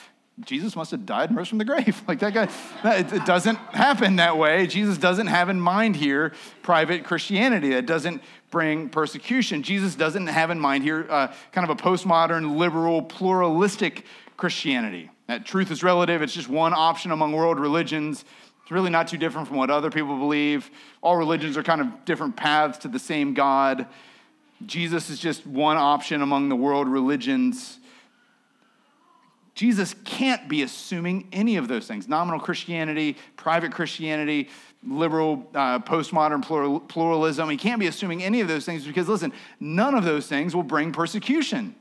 Jesus 0.43 0.75
must 0.75 0.91
have 0.91 1.05
died 1.05 1.29
and 1.29 1.37
rose 1.37 1.47
from 1.47 1.59
the 1.59 1.65
grave. 1.65 2.03
Like 2.07 2.19
that 2.19 2.33
guy, 2.33 2.49
it 2.83 3.25
doesn't 3.25 3.55
happen 3.55 4.17
that 4.17 4.37
way. 4.37 4.67
Jesus 4.67 4.97
doesn't 4.97 5.27
have 5.27 5.49
in 5.49 5.59
mind 5.59 5.95
here 5.95 6.33
private 6.61 7.05
Christianity. 7.05 7.69
That 7.69 7.85
doesn't 7.85 8.21
bring 8.51 8.89
persecution. 8.89 9.63
Jesus 9.63 9.95
doesn't 9.95 10.27
have 10.27 10.51
in 10.51 10.59
mind 10.59 10.83
here 10.83 11.07
uh, 11.09 11.33
kind 11.51 11.69
of 11.69 11.77
a 11.77 11.81
postmodern, 11.81 12.57
liberal, 12.57 13.01
pluralistic 13.01 14.05
Christianity. 14.37 15.09
That 15.27 15.45
truth 15.45 15.71
is 15.71 15.83
relative, 15.83 16.21
it's 16.21 16.33
just 16.33 16.49
one 16.49 16.73
option 16.73 17.11
among 17.11 17.31
world 17.31 17.59
religions. 17.59 18.25
It's 18.61 18.71
really 18.71 18.89
not 18.89 19.07
too 19.07 19.17
different 19.17 19.47
from 19.47 19.57
what 19.57 19.69
other 19.69 19.89
people 19.89 20.17
believe. 20.17 20.69
All 21.01 21.17
religions 21.17 21.55
are 21.55 21.63
kind 21.63 21.81
of 21.81 22.05
different 22.05 22.35
paths 22.35 22.79
to 22.79 22.87
the 22.87 22.99
same 22.99 23.33
God. 23.33 23.87
Jesus 24.65 25.09
is 25.09 25.19
just 25.19 25.45
one 25.45 25.77
option 25.77 26.21
among 26.21 26.49
the 26.49 26.55
world 26.55 26.87
religions. 26.87 27.79
Jesus 29.55 29.95
can't 30.03 30.49
be 30.49 30.61
assuming 30.63 31.29
any 31.31 31.55
of 31.55 31.69
those 31.69 31.87
things 31.87 32.07
nominal 32.07 32.39
Christianity, 32.39 33.15
private 33.37 33.71
Christianity, 33.71 34.49
liberal, 34.85 35.49
uh, 35.55 35.79
postmodern 35.79 36.43
plural, 36.43 36.81
pluralism. 36.81 37.49
He 37.49 37.57
can't 37.57 37.79
be 37.79 37.87
assuming 37.87 38.21
any 38.21 38.41
of 38.41 38.47
those 38.47 38.65
things 38.65 38.85
because, 38.85 39.07
listen, 39.07 39.31
none 39.59 39.95
of 39.95 40.03
those 40.03 40.27
things 40.27 40.53
will 40.55 40.63
bring 40.63 40.91
persecution. 40.91 41.73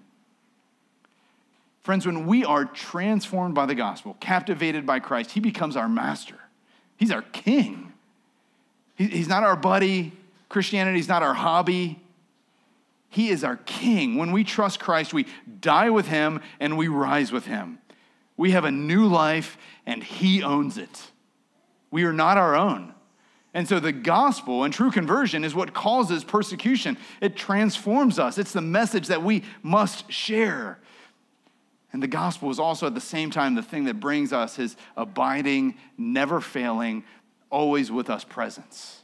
Friends, 1.82 2.06
when 2.06 2.26
we 2.26 2.44
are 2.44 2.64
transformed 2.64 3.54
by 3.54 3.66
the 3.66 3.74
gospel, 3.74 4.16
captivated 4.20 4.86
by 4.86 5.00
Christ, 5.00 5.32
he 5.32 5.40
becomes 5.40 5.76
our 5.76 5.88
master. 5.88 6.36
He's 6.96 7.10
our 7.10 7.22
king. 7.22 7.92
He, 8.94 9.08
he's 9.08 9.28
not 9.28 9.42
our 9.42 9.56
buddy. 9.56 10.12
Christianity 10.48 11.00
is 11.00 11.08
not 11.08 11.22
our 11.22 11.34
hobby. 11.34 12.00
He 13.14 13.30
is 13.30 13.44
our 13.44 13.58
king. 13.58 14.16
When 14.16 14.32
we 14.32 14.42
trust 14.42 14.80
Christ, 14.80 15.14
we 15.14 15.26
die 15.60 15.88
with 15.88 16.08
him 16.08 16.40
and 16.58 16.76
we 16.76 16.88
rise 16.88 17.30
with 17.30 17.46
him. 17.46 17.78
We 18.36 18.50
have 18.50 18.64
a 18.64 18.72
new 18.72 19.06
life 19.06 19.56
and 19.86 20.02
he 20.02 20.42
owns 20.42 20.78
it. 20.78 21.12
We 21.92 22.02
are 22.06 22.12
not 22.12 22.38
our 22.38 22.56
own. 22.56 22.92
And 23.54 23.68
so 23.68 23.78
the 23.78 23.92
gospel 23.92 24.64
and 24.64 24.74
true 24.74 24.90
conversion 24.90 25.44
is 25.44 25.54
what 25.54 25.72
causes 25.72 26.24
persecution. 26.24 26.98
It 27.20 27.36
transforms 27.36 28.18
us. 28.18 28.36
It's 28.36 28.52
the 28.52 28.60
message 28.60 29.06
that 29.06 29.22
we 29.22 29.44
must 29.62 30.10
share. 30.10 30.80
And 31.92 32.02
the 32.02 32.08
gospel 32.08 32.50
is 32.50 32.58
also 32.58 32.88
at 32.88 32.96
the 32.96 33.00
same 33.00 33.30
time 33.30 33.54
the 33.54 33.62
thing 33.62 33.84
that 33.84 34.00
brings 34.00 34.32
us 34.32 34.56
his 34.56 34.74
abiding, 34.96 35.76
never 35.96 36.40
failing, 36.40 37.04
always 37.48 37.92
with 37.92 38.10
us 38.10 38.24
presence. 38.24 39.03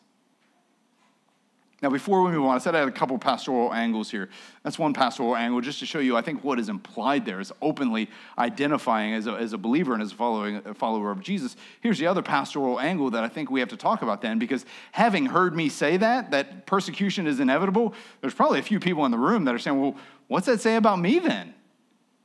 Now, 1.83 1.89
before 1.89 2.23
we 2.23 2.33
move 2.33 2.45
on, 2.45 2.55
I 2.55 2.59
said 2.59 2.75
I 2.75 2.81
had 2.81 2.89
a 2.89 2.93
couple 2.93 3.17
pastoral 3.19 3.73
angles 3.73 4.11
here. 4.11 4.29
That's 4.63 4.79
one 4.79 4.93
pastoral 4.93 5.35
angle, 5.35 5.63
just 5.63 5.79
to 5.79 5.87
show 5.87 5.99
you, 5.99 6.15
I 6.15 6.21
think, 6.21 6.45
what 6.45 6.59
is 6.59 6.69
implied 6.69 7.25
there 7.25 7.41
is 7.41 7.53
openly 7.63 8.11
identifying 8.37 9.15
as 9.15 9.27
a, 9.27 9.33
as 9.33 9.55
a 9.55 9.59
believer 9.59 9.95
and 9.95 10.03
as 10.03 10.13
a, 10.13 10.15
following, 10.15 10.61
a 10.67 10.75
follower 10.75 11.11
of 11.11 11.23
Jesus. 11.23 11.57
Here's 11.81 11.99
the 11.99 12.07
other 12.07 12.21
pastoral 12.21 12.79
angle 12.79 13.11
that 13.13 13.25
I 13.25 13.29
think 13.29 13.51
we 13.51 13.61
have 13.61 13.71
to 13.71 13.79
talk 13.79 14.03
about 14.03 14.21
then, 14.21 14.39
because 14.39 14.67
having 14.93 15.25
heard 15.25 15.57
me 15.57 15.71
say 15.71 15.97
that, 15.97 16.33
that 16.33 16.67
persecution 16.67 17.27
is 17.27 17.41
inevitable, 17.41 17.95
there's 18.21 18.35
probably 18.35 18.59
a 18.59 18.63
few 18.63 18.79
people 18.79 19.07
in 19.07 19.11
the 19.11 19.19
room 19.19 19.45
that 19.47 19.55
are 19.55 19.59
saying, 19.59 19.81
well, 19.81 19.97
what's 20.29 20.47
that 20.47 20.61
say 20.61 20.77
about 20.77 21.01
me 21.01 21.19
then? 21.19 21.55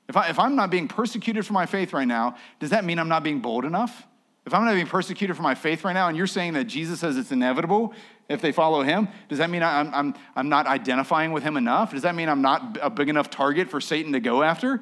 If, 0.10 0.18
I, 0.18 0.28
if 0.28 0.38
I'm 0.38 0.58
not 0.58 0.70
being 0.70 0.90
persecuted 0.90 1.46
for 1.46 1.54
my 1.54 1.66
faith 1.66 1.94
right 1.94 2.08
now, 2.08 2.36
does 2.60 2.72
that 2.72 2.84
mean 2.84 3.00
I'm 3.00 3.10
not 3.10 3.24
being 3.24 3.40
bold 3.40 3.64
enough? 3.64 4.06
If 4.46 4.54
I'm 4.54 4.64
going 4.64 4.78
to 4.78 4.84
be 4.84 4.90
persecuted 4.90 5.36
for 5.36 5.42
my 5.42 5.56
faith 5.56 5.84
right 5.84 5.94
now, 5.94 6.08
and 6.08 6.16
you're 6.16 6.28
saying 6.28 6.54
that 6.54 6.66
Jesus 6.66 7.00
says 7.00 7.18
it's 7.18 7.32
inevitable 7.32 7.94
if 8.30 8.42
they 8.42 8.52
follow 8.52 8.84
him, 8.84 9.08
does 9.28 9.40
that 9.40 9.50
mean 9.50 9.64
I'm, 9.64 9.94
I'm, 9.94 10.14
I'm 10.36 10.50
not 10.50 10.68
identifying 10.68 11.32
with 11.32 11.44
him 11.44 11.58
enough? 11.58 11.92
Does 11.92 12.04
that 12.04 12.14
mean 12.14 12.30
I'm 12.30 12.42
not 12.44 12.78
a 12.82 12.90
big 12.90 13.10
enough 13.10 13.30
target 13.30 13.70
for 13.70 13.82
Satan 13.82 14.14
to 14.14 14.20
go 14.20 14.44
after? 14.44 14.82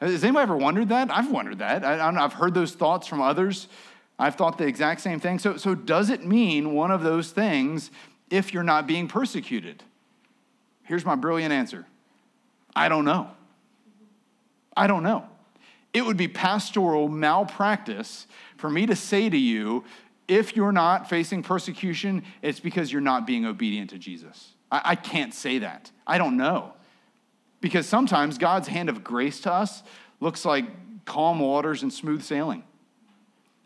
Has 0.00 0.22
anybody 0.22 0.42
ever 0.42 0.56
wondered 0.56 0.90
that? 0.90 1.10
I've 1.10 1.30
wondered 1.30 1.58
that. 1.58 1.84
I, 1.84 2.08
I've 2.22 2.34
heard 2.34 2.52
those 2.52 2.72
thoughts 2.72 3.06
from 3.06 3.22
others. 3.22 3.68
I've 4.18 4.34
thought 4.34 4.58
the 4.58 4.66
exact 4.66 5.00
same 5.00 5.20
thing. 5.20 5.38
So, 5.38 5.56
so, 5.56 5.74
does 5.74 6.10
it 6.10 6.24
mean 6.24 6.74
one 6.74 6.90
of 6.90 7.02
those 7.02 7.30
things 7.30 7.90
if 8.30 8.52
you're 8.52 8.62
not 8.62 8.86
being 8.86 9.08
persecuted? 9.08 9.82
Here's 10.84 11.04
my 11.04 11.14
brilliant 11.14 11.52
answer 11.52 11.86
I 12.76 12.88
don't 12.88 13.04
know. 13.04 13.30
I 14.76 14.86
don't 14.86 15.02
know. 15.02 15.28
It 15.92 16.04
would 16.04 16.16
be 16.16 16.28
pastoral 16.28 17.08
malpractice 17.08 18.26
for 18.56 18.68
me 18.68 18.86
to 18.86 18.96
say 18.96 19.28
to 19.28 19.36
you, 19.36 19.84
if 20.26 20.54
you're 20.54 20.72
not 20.72 21.08
facing 21.08 21.42
persecution, 21.42 22.22
it's 22.42 22.60
because 22.60 22.92
you're 22.92 23.00
not 23.00 23.26
being 23.26 23.46
obedient 23.46 23.90
to 23.90 23.98
Jesus. 23.98 24.52
I, 24.70 24.82
I 24.84 24.94
can't 24.94 25.32
say 25.32 25.58
that. 25.60 25.90
I 26.06 26.18
don't 26.18 26.36
know. 26.36 26.74
Because 27.60 27.86
sometimes 27.86 28.38
God's 28.38 28.68
hand 28.68 28.88
of 28.88 29.02
grace 29.02 29.40
to 29.40 29.52
us 29.52 29.82
looks 30.20 30.44
like 30.44 30.66
calm 31.06 31.40
waters 31.40 31.82
and 31.82 31.92
smooth 31.92 32.22
sailing. 32.22 32.62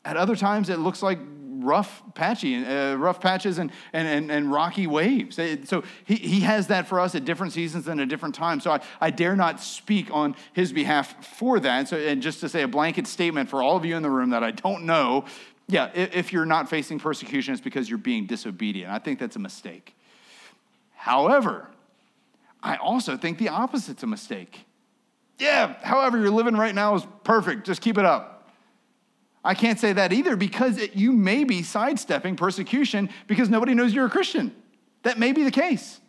At 0.05 0.17
other 0.17 0.37
times, 0.37 0.69
it 0.69 0.79
looks 0.79 1.03
like 1.03 1.19
rough 1.63 2.03
patchy, 2.15 2.65
uh, 2.65 2.95
rough 2.95 3.21
patches 3.21 3.59
and, 3.59 3.71
and, 3.93 4.09
and, 4.09 4.31
and, 4.31 4.53
rocky 4.53 4.87
waves. 4.87 5.39
So 5.65 5.85
he, 6.05 6.17
he 6.17 6.41
has 6.41 6.67
that 6.69 6.87
for 6.87 7.01
us 7.01 7.15
at 7.15 7.25
different 7.25 7.53
seasons 7.53 7.89
and 7.89 8.01
at 8.01 8.09
different 8.09 8.35
times. 8.35 8.65
So 8.65 8.73
I, 8.73 8.81
I 9.01 9.11
dare 9.11 9.37
not 9.37 9.61
speak 9.61 10.09
on 10.13 10.35
his 10.53 10.73
behalf 10.73 11.27
for 11.39 11.61
that. 11.61 11.89
So, 11.89 11.97
and 11.97 12.23
just 12.23 12.41
to 12.41 12.49
say 12.49 12.63
a 12.63 12.69
blanket 12.69 13.07
statement 13.07 13.49
for 13.49 13.63
all 13.63 13.77
of 13.77 13.85
you 13.85 13.97
in 13.97 14.03
the 14.03 14.11
room 14.11 14.31
that 14.31 14.43
I 14.43 14.51
don't 14.51 14.85
know, 14.85 15.25
yeah, 15.69 15.91
if 15.95 16.33
you're 16.33 16.47
not 16.47 16.69
facing 16.69 16.99
persecution, 16.99 17.55
it's 17.55 17.63
because 17.63 17.89
you're 17.89 17.99
being 17.99 18.27
disobedient. 18.27 18.93
I 18.93 18.99
think 18.99 19.19
that's 19.19 19.37
a 19.37 19.41
mistake. 19.41 19.95
However, 20.95 21.69
I 22.63 22.77
also 22.77 23.17
think 23.17 23.39
the 23.39 23.49
opposite's 23.49 24.03
a 24.03 24.07
mistake. 24.07 24.67
Yeah, 25.39 25.75
however 25.83 26.19
you're 26.19 26.31
living 26.31 26.55
right 26.55 26.75
now 26.75 26.95
is 26.95 27.07
perfect. 27.25 27.67
Just 27.67 27.81
keep 27.81 27.99
it 27.99 28.05
up. 28.05 28.32
I 29.45 29.55
can't 29.55 29.79
say 29.79 29.93
that 29.93 30.13
either 30.13 30.37
because 30.37 30.79
it, 30.79 30.95
you 30.95 31.13
may 31.13 31.45
be 31.45 31.63
sidestepping 31.63 32.37
persecution 32.37 33.11
because 33.27 33.49
nobody 33.49 33.75
knows 33.75 33.93
you're 33.93 34.07
a 34.07 34.11
Christian. 34.11 34.55
That 35.03 35.19
may 35.19 35.33
be 35.33 35.43
the 35.43 35.51
case. 35.51 36.01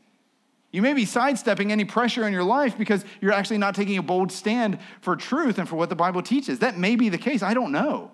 You 0.71 0.81
may 0.81 0.93
be 0.93 1.05
sidestepping 1.05 1.71
any 1.71 1.85
pressure 1.85 2.27
in 2.27 2.33
your 2.33 2.43
life 2.43 2.77
because 2.77 3.05
you're 3.21 3.31
actually 3.31 3.59
not 3.59 3.75
taking 3.75 3.97
a 3.97 4.03
bold 4.03 4.31
stand 4.31 4.79
for 5.01 5.15
truth 5.15 5.57
and 5.57 5.67
for 5.67 5.75
what 5.75 5.89
the 5.89 5.95
Bible 5.95 6.21
teaches. 6.21 6.59
That 6.59 6.77
may 6.77 6.95
be 6.95 7.09
the 7.09 7.17
case. 7.17 7.43
I 7.43 7.53
don't 7.53 7.71
know. 7.71 8.11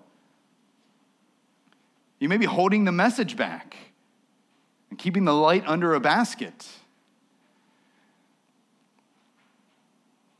You 2.18 2.28
may 2.28 2.36
be 2.36 2.46
holding 2.46 2.84
the 2.84 2.92
message 2.92 3.36
back 3.36 3.76
and 4.90 4.98
keeping 4.98 5.24
the 5.24 5.32
light 5.32 5.64
under 5.66 5.94
a 5.94 6.00
basket. 6.00 6.68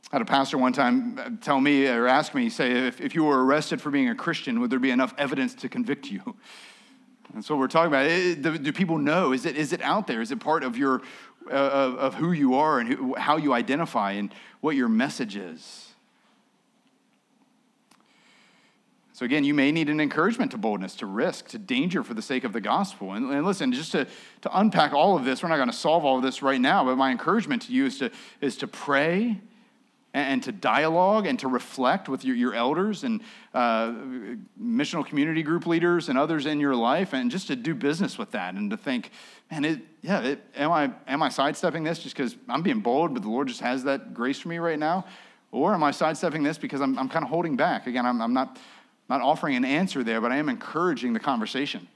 had 0.11 0.21
a 0.21 0.25
pastor 0.25 0.57
one 0.57 0.73
time 0.73 1.39
tell 1.41 1.61
me 1.61 1.87
or 1.87 2.05
ask 2.05 2.35
me, 2.35 2.49
say, 2.49 2.87
if, 2.87 2.99
if 2.99 3.15
you 3.15 3.23
were 3.23 3.45
arrested 3.45 3.81
for 3.81 3.91
being 3.91 4.09
a 4.09 4.15
Christian, 4.15 4.59
would 4.59 4.69
there 4.69 4.79
be 4.79 4.91
enough 4.91 5.13
evidence 5.17 5.53
to 5.55 5.69
convict 5.69 6.11
you? 6.11 6.35
That's 7.33 7.49
what 7.49 7.59
we're 7.59 7.67
talking 7.67 7.87
about. 7.87 8.07
It, 8.07 8.41
do, 8.41 8.57
do, 8.57 8.73
people 8.73 8.97
know? 8.97 9.31
Is 9.31 9.45
it, 9.45 9.55
is 9.55 9.71
it 9.71 9.81
out 9.81 10.07
there? 10.07 10.21
Is 10.21 10.31
it 10.31 10.39
part 10.41 10.63
of 10.63 10.77
your 10.77 11.01
uh, 11.49 11.53
of, 11.53 11.95
of 11.95 12.15
who 12.15 12.33
you 12.33 12.55
are 12.55 12.79
and 12.79 12.93
who, 12.93 13.15
how 13.15 13.37
you 13.37 13.53
identify 13.53 14.11
and 14.11 14.33
what 14.59 14.75
your 14.75 14.89
message 14.89 15.37
is? 15.37 15.87
So, 19.13 19.25
again, 19.25 19.43
you 19.43 19.53
may 19.53 19.71
need 19.71 19.87
an 19.87 20.01
encouragement 20.01 20.51
to 20.51 20.57
boldness, 20.57 20.95
to 20.95 21.05
risk, 21.05 21.47
to 21.49 21.57
danger 21.57 22.03
for 22.03 22.13
the 22.15 22.21
sake 22.21 22.43
of 22.43 22.53
the 22.53 22.61
gospel. 22.61 23.13
And, 23.13 23.31
and 23.31 23.45
listen, 23.45 23.71
just 23.71 23.91
to, 23.93 24.07
to 24.41 24.59
unpack 24.59 24.93
all 24.93 25.15
of 25.15 25.23
this, 25.23 25.41
we're 25.41 25.49
not 25.49 25.57
going 25.57 25.69
to 25.69 25.75
solve 25.75 26.03
all 26.03 26.17
of 26.17 26.23
this 26.23 26.41
right 26.41 26.59
now, 26.59 26.83
but 26.83 26.97
my 26.97 27.11
encouragement 27.11 27.61
to 27.63 27.71
you 27.71 27.85
is 27.85 27.99
to, 27.99 28.11
is 28.41 28.57
to 28.57 28.67
pray 28.67 29.37
and 30.13 30.43
to 30.43 30.51
dialogue 30.51 31.25
and 31.25 31.39
to 31.39 31.47
reflect 31.47 32.09
with 32.09 32.25
your, 32.25 32.35
your 32.35 32.53
elders 32.53 33.03
and 33.03 33.21
uh, 33.53 33.93
missional 34.61 35.05
community 35.05 35.41
group 35.41 35.65
leaders 35.65 36.09
and 36.09 36.17
others 36.17 36.45
in 36.45 36.59
your 36.59 36.75
life 36.75 37.13
and 37.13 37.31
just 37.31 37.47
to 37.47 37.55
do 37.55 37.73
business 37.73 38.17
with 38.17 38.31
that 38.31 38.55
and 38.55 38.71
to 38.71 38.77
think 38.77 39.11
man 39.49 39.63
it, 39.63 39.79
yeah 40.01 40.21
it, 40.21 40.43
am, 40.55 40.71
I, 40.71 40.91
am 41.07 41.23
i 41.23 41.29
sidestepping 41.29 41.83
this 41.83 41.99
just 41.99 42.15
because 42.15 42.35
i'm 42.49 42.61
being 42.61 42.81
bold 42.81 43.13
but 43.13 43.23
the 43.23 43.29
lord 43.29 43.47
just 43.47 43.61
has 43.61 43.83
that 43.85 44.13
grace 44.13 44.39
for 44.39 44.49
me 44.49 44.57
right 44.57 44.79
now? 44.79 45.05
Or 45.53 45.73
am 45.73 45.83
i 45.83 45.91
sidestepping 45.91 46.43
this 46.43 46.57
because 46.57 46.81
i'm, 46.81 46.97
I'm 46.97 47.09
kind 47.09 47.23
of 47.23 47.29
holding 47.29 47.55
back? 47.55 47.87
Again 47.87 48.05
I'm, 48.05 48.21
I'm 48.21 48.33
not, 48.33 48.59
not 49.09 49.21
offering 49.21 49.55
an 49.55 49.65
answer 49.65 50.03
there 50.03 50.19
but 50.19 50.31
i 50.31 50.37
am 50.37 50.49
encouraging 50.49 51.13
the 51.13 51.19
conversation. 51.19 51.87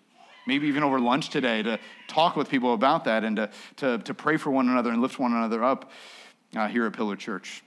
Maybe 0.47 0.67
even 0.67 0.83
over 0.83 0.99
lunch 0.99 1.29
today 1.29 1.63
to 1.63 1.79
talk 2.07 2.35
with 2.35 2.49
people 2.49 2.75
about 2.75 3.05
that 3.05 3.23
and 3.23 3.35
to, 3.37 3.49
to, 3.77 3.97
to 3.97 4.13
pray 4.13 4.37
for 4.37 4.51
one 4.51 4.69
another 4.69 4.91
and 4.91 5.01
lift 5.01 5.17
one 5.17 5.33
another 5.33 5.63
up 5.63 5.89
uh, 6.55 6.67
here 6.67 6.85
at 6.85 6.93
pillar 6.93 7.15
church 7.15 7.63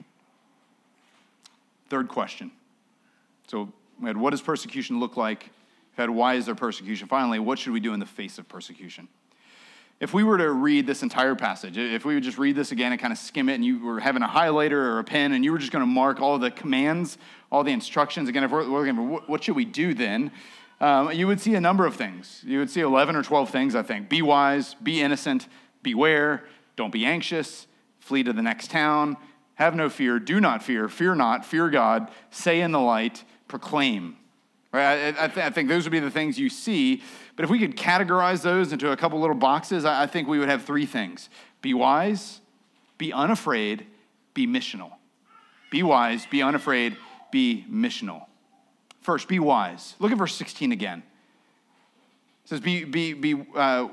Third 1.89 2.07
question. 2.07 2.51
So 3.47 3.71
we 3.99 4.07
had 4.07 4.17
what 4.17 4.31
does 4.31 4.41
persecution 4.41 4.99
look 4.99 5.17
like? 5.17 5.49
We 5.97 6.01
had 6.01 6.09
why 6.09 6.35
is 6.35 6.45
there 6.45 6.55
persecution? 6.55 7.07
Finally, 7.07 7.39
what 7.39 7.59
should 7.59 7.73
we 7.73 7.79
do 7.79 7.93
in 7.93 7.99
the 7.99 8.05
face 8.05 8.37
of 8.37 8.47
persecution? 8.47 9.07
If 9.99 10.13
we 10.13 10.23
were 10.23 10.37
to 10.37 10.51
read 10.51 10.87
this 10.87 11.03
entire 11.03 11.35
passage, 11.35 11.77
if 11.77 12.05
we 12.05 12.13
would 12.13 12.23
just 12.23 12.37
read 12.37 12.55
this 12.55 12.71
again 12.71 12.93
and 12.93 13.01
kind 13.01 13.11
of 13.11 13.19
skim 13.19 13.49
it, 13.49 13.55
and 13.55 13.65
you 13.65 13.83
were 13.83 13.99
having 13.99 14.21
a 14.21 14.27
highlighter 14.27 14.71
or 14.71 14.99
a 14.99 15.03
pen, 15.03 15.33
and 15.33 15.43
you 15.43 15.51
were 15.51 15.57
just 15.57 15.73
going 15.73 15.81
to 15.81 15.87
mark 15.87 16.21
all 16.21 16.39
the 16.39 16.51
commands, 16.51 17.17
all 17.51 17.65
the 17.65 17.73
instructions, 17.73 18.29
again, 18.29 18.45
if 18.45 18.51
we're 18.51 18.63
looking 18.63 18.95
for 18.95 19.21
what 19.27 19.43
should 19.43 19.57
we 19.57 19.65
do 19.65 19.93
then, 19.93 20.31
um, 20.79 21.11
you 21.11 21.27
would 21.27 21.41
see 21.41 21.53
a 21.55 21.59
number 21.59 21.85
of 21.85 21.95
things. 21.95 22.41
You 22.45 22.59
would 22.59 22.69
see 22.69 22.79
11 22.79 23.17
or 23.17 23.23
12 23.23 23.49
things, 23.49 23.75
I 23.75 23.83
think. 23.83 24.07
Be 24.07 24.21
wise, 24.21 24.75
be 24.75 25.01
innocent, 25.01 25.49
beware, 25.83 26.45
don't 26.77 26.93
be 26.93 27.05
anxious, 27.05 27.67
Flee 28.09 28.23
to 28.23 28.33
the 28.33 28.41
next 28.41 28.71
town. 28.71 29.17
Have 29.59 29.75
no 29.75 29.89
fear. 29.89 30.19
Do 30.19 30.39
not 30.39 30.63
fear. 30.63 30.87
Fear 30.87 31.15
not. 31.15 31.45
Fear 31.45 31.69
God. 31.69 32.09
Say 32.31 32.61
in 32.61 32.71
the 32.71 32.79
light. 32.79 33.25
Proclaim. 33.49 34.15
Right? 34.71 34.83
I, 34.83 35.25
I, 35.25 35.27
th- 35.27 35.45
I, 35.45 35.49
think 35.49 35.67
those 35.67 35.83
would 35.83 35.91
be 35.91 35.99
the 35.99 36.09
things 36.09 36.39
you 36.39 36.49
see. 36.49 37.03
But 37.35 37.43
if 37.43 37.51
we 37.51 37.59
could 37.59 37.75
categorize 37.75 38.41
those 38.41 38.71
into 38.71 38.91
a 38.91 38.95
couple 38.95 39.19
little 39.19 39.35
boxes, 39.35 39.83
I, 39.83 40.03
I 40.03 40.07
think 40.07 40.29
we 40.29 40.39
would 40.39 40.47
have 40.47 40.63
three 40.63 40.85
things 40.85 41.29
be 41.61 41.73
wise, 41.73 42.39
be 42.97 43.11
unafraid, 43.11 43.85
be 44.33 44.47
missional. 44.47 44.93
Be 45.69 45.83
wise, 45.83 46.25
be 46.25 46.41
unafraid, 46.41 46.95
be 47.29 47.65
missional. 47.69 48.27
First, 49.01 49.27
be 49.27 49.39
wise. 49.39 49.95
Look 49.99 50.13
at 50.13 50.17
verse 50.17 50.35
16 50.35 50.71
again. 50.71 51.03
It 52.45 52.49
says, 52.49 52.59
Be, 52.61 52.85
be, 52.85 53.13
be 53.13 53.45
uh, 53.55 53.89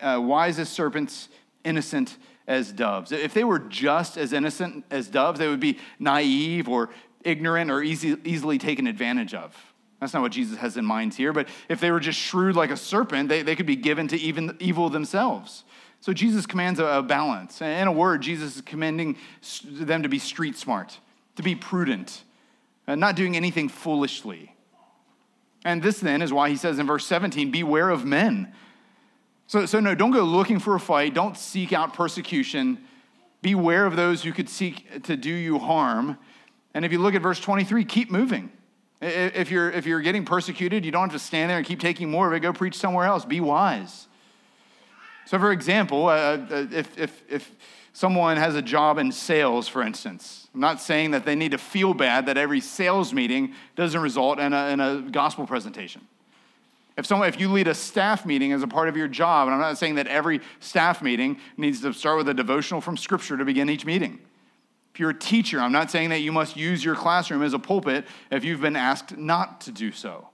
uh, 0.00 0.20
wise 0.22 0.60
as 0.60 0.68
serpents, 0.68 1.28
innocent 1.64 2.16
as 2.46 2.72
doves. 2.72 3.12
If 3.12 3.34
they 3.34 3.44
were 3.44 3.58
just 3.58 4.16
as 4.16 4.32
innocent 4.32 4.84
as 4.90 5.08
doves, 5.08 5.38
they 5.38 5.48
would 5.48 5.60
be 5.60 5.78
naive 5.98 6.68
or 6.68 6.90
ignorant 7.24 7.70
or 7.70 7.82
easy, 7.82 8.16
easily 8.24 8.58
taken 8.58 8.86
advantage 8.86 9.34
of. 9.34 9.56
That's 10.00 10.12
not 10.12 10.22
what 10.22 10.32
Jesus 10.32 10.58
has 10.58 10.76
in 10.76 10.84
mind 10.84 11.14
here. 11.14 11.32
But 11.32 11.48
if 11.68 11.80
they 11.80 11.90
were 11.90 12.00
just 12.00 12.18
shrewd 12.18 12.56
like 12.56 12.70
a 12.70 12.76
serpent, 12.76 13.28
they, 13.28 13.42
they 13.42 13.56
could 13.56 13.66
be 13.66 13.76
given 13.76 14.08
to 14.08 14.18
even 14.18 14.56
evil 14.60 14.90
themselves. 14.90 15.64
So 16.00 16.12
Jesus 16.12 16.44
commands 16.44 16.78
a, 16.78 16.84
a 16.84 17.02
balance. 17.02 17.62
In 17.62 17.88
a 17.88 17.92
word, 17.92 18.20
Jesus 18.20 18.56
is 18.56 18.62
commanding 18.62 19.16
them 19.64 20.02
to 20.02 20.08
be 20.10 20.18
street 20.18 20.56
smart, 20.56 20.98
to 21.36 21.42
be 21.42 21.54
prudent, 21.54 22.24
and 22.86 23.00
not 23.00 23.16
doing 23.16 23.36
anything 23.36 23.70
foolishly. 23.70 24.54
And 25.64 25.82
this 25.82 26.00
then 26.00 26.20
is 26.20 26.30
why 26.30 26.50
he 26.50 26.56
says 26.56 26.78
in 26.78 26.86
verse 26.86 27.06
17, 27.06 27.50
beware 27.50 27.88
of 27.88 28.04
men. 28.04 28.52
So, 29.46 29.66
so 29.66 29.80
no, 29.80 29.94
don't 29.94 30.10
go 30.10 30.22
looking 30.22 30.58
for 30.58 30.74
a 30.74 30.80
fight. 30.80 31.14
Don't 31.14 31.36
seek 31.36 31.72
out 31.72 31.94
persecution. 31.94 32.78
Beware 33.42 33.86
of 33.86 33.96
those 33.96 34.22
who 34.22 34.32
could 34.32 34.48
seek 34.48 35.02
to 35.04 35.16
do 35.16 35.30
you 35.30 35.58
harm. 35.58 36.18
And 36.72 36.84
if 36.84 36.92
you 36.92 36.98
look 36.98 37.14
at 37.14 37.22
verse 37.22 37.40
23, 37.40 37.84
keep 37.84 38.10
moving. 38.10 38.50
If 39.00 39.50
you're, 39.50 39.70
if 39.70 39.86
you're 39.86 40.00
getting 40.00 40.24
persecuted, 40.24 40.84
you 40.84 40.90
don't 40.90 41.10
have 41.10 41.12
to 41.12 41.24
stand 41.24 41.50
there 41.50 41.58
and 41.58 41.66
keep 41.66 41.78
taking 41.78 42.10
more 42.10 42.26
of 42.26 42.32
it. 42.32 42.40
Go 42.40 42.52
preach 42.52 42.74
somewhere 42.74 43.04
else. 43.04 43.24
Be 43.24 43.40
wise. 43.40 44.08
So, 45.26 45.38
for 45.38 45.52
example, 45.52 46.08
uh, 46.08 46.12
uh 46.12 46.66
if, 46.70 46.98
if, 46.98 47.22
if 47.28 47.50
someone 47.92 48.38
has 48.38 48.54
a 48.54 48.62
job 48.62 48.98
in 48.98 49.12
sales, 49.12 49.68
for 49.68 49.82
instance, 49.82 50.48
I'm 50.54 50.60
not 50.60 50.80
saying 50.80 51.10
that 51.10 51.26
they 51.26 51.34
need 51.34 51.50
to 51.50 51.58
feel 51.58 51.92
bad 51.92 52.26
that 52.26 52.38
every 52.38 52.60
sales 52.60 53.12
meeting 53.12 53.54
doesn't 53.76 54.00
result 54.00 54.38
in 54.38 54.52
a, 54.52 54.68
in 54.68 54.80
a 54.80 55.02
gospel 55.10 55.46
presentation. 55.46 56.00
If, 56.96 57.06
someone, 57.06 57.28
if 57.28 57.40
you 57.40 57.50
lead 57.50 57.66
a 57.66 57.74
staff 57.74 58.24
meeting 58.24 58.52
as 58.52 58.62
a 58.62 58.68
part 58.68 58.88
of 58.88 58.96
your 58.96 59.08
job, 59.08 59.48
and 59.48 59.54
I'm 59.54 59.60
not 59.60 59.78
saying 59.78 59.96
that 59.96 60.06
every 60.06 60.40
staff 60.60 61.02
meeting 61.02 61.38
needs 61.56 61.80
to 61.80 61.92
start 61.92 62.18
with 62.18 62.28
a 62.28 62.34
devotional 62.34 62.80
from 62.80 62.96
Scripture 62.96 63.36
to 63.36 63.44
begin 63.44 63.68
each 63.68 63.84
meeting. 63.84 64.20
If 64.92 65.00
you're 65.00 65.10
a 65.10 65.18
teacher, 65.18 65.58
I'm 65.58 65.72
not 65.72 65.90
saying 65.90 66.10
that 66.10 66.20
you 66.20 66.30
must 66.30 66.56
use 66.56 66.84
your 66.84 66.94
classroom 66.94 67.42
as 67.42 67.52
a 67.52 67.58
pulpit 67.58 68.06
if 68.30 68.44
you've 68.44 68.60
been 68.60 68.76
asked 68.76 69.16
not 69.16 69.60
to 69.62 69.72
do 69.72 69.90
so. 69.90 70.28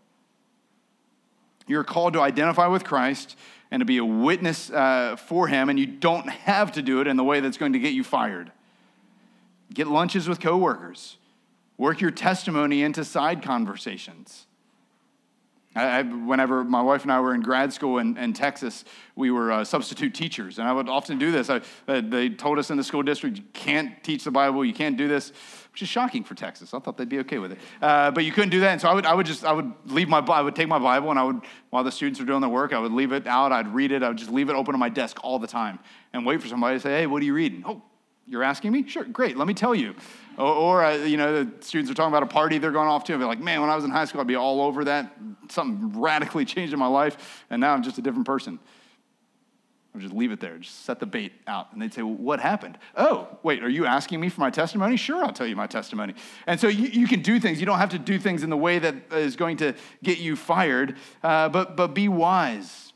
You're 1.66 1.84
called 1.84 2.12
to 2.12 2.20
identify 2.20 2.66
with 2.66 2.84
Christ 2.84 3.36
and 3.70 3.80
to 3.80 3.86
be 3.86 3.96
a 3.96 4.04
witness 4.04 4.70
uh, 4.70 5.16
for 5.16 5.48
Him, 5.48 5.70
and 5.70 5.78
you 5.78 5.86
don't 5.86 6.28
have 6.28 6.72
to 6.72 6.82
do 6.82 7.00
it 7.00 7.06
in 7.06 7.16
the 7.16 7.24
way 7.24 7.40
that's 7.40 7.56
going 7.56 7.72
to 7.72 7.78
get 7.78 7.94
you 7.94 8.04
fired. 8.04 8.52
Get 9.72 9.86
lunches 9.86 10.28
with 10.28 10.40
coworkers, 10.40 11.16
work 11.78 12.02
your 12.02 12.11
testimony 12.11 12.82
into 12.82 13.02
side 13.02 13.42
conversations. 13.42 14.46
I, 15.76 16.02
whenever 16.02 16.64
my 16.64 16.82
wife 16.82 17.02
and 17.02 17.12
I 17.12 17.20
were 17.20 17.32
in 17.32 17.42
grad 17.42 17.72
school 17.72 17.98
in, 17.98 18.16
in 18.16 18.32
Texas, 18.32 18.84
we 19.14 19.30
were 19.30 19.52
uh, 19.52 19.64
substitute 19.64 20.14
teachers, 20.14 20.58
and 20.58 20.66
I 20.66 20.72
would 20.72 20.88
often 20.88 21.16
do 21.16 21.30
this. 21.30 21.48
I, 21.48 21.60
uh, 21.86 22.00
they 22.04 22.28
told 22.28 22.58
us 22.58 22.70
in 22.70 22.76
the 22.76 22.82
school 22.82 23.04
district, 23.04 23.36
you 23.36 23.44
can't 23.52 24.02
teach 24.02 24.24
the 24.24 24.32
Bible, 24.32 24.64
you 24.64 24.74
can't 24.74 24.96
do 24.96 25.06
this, 25.06 25.32
which 25.70 25.82
is 25.82 25.88
shocking 25.88 26.24
for 26.24 26.34
Texas. 26.34 26.74
I 26.74 26.80
thought 26.80 26.96
they'd 26.96 27.08
be 27.08 27.20
okay 27.20 27.38
with 27.38 27.52
it, 27.52 27.58
uh, 27.80 28.10
but 28.10 28.24
you 28.24 28.32
couldn't 28.32 28.50
do 28.50 28.58
that. 28.60 28.72
And 28.72 28.80
so 28.80 28.88
I 28.88 28.94
would, 28.94 29.06
I 29.06 29.14
would 29.14 29.26
just, 29.26 29.44
I 29.44 29.52
would 29.52 29.72
leave 29.86 30.08
my, 30.08 30.18
I 30.18 30.40
would 30.40 30.56
take 30.56 30.66
my 30.66 30.80
Bible, 30.80 31.10
and 31.10 31.20
I 31.20 31.22
would, 31.22 31.40
while 31.70 31.84
the 31.84 31.92
students 31.92 32.18
were 32.18 32.26
doing 32.26 32.40
their 32.40 32.50
work, 32.50 32.72
I 32.72 32.80
would 32.80 32.92
leave 32.92 33.12
it 33.12 33.28
out. 33.28 33.52
I'd 33.52 33.72
read 33.72 33.92
it. 33.92 34.02
I 34.02 34.08
would 34.08 34.18
just 34.18 34.32
leave 34.32 34.50
it 34.50 34.56
open 34.56 34.74
on 34.74 34.80
my 34.80 34.88
desk 34.88 35.18
all 35.22 35.38
the 35.38 35.46
time, 35.46 35.78
and 36.12 36.26
wait 36.26 36.42
for 36.42 36.48
somebody 36.48 36.78
to 36.78 36.80
say, 36.80 36.90
"Hey, 36.98 37.06
what 37.06 37.22
are 37.22 37.26
you 37.26 37.34
reading?" 37.34 37.62
Oh, 37.64 37.82
you're 38.31 38.45
asking 38.45 38.70
me? 38.70 38.87
Sure, 38.87 39.03
great. 39.03 39.37
Let 39.37 39.49
me 39.49 39.55
tell 39.55 39.74
you. 39.74 39.95
Or, 40.39 40.55
or 40.55 40.85
uh, 40.85 40.95
you 40.95 41.16
know, 41.16 41.45
the 41.45 41.64
students 41.64 41.91
are 41.91 41.95
talking 41.95 42.12
about 42.12 42.22
a 42.22 42.26
party 42.26 42.59
they're 42.59 42.70
going 42.70 42.89
off 42.89 43.03
to. 43.05 43.12
And 43.12 43.20
they're 43.20 43.28
like, 43.28 43.41
man, 43.41 43.61
when 43.61 43.68
I 43.68 43.74
was 43.74 43.85
in 43.85 43.91
high 43.91 44.05
school, 44.05 44.20
I'd 44.20 44.28
be 44.28 44.37
all 44.37 44.62
over 44.62 44.85
that. 44.85 45.12
Something 45.49 46.01
radically 46.01 46.45
changed 46.47 46.72
in 46.72 46.78
my 46.78 46.87
life, 46.87 47.45
and 47.51 47.61
now 47.61 47.74
I'm 47.74 47.83
just 47.83 47.99
a 47.99 48.03
different 48.03 48.26
person. 48.26 48.61
I 49.93 49.99
would 49.99 50.03
just 50.03 50.14
leave 50.14 50.31
it 50.31 50.39
there, 50.39 50.57
just 50.59 50.85
set 50.85 51.01
the 51.01 51.07
bait 51.07 51.33
out. 51.49 51.72
And 51.72 51.83
they'd 51.83 51.93
say, 51.93 52.03
well, 52.03 52.14
What 52.14 52.39
happened? 52.39 52.78
Oh, 52.97 53.26
wait, 53.43 53.64
are 53.64 53.68
you 53.68 53.85
asking 53.87 54.20
me 54.20 54.28
for 54.28 54.41
my 54.41 54.51
testimony? 54.51 54.97
Sure, 54.97 55.24
I'll 55.24 55.33
tell 55.33 55.49
you 55.49 55.57
my 55.57 55.66
testimony. 55.66 56.14
And 56.47 56.61
so 56.61 56.68
you, 56.68 56.87
you 56.87 57.09
can 57.09 57.22
do 57.22 57.41
things. 57.41 57.59
You 57.59 57.66
don't 57.66 57.78
have 57.78 57.91
to 57.91 57.99
do 57.99 58.16
things 58.20 58.45
in 58.45 58.51
the 58.51 58.57
way 58.57 58.78
that 58.78 58.95
is 59.12 59.35
going 59.35 59.57
to 59.57 59.74
get 60.05 60.18
you 60.18 60.37
fired, 60.37 60.97
uh, 61.24 61.49
but, 61.49 61.74
but 61.74 61.89
be 61.89 62.07
wise. 62.07 62.93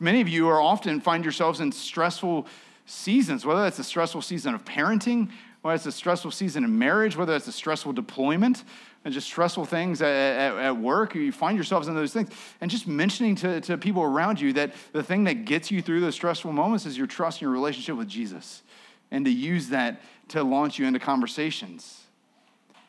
Many 0.00 0.22
of 0.22 0.28
you 0.28 0.48
are 0.48 0.60
often 0.60 1.02
find 1.02 1.22
yourselves 1.22 1.60
in 1.60 1.70
stressful 1.70 2.46
seasons, 2.86 3.46
whether 3.46 3.62
that's 3.62 3.78
a 3.78 3.84
stressful 3.84 4.22
season 4.22 4.54
of 4.54 4.64
parenting, 4.64 5.30
whether 5.62 5.76
it's 5.76 5.86
a 5.86 5.92
stressful 5.92 6.30
season 6.30 6.64
in 6.64 6.78
marriage, 6.78 7.16
whether 7.16 7.34
it's 7.34 7.46
a 7.46 7.52
stressful 7.52 7.92
deployment, 7.92 8.64
and 9.04 9.12
just 9.12 9.26
stressful 9.26 9.64
things 9.64 10.00
at, 10.02 10.08
at, 10.08 10.58
at, 10.58 10.76
work, 10.76 11.14
you 11.14 11.32
find 11.32 11.56
yourselves 11.56 11.88
in 11.88 11.94
those 11.94 12.12
things. 12.12 12.30
And 12.60 12.70
just 12.70 12.86
mentioning 12.86 13.34
to, 13.36 13.60
to 13.62 13.78
people 13.78 14.02
around 14.02 14.40
you 14.40 14.52
that 14.54 14.74
the 14.92 15.02
thing 15.02 15.24
that 15.24 15.44
gets 15.44 15.70
you 15.70 15.82
through 15.82 16.00
those 16.00 16.14
stressful 16.14 16.52
moments 16.52 16.86
is 16.86 16.96
your 16.96 17.06
trust 17.06 17.38
and 17.38 17.42
your 17.42 17.50
relationship 17.50 17.96
with 17.96 18.08
Jesus, 18.08 18.62
and 19.10 19.24
to 19.24 19.30
use 19.30 19.68
that 19.68 20.00
to 20.28 20.42
launch 20.42 20.78
you 20.78 20.86
into 20.86 20.98
conversations. 20.98 22.02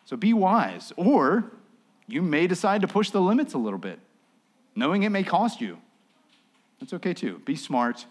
So 0.06 0.18
be 0.18 0.34
wise, 0.34 0.94
or 0.98 1.52
you 2.08 2.22
may 2.22 2.48
decide 2.48 2.82
to 2.82 2.88
push 2.88 3.10
the 3.10 3.22
limits 3.22 3.54
a 3.54 3.58
little 3.58 3.80
bit, 3.80 4.00
knowing 4.76 5.04
it 5.04 5.10
may 5.10 5.24
cost 5.24 5.62
you. 5.62 5.80
That's 6.80 6.94
okay 6.94 7.14
too. 7.14 7.42
Be 7.46 7.56
smart 7.56 8.06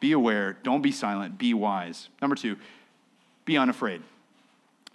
be 0.00 0.12
aware, 0.12 0.56
don't 0.62 0.82
be 0.82 0.92
silent, 0.92 1.38
be 1.38 1.54
wise. 1.54 2.08
Number 2.20 2.34
two, 2.34 2.56
be 3.44 3.56
unafraid. 3.56 4.02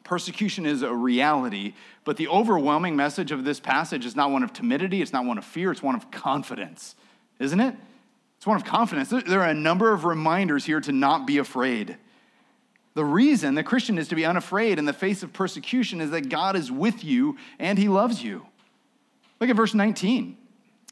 Persecution 0.03 0.66
is 0.66 0.82
a 0.82 0.93
reality, 0.93 1.74
but 2.03 2.18
the 2.18 2.28
overwhelming 2.28 2.95
message 2.95 3.32
of 3.32 3.43
this 3.43 3.60
passage 3.60 4.06
is 4.06 4.16
not 4.16 4.32
one 4.32 4.43
of 4.43 4.53
timidity, 4.53 5.01
it's 5.01 5.14
not 5.14 5.26
one 5.26 5.38
of 5.38 5.45
fear, 5.45 5.72
it's 5.72 5.82
one 5.82 5.95
of 5.95 6.12
confidence, 6.12 6.95
isn't 7.39 7.60
it? 7.60 7.76
It's 8.38 8.45
one 8.45 8.58
of 8.58 8.64
confidence. 8.64 9.10
There 9.10 9.41
are 9.41 9.49
a 9.49 9.56
number 9.56 9.91
of 9.91 10.06
reminders 10.06 10.66
here 10.66 10.80
to 10.82 10.91
not 10.91 11.26
be 11.26 11.39
afraid. 11.39 11.97
The 12.93 13.03
reason 13.03 13.56
the 13.56 13.64
Christian 13.64 13.97
is 13.97 14.08
to 14.10 14.16
be 14.16 14.26
unafraid 14.26 14.78
in 14.78 14.86
the 14.86 14.93
face 14.93 15.24
of 15.24 15.34
persecution 15.34 15.99
is 15.99 16.12
that 16.12 16.30
God 16.30 16.56
is 16.56 16.72
with 16.72 17.03
you 17.03 17.38
and 17.60 17.78
he 17.78 17.89
loves 17.89 18.24
you. 18.24 18.45
Look 19.39 19.49
at 19.49 19.56
verse 19.56 19.74
19. 19.74 20.38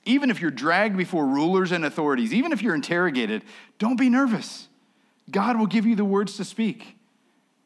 Even 0.06 0.30
if 0.30 0.42
you're 0.42 0.52
dragged 0.52 0.98
before 0.98 1.26
rulers 1.26 1.72
and 1.72 1.86
authorities, 1.86 2.34
even 2.34 2.52
if 2.52 2.62
you're 2.62 2.76
interrogated, 2.76 3.44
don't 3.80 3.98
be 3.98 4.10
nervous. 4.10 4.68
God 5.32 5.58
will 5.58 5.66
give 5.66 5.86
you 5.86 5.96
the 5.96 6.06
words 6.06 6.38
to 6.38 6.46
speak. 6.46 6.98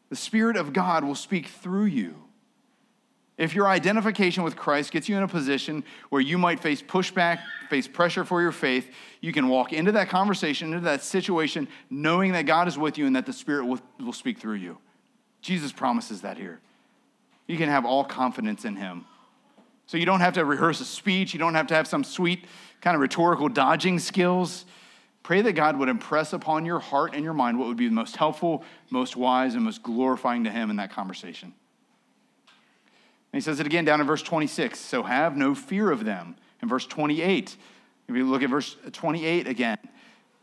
The 0.10 0.16
Spirit 0.16 0.56
of 0.56 0.74
God 0.74 1.04
will 1.04 1.16
speak 1.16 1.48
through 1.48 1.86
you. 1.86 2.16
If 3.38 3.54
your 3.54 3.68
identification 3.68 4.44
with 4.44 4.56
Christ 4.56 4.92
gets 4.92 5.08
you 5.08 5.16
in 5.16 5.22
a 5.22 5.28
position 5.28 5.84
where 6.10 6.22
you 6.22 6.40
might 6.40 6.60
face 6.60 6.82
pushback, 6.82 7.40
face 7.70 7.88
pressure 7.88 8.26
for 8.26 8.42
your 8.42 8.52
faith, 8.52 8.90
you 9.22 9.32
can 9.32 9.48
walk 9.48 9.74
into 9.74 9.92
that 9.92 10.10
conversation, 10.10 10.74
into 10.74 10.86
that 10.86 11.04
situation, 11.04 11.68
knowing 11.90 12.32
that 12.32 12.44
God 12.44 12.68
is 12.68 12.78
with 12.78 12.98
you 12.98 13.06
and 13.06 13.16
that 13.16 13.28
the 13.28 13.34
Spirit 13.34 13.66
will, 13.66 14.14
speak 14.14 14.40
through 14.40 14.56
you. 14.56 14.80
Jesus 15.42 15.72
promises 15.72 16.22
that 16.22 16.38
here. 16.38 16.60
You 17.46 17.58
can 17.58 17.70
have 17.70 17.86
all 17.86 18.04
confidence 18.04 18.66
in 18.66 18.76
Him. 18.76 19.06
So 19.88 19.98
you 19.98 20.06
don't 20.06 20.20
have 20.20 20.34
to 20.34 20.46
rehearse 20.46 20.82
a 20.82 20.86
speech, 20.86 21.34
you 21.34 21.40
don't 21.40 21.56
have 21.56 21.68
to 21.68 21.74
have 21.74 21.88
some 21.88 22.04
sweet 22.04 22.46
kind 22.82 22.96
of 22.96 23.02
rhetorical 23.02 23.50
dodging 23.50 24.00
skills. 24.00 24.66
Pray 25.24 25.42
that 25.42 25.54
God 25.54 25.78
would 25.78 25.90
impress 25.90 26.32
upon 26.32 26.66
your 26.66 26.80
heart 26.80 27.14
and 27.14 27.24
your 27.24 27.34
mind 27.34 27.58
what 27.58 27.68
would 27.68 27.78
be 27.78 27.88
the 27.88 27.94
most 27.94 28.16
helpful, 28.16 28.64
most 28.90 29.18
wise, 29.18 29.56
and 29.56 29.64
most 29.64 29.84
glorifying 29.84 30.44
to 30.44 30.50
Him 30.50 30.70
in 30.70 30.76
that 30.78 30.92
conversation. 30.92 31.54
And 33.34 33.42
he 33.42 33.42
says 33.42 33.60
it 33.60 33.66
again 33.66 33.84
down 33.84 34.00
in 34.00 34.08
verse 34.08 34.22
26 34.22 34.80
so 34.80 35.04
have 35.04 35.36
no 35.36 35.54
fear 35.54 35.92
of 35.92 36.06
them. 36.06 36.36
In 36.62 36.70
verse 36.70 36.86
28, 36.86 37.56
if 38.08 38.16
you 38.16 38.26
look 38.26 38.42
at 38.42 38.50
verse 38.50 38.76
28 38.92 39.48
again, 39.48 39.78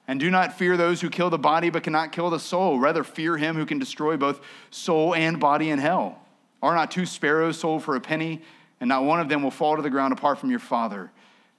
and 0.07 0.21
do 0.21 0.31
not 0.31 0.59
fear 0.59 0.77
those 0.77 1.01
who 1.01 1.09
kill 1.09 1.31
the 1.31 1.39
body 1.39 1.71
but 1.71 1.83
cannot 1.83 2.13
kill 2.13 2.29
the 2.29 2.39
soul. 2.39 2.79
Rather, 2.79 3.03
fear 3.03 3.39
him 3.39 3.57
who 3.57 3.65
can 3.65 3.79
destroy 3.79 4.17
both 4.17 4.41
soul 4.71 5.15
and 5.15 5.41
body 5.41 5.71
in 5.71 5.79
hell. 5.79 6.21
Are 6.63 6.75
not 6.75 6.91
two 6.91 7.07
sparrows 7.07 7.59
sold 7.59 7.83
for 7.83 7.97
a 7.97 8.01
penny? 8.01 8.43
And 8.85 8.91
not 8.91 9.03
one 9.03 9.19
of 9.19 9.31
them 9.31 9.43
will 9.43 9.51
fall 9.51 9.77
to 9.77 9.83
the 9.83 9.89
ground 9.89 10.13
apart 10.13 10.39
from 10.39 10.51
your 10.51 10.59
Father. 10.59 11.11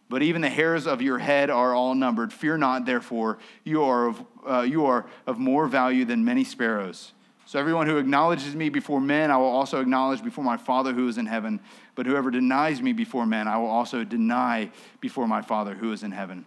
But 0.10 0.22
even 0.22 0.44
the 0.44 0.50
hairs 0.50 0.86
of 0.86 1.02
your 1.02 1.18
head 1.18 1.50
are 1.50 1.74
all 1.74 1.96
numbered. 1.96 2.32
Fear 2.32 2.60
not, 2.60 2.86
therefore, 2.86 3.40
you 3.64 3.82
are 3.82 4.10
of, 4.10 4.26
uh, 4.48 4.62
you 4.62 4.86
are 4.86 5.08
of 5.26 5.40
more 5.40 5.66
value 5.66 6.06
than 6.06 6.24
many 6.24 6.44
sparrows. 6.44 7.14
So 7.48 7.58
everyone 7.58 7.88
who 7.88 7.98
acknowledges 7.98 8.54
me 8.54 8.70
before 8.70 9.02
men, 9.02 9.32
I 9.32 9.38
will 9.38 9.48
also 9.48 9.82
acknowledge 9.82 10.24
before 10.24 10.44
my 10.44 10.56
Father 10.56 10.94
who 10.94 11.08
is 11.08 11.18
in 11.18 11.26
heaven. 11.26 11.62
But 11.96 12.06
whoever 12.06 12.30
denies 12.30 12.80
me 12.80 12.94
before 12.94 13.26
men, 13.26 13.48
I 13.48 13.58
will 13.58 13.72
also 13.72 14.04
deny 14.04 14.70
before 15.02 15.28
my 15.28 15.42
Father 15.42 15.74
who 15.74 15.92
is 15.94 16.04
in 16.04 16.12
heaven. 16.12 16.46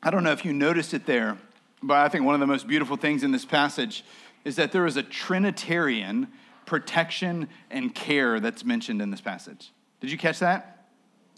I 0.00 0.10
don't 0.12 0.22
know 0.22 0.30
if 0.30 0.44
you 0.44 0.52
noticed 0.52 0.94
it 0.94 1.06
there, 1.06 1.38
but 1.82 1.96
I 1.96 2.08
think 2.08 2.24
one 2.24 2.34
of 2.34 2.40
the 2.40 2.46
most 2.46 2.68
beautiful 2.68 2.96
things 2.96 3.24
in 3.24 3.32
this 3.32 3.44
passage 3.44 4.04
is 4.44 4.54
that 4.54 4.70
there 4.70 4.86
is 4.86 4.96
a 4.96 5.02
Trinitarian 5.02 6.28
protection 6.66 7.48
and 7.70 7.94
care 7.94 8.40
that's 8.40 8.64
mentioned 8.64 9.02
in 9.02 9.10
this 9.10 9.20
passage. 9.20 9.72
Did 10.00 10.10
you 10.10 10.18
catch 10.18 10.40
that? 10.40 10.86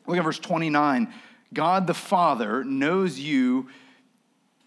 Look 0.07 0.17
at 0.17 0.25
verse 0.25 0.39
29. 0.39 1.13
God 1.53 1.87
the 1.87 1.95
Father 1.95 2.65
knows 2.65 3.19
you 3.19 3.69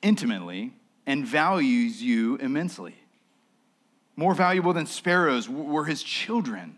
intimately 0.01 0.73
and 1.05 1.25
values 1.25 2.01
you 2.01 2.35
immensely. 2.37 2.95
More 4.15 4.33
valuable 4.33 4.73
than 4.73 4.85
sparrows 4.85 5.47
were 5.47 5.85
his 5.85 6.01
children. 6.01 6.77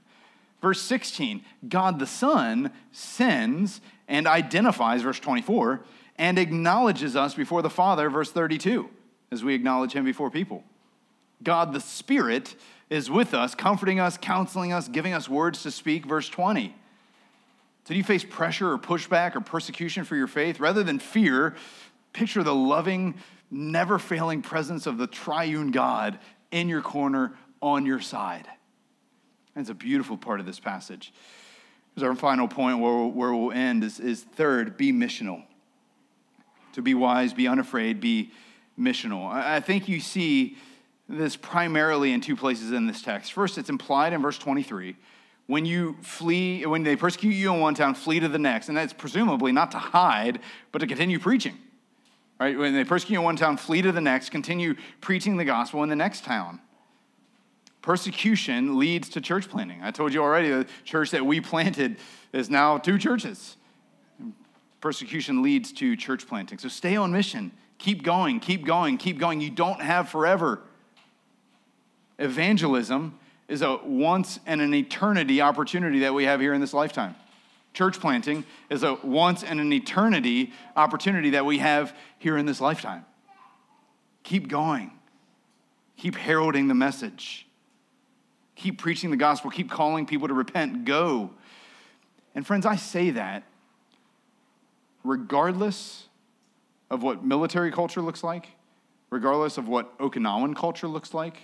Verse 0.62 0.82
16, 0.82 1.44
God 1.68 2.00
the 2.00 2.08
Son 2.08 2.72
sends 2.92 3.80
and 4.10 4.28
identifies, 4.28 5.02
verse 5.02 5.20
24, 5.20 5.82
and 6.18 6.38
acknowledges 6.38 7.16
us 7.16 7.34
before 7.34 7.62
the 7.62 7.70
Father, 7.70 8.10
verse 8.10 8.32
32, 8.32 8.90
as 9.32 9.44
we 9.44 9.54
acknowledge 9.54 9.94
him 9.94 10.04
before 10.04 10.30
people. 10.30 10.64
God 11.42 11.72
the 11.72 11.80
Spirit 11.80 12.56
is 12.90 13.10
with 13.10 13.34
us, 13.34 13.56
comforting 13.56 14.00
us, 14.00 14.18
counseling 14.18 14.74
us, 14.74 14.88
giving 14.88 15.14
us 15.14 15.30
words 15.30 15.64
to 15.64 15.72
speak, 15.72 16.06
verse 16.06 16.28
20. 16.28 16.76
Did 17.86 17.98
you 17.98 18.04
face 18.04 18.24
pressure 18.24 18.72
or 18.72 18.78
pushback 18.78 19.36
or 19.36 19.42
persecution 19.42 20.04
for 20.04 20.16
your 20.16 20.28
faith? 20.28 20.60
Rather 20.60 20.84
than 20.84 21.00
fear, 21.00 21.56
picture 22.14 22.44
the 22.44 22.54
loving, 22.54 23.16
never 23.52 24.00
failing 24.00 24.42
presence 24.42 24.86
of 24.86 24.98
the 24.98 25.08
triune 25.08 25.72
God 25.72 26.20
in 26.52 26.70
your 26.70 26.82
corner, 26.82 27.34
on 27.62 27.86
your 27.86 28.00
side. 28.00 28.48
That's 29.56 29.70
a 29.70 29.74
beautiful 29.74 30.18
part 30.18 30.40
of 30.40 30.46
this 30.46 30.60
passage. 30.60 31.12
Here's 31.96 32.04
our 32.04 32.16
final 32.16 32.48
point 32.48 32.80
where, 32.80 33.06
where 33.06 33.34
we'll 33.34 33.52
end 33.52 33.84
is, 33.84 34.00
is 34.00 34.22
third, 34.22 34.78
be 34.78 34.94
missional. 34.94 35.44
To 36.74 36.82
be 36.82 36.94
wise, 36.94 37.34
be 37.34 37.48
unafraid, 37.48 38.00
be 38.00 38.32
missional. 38.80 39.30
I 39.30 39.60
think 39.60 39.90
you 39.90 40.00
see 40.00 40.58
this 41.10 41.36
primarily 41.36 42.14
in 42.14 42.22
two 42.22 42.36
places 42.36 42.72
in 42.72 42.86
this 42.86 43.02
text. 43.02 43.34
First, 43.34 43.58
it's 43.58 43.70
implied 43.70 44.14
in 44.14 44.22
verse 44.22 44.38
23. 44.38 44.96
When 45.48 45.66
you 45.66 45.98
flee, 46.02 46.64
when 46.68 46.84
they 46.84 46.96
persecute 46.96 47.32
you 47.34 47.52
in 47.52 47.60
one 47.60 47.74
town, 47.74 47.96
flee 47.96 48.20
to 48.20 48.28
the 48.28 48.38
next. 48.38 48.70
And 48.70 48.78
that's 48.78 48.94
presumably 48.94 49.52
not 49.52 49.72
to 49.72 49.80
hide, 49.80 50.40
but 50.72 50.80
to 50.80 50.88
continue 50.88 51.18
preaching. 51.18 51.58
Right? 52.40 52.58
When 52.58 52.74
they 52.74 52.84
persecute 52.84 53.16
you 53.16 53.20
in 53.20 53.26
one 53.26 53.36
town, 53.36 53.58
flee 53.58 53.82
to 53.82 53.92
the 53.92 54.00
next, 54.00 54.30
continue 54.30 54.76
preaching 55.02 55.38
the 55.38 55.46
gospel 55.46 55.82
in 55.82 55.90
the 55.90 55.96
next 55.96 56.24
town. 56.24 56.62
Persecution 57.82 58.78
leads 58.78 59.10
to 59.10 59.22
church 59.22 59.50
planting. 59.50 59.82
I 59.82 59.90
told 59.90 60.14
you 60.14 60.22
already, 60.22 60.50
the 60.50 60.68
church 60.84 61.12
that 61.12 61.26
we 61.26 61.42
planted 61.42 61.98
is 62.32 62.50
now 62.50 62.78
two 62.78 63.00
churches. 63.00 63.58
Persecution 64.80 65.42
leads 65.42 65.72
to 65.74 65.96
church 65.96 66.28
planting. 66.28 66.60
So 66.60 66.70
stay 66.70 66.96
on 66.96 67.12
mission. 67.12 67.52
Keep 67.80 68.04
going, 68.04 68.40
keep 68.40 68.66
going, 68.66 68.98
keep 68.98 69.18
going. 69.18 69.42
You 69.42 69.50
don't 69.50 69.82
have 69.82 70.10
forever. 70.10 70.62
Evangelism 72.20 73.18
is 73.48 73.62
a 73.62 73.78
once 73.84 74.40
and 74.46 74.62
an 74.62 74.74
eternity 74.74 75.42
opportunity 75.42 76.00
that 76.00 76.14
we 76.14 76.26
have 76.26 76.40
here 76.40 76.54
in 76.54 76.62
this 76.62 76.74
lifetime. 76.74 77.16
Church 77.74 78.00
planting 78.00 78.44
is 78.70 78.84
a 78.84 78.96
once 79.04 79.44
and 79.44 79.60
an 79.60 79.72
eternity 79.72 80.54
opportunity 80.76 81.32
that 81.32 81.46
we 81.46 81.60
have 81.60 81.96
here 82.20 82.38
in 82.38 82.46
this 82.46 82.62
lifetime. 82.62 83.06
Keep 84.24 84.48
going. 84.48 84.92
Keep 85.98 86.16
heralding 86.16 86.68
the 86.68 86.74
message. 86.74 87.48
Keep 88.56 88.80
preaching 88.80 89.12
the 89.12 89.18
gospel. 89.18 89.50
Keep 89.50 89.72
calling 89.72 90.06
people 90.06 90.28
to 90.28 90.34
repent. 90.34 90.86
Go. 90.86 91.32
And 92.36 92.46
friends, 92.46 92.66
I 92.66 92.76
say 92.76 93.12
that 93.12 93.44
regardless 95.04 96.08
of 96.90 97.02
what 97.02 97.24
military 97.24 97.72
culture 97.72 98.02
looks 98.02 98.24
like, 98.24 98.48
regardless 99.10 99.58
of 99.58 99.68
what 99.68 99.98
Okinawan 100.00 100.56
culture 100.56 100.88
looks 100.88 101.14
like, 101.14 101.38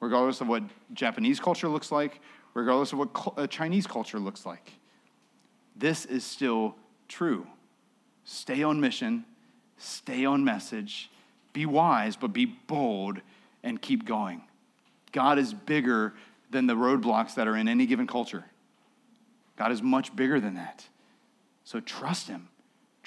regardless 0.00 0.40
of 0.40 0.48
what 0.48 0.62
Japanese 0.92 1.38
culture 1.38 1.68
looks 1.68 1.92
like, 1.92 2.20
regardless 2.54 2.92
of 2.92 2.98
what 2.98 3.08
uh, 3.36 3.46
Chinese 3.46 3.86
culture 3.86 4.18
looks 4.18 4.44
like. 4.44 4.72
This 5.76 6.04
is 6.04 6.24
still 6.24 6.76
true. 7.08 7.46
Stay 8.24 8.62
on 8.62 8.80
mission, 8.80 9.24
stay 9.78 10.24
on 10.24 10.44
message, 10.44 11.10
be 11.52 11.66
wise, 11.66 12.16
but 12.16 12.32
be 12.32 12.44
bold 12.44 13.20
and 13.62 13.80
keep 13.80 14.04
going. 14.04 14.42
God 15.12 15.38
is 15.38 15.52
bigger 15.52 16.14
than 16.50 16.66
the 16.66 16.74
roadblocks 16.74 17.34
that 17.34 17.48
are 17.48 17.56
in 17.56 17.68
any 17.68 17.86
given 17.86 18.06
culture. 18.06 18.44
God 19.56 19.72
is 19.72 19.82
much 19.82 20.14
bigger 20.14 20.40
than 20.40 20.54
that. 20.54 20.86
So 21.64 21.80
trust 21.80 22.28
Him. 22.28 22.49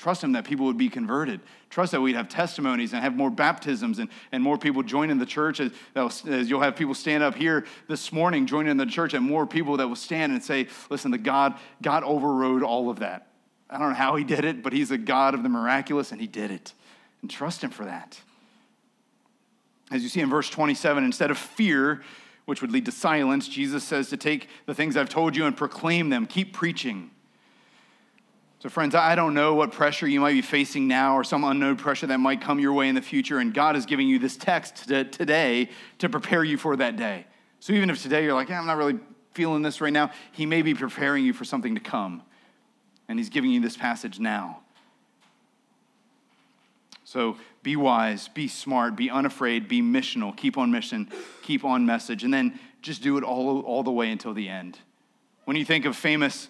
Trust 0.04 0.22
Him 0.22 0.34
that 0.34 0.44
people 0.44 0.66
would 0.66 0.78
be 0.78 0.90
converted. 0.90 1.40
Trust 1.70 1.94
that 1.94 2.02
we'd 2.02 2.18
have 2.18 2.28
testimonies 2.28 2.92
and 2.92 3.02
have 3.02 3.16
more 3.16 3.32
baptisms 3.32 4.00
and, 4.00 4.10
and 4.34 4.44
more 4.44 4.58
people 4.58 4.84
joining 4.84 5.18
the 5.18 5.26
church. 5.26 5.62
As, 5.62 5.72
as 5.96 6.50
you'll 6.50 6.60
have 6.60 6.76
people 6.76 6.94
stand 6.94 7.24
up 7.24 7.36
here 7.36 7.66
this 7.88 8.12
morning 8.12 8.46
joining 8.46 8.76
the 8.76 8.86
church, 8.86 9.14
and 9.14 9.26
more 9.26 9.48
people 9.48 9.78
that 9.78 9.88
will 9.88 9.96
stand 9.96 10.34
and 10.34 10.44
say, 10.44 10.68
Listen, 10.90 11.10
the 11.10 11.18
God, 11.18 11.58
God 11.82 12.04
overrode 12.04 12.64
all 12.64 12.90
of 12.90 13.00
that. 13.00 13.28
I 13.70 13.78
don't 13.78 13.92
know 13.92 13.96
how 13.96 14.18
He 14.18 14.26
did 14.26 14.44
it, 14.44 14.62
but 14.62 14.74
He's 14.74 14.92
a 14.92 14.98
God 14.98 15.36
of 15.36 15.42
the 15.42 15.48
miraculous, 15.48 16.12
and 16.12 16.20
He 16.20 16.28
did 16.28 16.52
it. 16.52 16.74
And 17.22 17.32
trust 17.32 17.64
Him 17.64 17.70
for 17.70 17.86
that. 17.86 18.20
As 19.90 20.04
you 20.04 20.10
see 20.10 20.20
in 20.20 20.30
verse 20.30 20.50
27, 20.50 21.02
instead 21.06 21.32
of 21.32 21.38
fear, 21.38 22.04
which 22.44 22.62
would 22.62 22.74
lead 22.74 22.84
to 22.88 22.92
silence, 22.92 23.48
Jesus 23.48 23.86
says 23.86 24.10
to 24.10 24.18
take 24.18 24.50
the 24.66 24.76
things 24.76 24.98
I've 24.98 25.08
told 25.08 25.38
you 25.38 25.46
and 25.46 25.56
proclaim 25.56 26.10
them. 26.10 26.26
Keep 26.26 26.52
preaching. 26.52 27.12
So, 28.64 28.70
friends, 28.70 28.96
I 28.96 29.16
don't 29.16 29.34
know 29.34 29.56
what 29.56 29.74
pressure 29.74 30.08
you 30.08 30.22
might 30.22 30.32
be 30.32 30.42
facing 30.42 30.88
now 30.88 31.18
or 31.18 31.26
some 31.26 31.44
unknown 31.44 31.76
pressure 31.76 32.08
that 32.08 32.22
might 32.22 32.40
come 32.40 32.62
your 32.62 32.72
way 32.72 32.88
in 32.88 32.96
the 32.96 33.02
future, 33.02 33.40
and 33.40 33.54
God 33.54 33.76
is 33.76 33.86
giving 33.86 34.08
you 34.08 34.20
this 34.20 34.38
text 34.38 34.88
today 34.88 35.70
to 35.98 36.08
prepare 36.08 36.46
you 36.46 36.56
for 36.56 36.78
that 36.78 36.96
day. 36.96 37.26
So, 37.60 37.74
even 37.74 37.90
if 37.90 38.02
today 38.02 38.24
you're 38.24 38.34
like, 38.34 38.50
I'm 38.50 38.66
not 38.66 38.78
really 38.78 39.00
feeling 39.32 39.64
this 39.64 39.82
right 39.82 39.92
now, 39.92 40.12
He 40.32 40.46
may 40.46 40.62
be 40.62 40.74
preparing 40.74 41.26
you 41.26 41.34
for 41.34 41.44
something 41.44 41.76
to 41.76 41.82
come, 41.82 42.22
and 43.10 43.20
He's 43.20 43.28
giving 43.28 43.52
you 43.52 43.60
this 43.60 43.76
passage 43.76 44.18
now. 44.18 44.62
So 47.04 47.36
be 47.64 47.76
wise, 47.76 48.30
be 48.30 48.48
smart, 48.48 48.96
be 48.96 49.10
unafraid, 49.10 49.68
be 49.68 49.82
missional, 49.82 50.34
keep 50.34 50.58
on 50.58 50.72
mission, 50.72 51.12
keep 51.42 51.66
on 51.66 51.86
message, 51.86 52.24
and 52.24 52.34
then 52.34 52.58
just 52.82 53.04
do 53.04 53.18
it 53.18 53.26
all, 53.26 53.60
all 53.64 53.84
the 53.84 53.92
way 53.92 54.10
until 54.10 54.34
the 54.34 54.48
end. 54.48 54.80
When 55.44 55.58
you 55.58 55.66
think 55.66 55.84
of 55.84 55.98
famous 55.98 56.48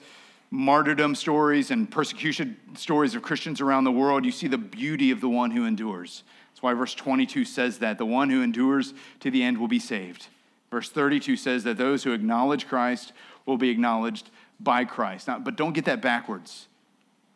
martyrdom 0.53 1.15
stories 1.15 1.71
and 1.71 1.89
persecution 1.89 2.55
stories 2.75 3.15
of 3.15 3.23
Christians 3.23 3.59
around 3.59 3.85
the 3.85 3.91
world, 3.91 4.23
you 4.23 4.31
see 4.31 4.47
the 4.47 4.57
beauty 4.59 5.09
of 5.09 5.19
the 5.19 5.27
one 5.27 5.49
who 5.49 5.65
endures. 5.65 6.21
That's 6.51 6.61
why 6.61 6.75
verse 6.75 6.93
22 6.93 7.43
says 7.43 7.79
that 7.79 7.97
the 7.97 8.05
one 8.05 8.29
who 8.29 8.43
endures 8.43 8.93
to 9.21 9.31
the 9.31 9.41
end 9.41 9.57
will 9.57 9.67
be 9.67 9.79
saved. 9.79 10.27
Verse 10.69 10.89
32 10.89 11.37
says 11.37 11.63
that 11.63 11.77
those 11.77 12.03
who 12.03 12.13
acknowledge 12.13 12.67
Christ 12.67 13.13
will 13.47 13.57
be 13.57 13.71
acknowledged 13.71 14.29
by 14.59 14.85
Christ. 14.85 15.27
Now, 15.27 15.39
but 15.39 15.55
don't 15.55 15.73
get 15.73 15.85
that 15.85 16.03
backwards. 16.03 16.67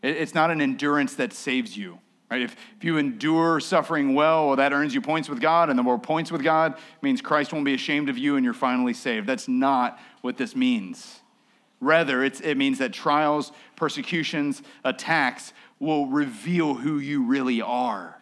It's 0.03 0.36
not 0.36 0.51
an 0.51 0.61
endurance 0.61 1.15
that 1.15 1.34
saves 1.34 1.76
you. 1.76 1.97
Right? 2.30 2.43
If, 2.43 2.55
if 2.78 2.84
you 2.84 2.99
endure 2.99 3.59
suffering 3.59 4.13
well, 4.13 4.47
well, 4.47 4.57
that 4.57 4.74
earns 4.74 4.93
you 4.93 5.01
points 5.01 5.28
with 5.28 5.41
God, 5.41 5.72
and 5.72 5.80
the 5.80 5.84
more 5.84 5.97
points 5.97 6.32
with 6.32 6.43
God 6.43 6.78
means 7.01 7.22
Christ 7.22 7.51
won't 7.51 7.65
be 7.65 7.74
ashamed 7.74 8.09
of 8.09 8.18
you 8.18 8.36
and 8.36 8.45
you're 8.45 8.53
finally 8.53 8.93
saved. 8.93 9.26
That's 9.26 9.47
not 9.47 9.97
what 10.22 10.38
this 10.38 10.55
means. 10.55 11.22
Rather, 11.80 12.23
it 12.23 12.57
means 12.57 12.80
that 12.80 12.91
trials, 12.91 13.51
persecutions, 13.75 14.63
attacks 14.84 15.53
will 15.80 16.07
reveal 16.07 16.75
who 16.75 16.97
you 16.97 17.23
really 17.23 17.61
are. 17.61 18.19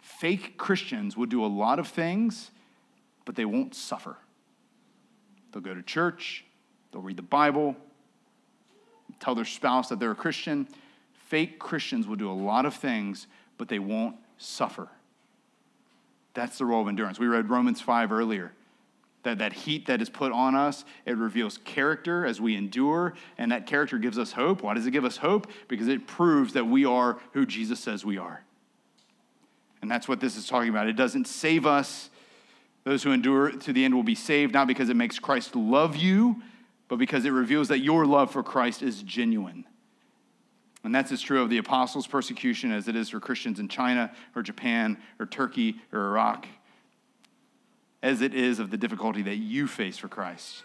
Fake 0.00 0.58
Christians 0.58 1.16
will 1.16 1.26
do 1.26 1.42
a 1.42 1.46
lot 1.46 1.78
of 1.78 1.88
things, 1.88 2.50
but 3.24 3.34
they 3.34 3.46
won't 3.46 3.74
suffer. 3.74 4.18
They'll 5.52 5.62
go 5.62 5.74
to 5.74 5.82
church, 5.82 6.44
they'll 6.92 7.02
read 7.02 7.16
the 7.16 7.22
Bible, 7.22 7.76
tell 9.20 9.34
their 9.34 9.44
spouse 9.46 9.88
that 9.88 9.98
they're 9.98 10.10
a 10.10 10.16
Christian, 10.16 10.68
Fake 11.12 11.58
Christians 11.58 12.06
will 12.06 12.16
do 12.16 12.30
a 12.30 12.34
lot 12.34 12.66
of 12.66 12.74
things, 12.74 13.28
but 13.56 13.68
they 13.68 13.78
won't 13.78 14.16
suffer. 14.36 14.88
That's 16.34 16.58
the 16.58 16.64
role 16.64 16.82
of 16.82 16.88
endurance. 16.88 17.18
We 17.18 17.28
read 17.28 17.48
Romans 17.48 17.80
5 17.80 18.12
earlier. 18.12 18.52
That, 19.22 19.38
that 19.38 19.52
heat 19.52 19.86
that 19.86 20.00
is 20.00 20.08
put 20.08 20.32
on 20.32 20.54
us, 20.54 20.86
it 21.04 21.14
reveals 21.14 21.58
character 21.58 22.24
as 22.24 22.40
we 22.40 22.56
endure, 22.56 23.12
and 23.36 23.52
that 23.52 23.66
character 23.66 23.98
gives 23.98 24.18
us 24.18 24.32
hope. 24.32 24.62
Why 24.62 24.72
does 24.72 24.86
it 24.86 24.92
give 24.92 25.04
us 25.04 25.18
hope? 25.18 25.46
Because 25.68 25.88
it 25.88 26.06
proves 26.06 26.54
that 26.54 26.66
we 26.66 26.86
are 26.86 27.18
who 27.32 27.44
Jesus 27.44 27.80
says 27.80 28.02
we 28.02 28.16
are. 28.16 28.42
And 29.82 29.90
that's 29.90 30.08
what 30.08 30.20
this 30.20 30.36
is 30.36 30.46
talking 30.46 30.70
about. 30.70 30.88
It 30.88 30.96
doesn't 30.96 31.26
save 31.26 31.66
us. 31.66 32.08
Those 32.84 33.02
who 33.02 33.12
endure 33.12 33.50
to 33.50 33.72
the 33.74 33.84
end 33.84 33.94
will 33.94 34.02
be 34.02 34.14
saved, 34.14 34.54
not 34.54 34.66
because 34.66 34.88
it 34.88 34.96
makes 34.96 35.18
Christ 35.18 35.54
love 35.54 35.96
you, 35.96 36.42
but 36.88 36.98
because 36.98 37.24
it 37.24 37.30
reveals 37.30 37.68
that 37.68 37.80
your 37.80 38.06
love 38.06 38.30
for 38.30 38.42
Christ 38.42 38.82
is 38.82 39.02
genuine. 39.02 39.66
And 40.82 40.94
that's 40.94 41.12
as 41.12 41.20
true 41.20 41.42
of 41.42 41.50
the 41.50 41.58
apostles' 41.58 42.06
persecution 42.06 42.72
as 42.72 42.88
it 42.88 42.96
is 42.96 43.10
for 43.10 43.20
Christians 43.20 43.60
in 43.60 43.68
China 43.68 44.10
or 44.34 44.42
Japan 44.42 44.96
or 45.18 45.26
Turkey 45.26 45.76
or 45.92 46.06
Iraq, 46.08 46.46
as 48.02 48.22
it 48.22 48.34
is 48.34 48.58
of 48.58 48.70
the 48.70 48.76
difficulty 48.76 49.22
that 49.22 49.36
you 49.36 49.66
face 49.66 49.98
for 49.98 50.08
Christ. 50.08 50.62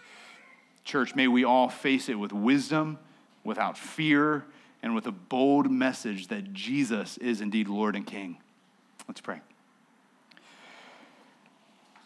Church, 0.84 1.14
may 1.14 1.28
we 1.28 1.44
all 1.44 1.68
face 1.68 2.08
it 2.08 2.14
with 2.14 2.32
wisdom, 2.32 2.98
without 3.44 3.76
fear, 3.76 4.44
and 4.82 4.94
with 4.94 5.06
a 5.06 5.12
bold 5.12 5.70
message 5.70 6.28
that 6.28 6.52
Jesus 6.52 7.18
is 7.18 7.40
indeed 7.40 7.68
Lord 7.68 7.96
and 7.96 8.06
King. 8.06 8.38
Let's 9.08 9.20
pray. 9.20 9.40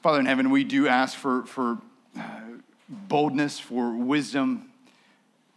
Father 0.03 0.19
in 0.19 0.27
heaven, 0.27 0.51
we 0.51 0.65
do 0.65 0.89
ask 0.89 1.17
for, 1.17 1.45
for 1.45 1.79
uh, 2.19 2.41
boldness, 2.89 3.61
for 3.61 3.95
wisdom. 3.95 4.71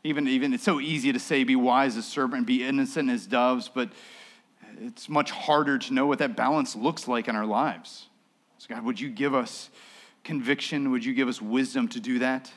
Even, 0.03 0.28
even 0.28 0.53
it's 0.53 0.63
so 0.63 0.82
easy 0.82 1.13
to 1.13 1.19
say, 1.19 1.45
be 1.45 1.55
wise 1.55 1.95
as 1.95 2.05
serpent, 2.05 2.45
be 2.45 2.63
innocent 2.63 3.09
as 3.09 3.26
doves, 3.26 3.69
but 3.74 3.89
it's 4.82 5.07
much 5.07 5.32
harder 5.32 5.78
to 5.78 5.93
know 5.93 6.05
what 6.05 6.19
that 6.19 6.36
balance 6.36 6.76
looks 6.76 7.07
like 7.07 7.30
in 7.30 7.38
our 7.38 7.45
lives. 7.45 8.07
So, 8.64 8.74
God, 8.74 8.86
would 8.86 8.97
you 8.97 9.09
give 9.09 9.36
us 9.36 9.70
conviction? 10.24 10.89
Would 10.91 11.03
you 11.03 11.14
give 11.14 11.28
us 11.28 11.41
wisdom 11.41 11.89
to 11.89 11.99
do 11.99 12.20
that? 12.20 12.49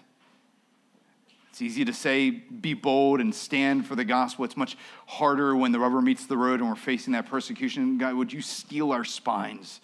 It's 1.50 1.60
easy 1.60 1.84
to 1.84 1.92
say, 1.92 2.30
be 2.30 2.74
bold 2.74 3.20
and 3.20 3.34
stand 3.34 3.88
for 3.88 3.96
the 3.96 4.04
gospel. 4.04 4.44
It's 4.44 4.56
much 4.56 4.76
harder 5.06 5.56
when 5.56 5.72
the 5.72 5.80
rubber 5.80 6.00
meets 6.00 6.24
the 6.26 6.36
road 6.36 6.60
and 6.60 6.68
we're 6.68 6.76
facing 6.76 7.12
that 7.14 7.26
persecution. 7.26 7.98
God, 7.98 8.14
would 8.14 8.32
you 8.32 8.40
steel 8.40 8.92
our 8.92 9.04
spines 9.04 9.80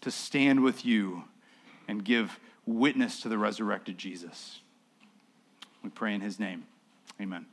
to 0.00 0.10
stand 0.10 0.64
with 0.64 0.84
you 0.84 1.22
and 1.86 2.04
give 2.04 2.40
witness 2.66 3.20
to 3.20 3.28
the 3.28 3.38
resurrected 3.38 3.96
Jesus? 3.96 4.58
We 5.84 5.90
pray 5.90 6.12
in 6.12 6.22
his 6.22 6.40
name. 6.40 6.66
Amen. 7.20 7.46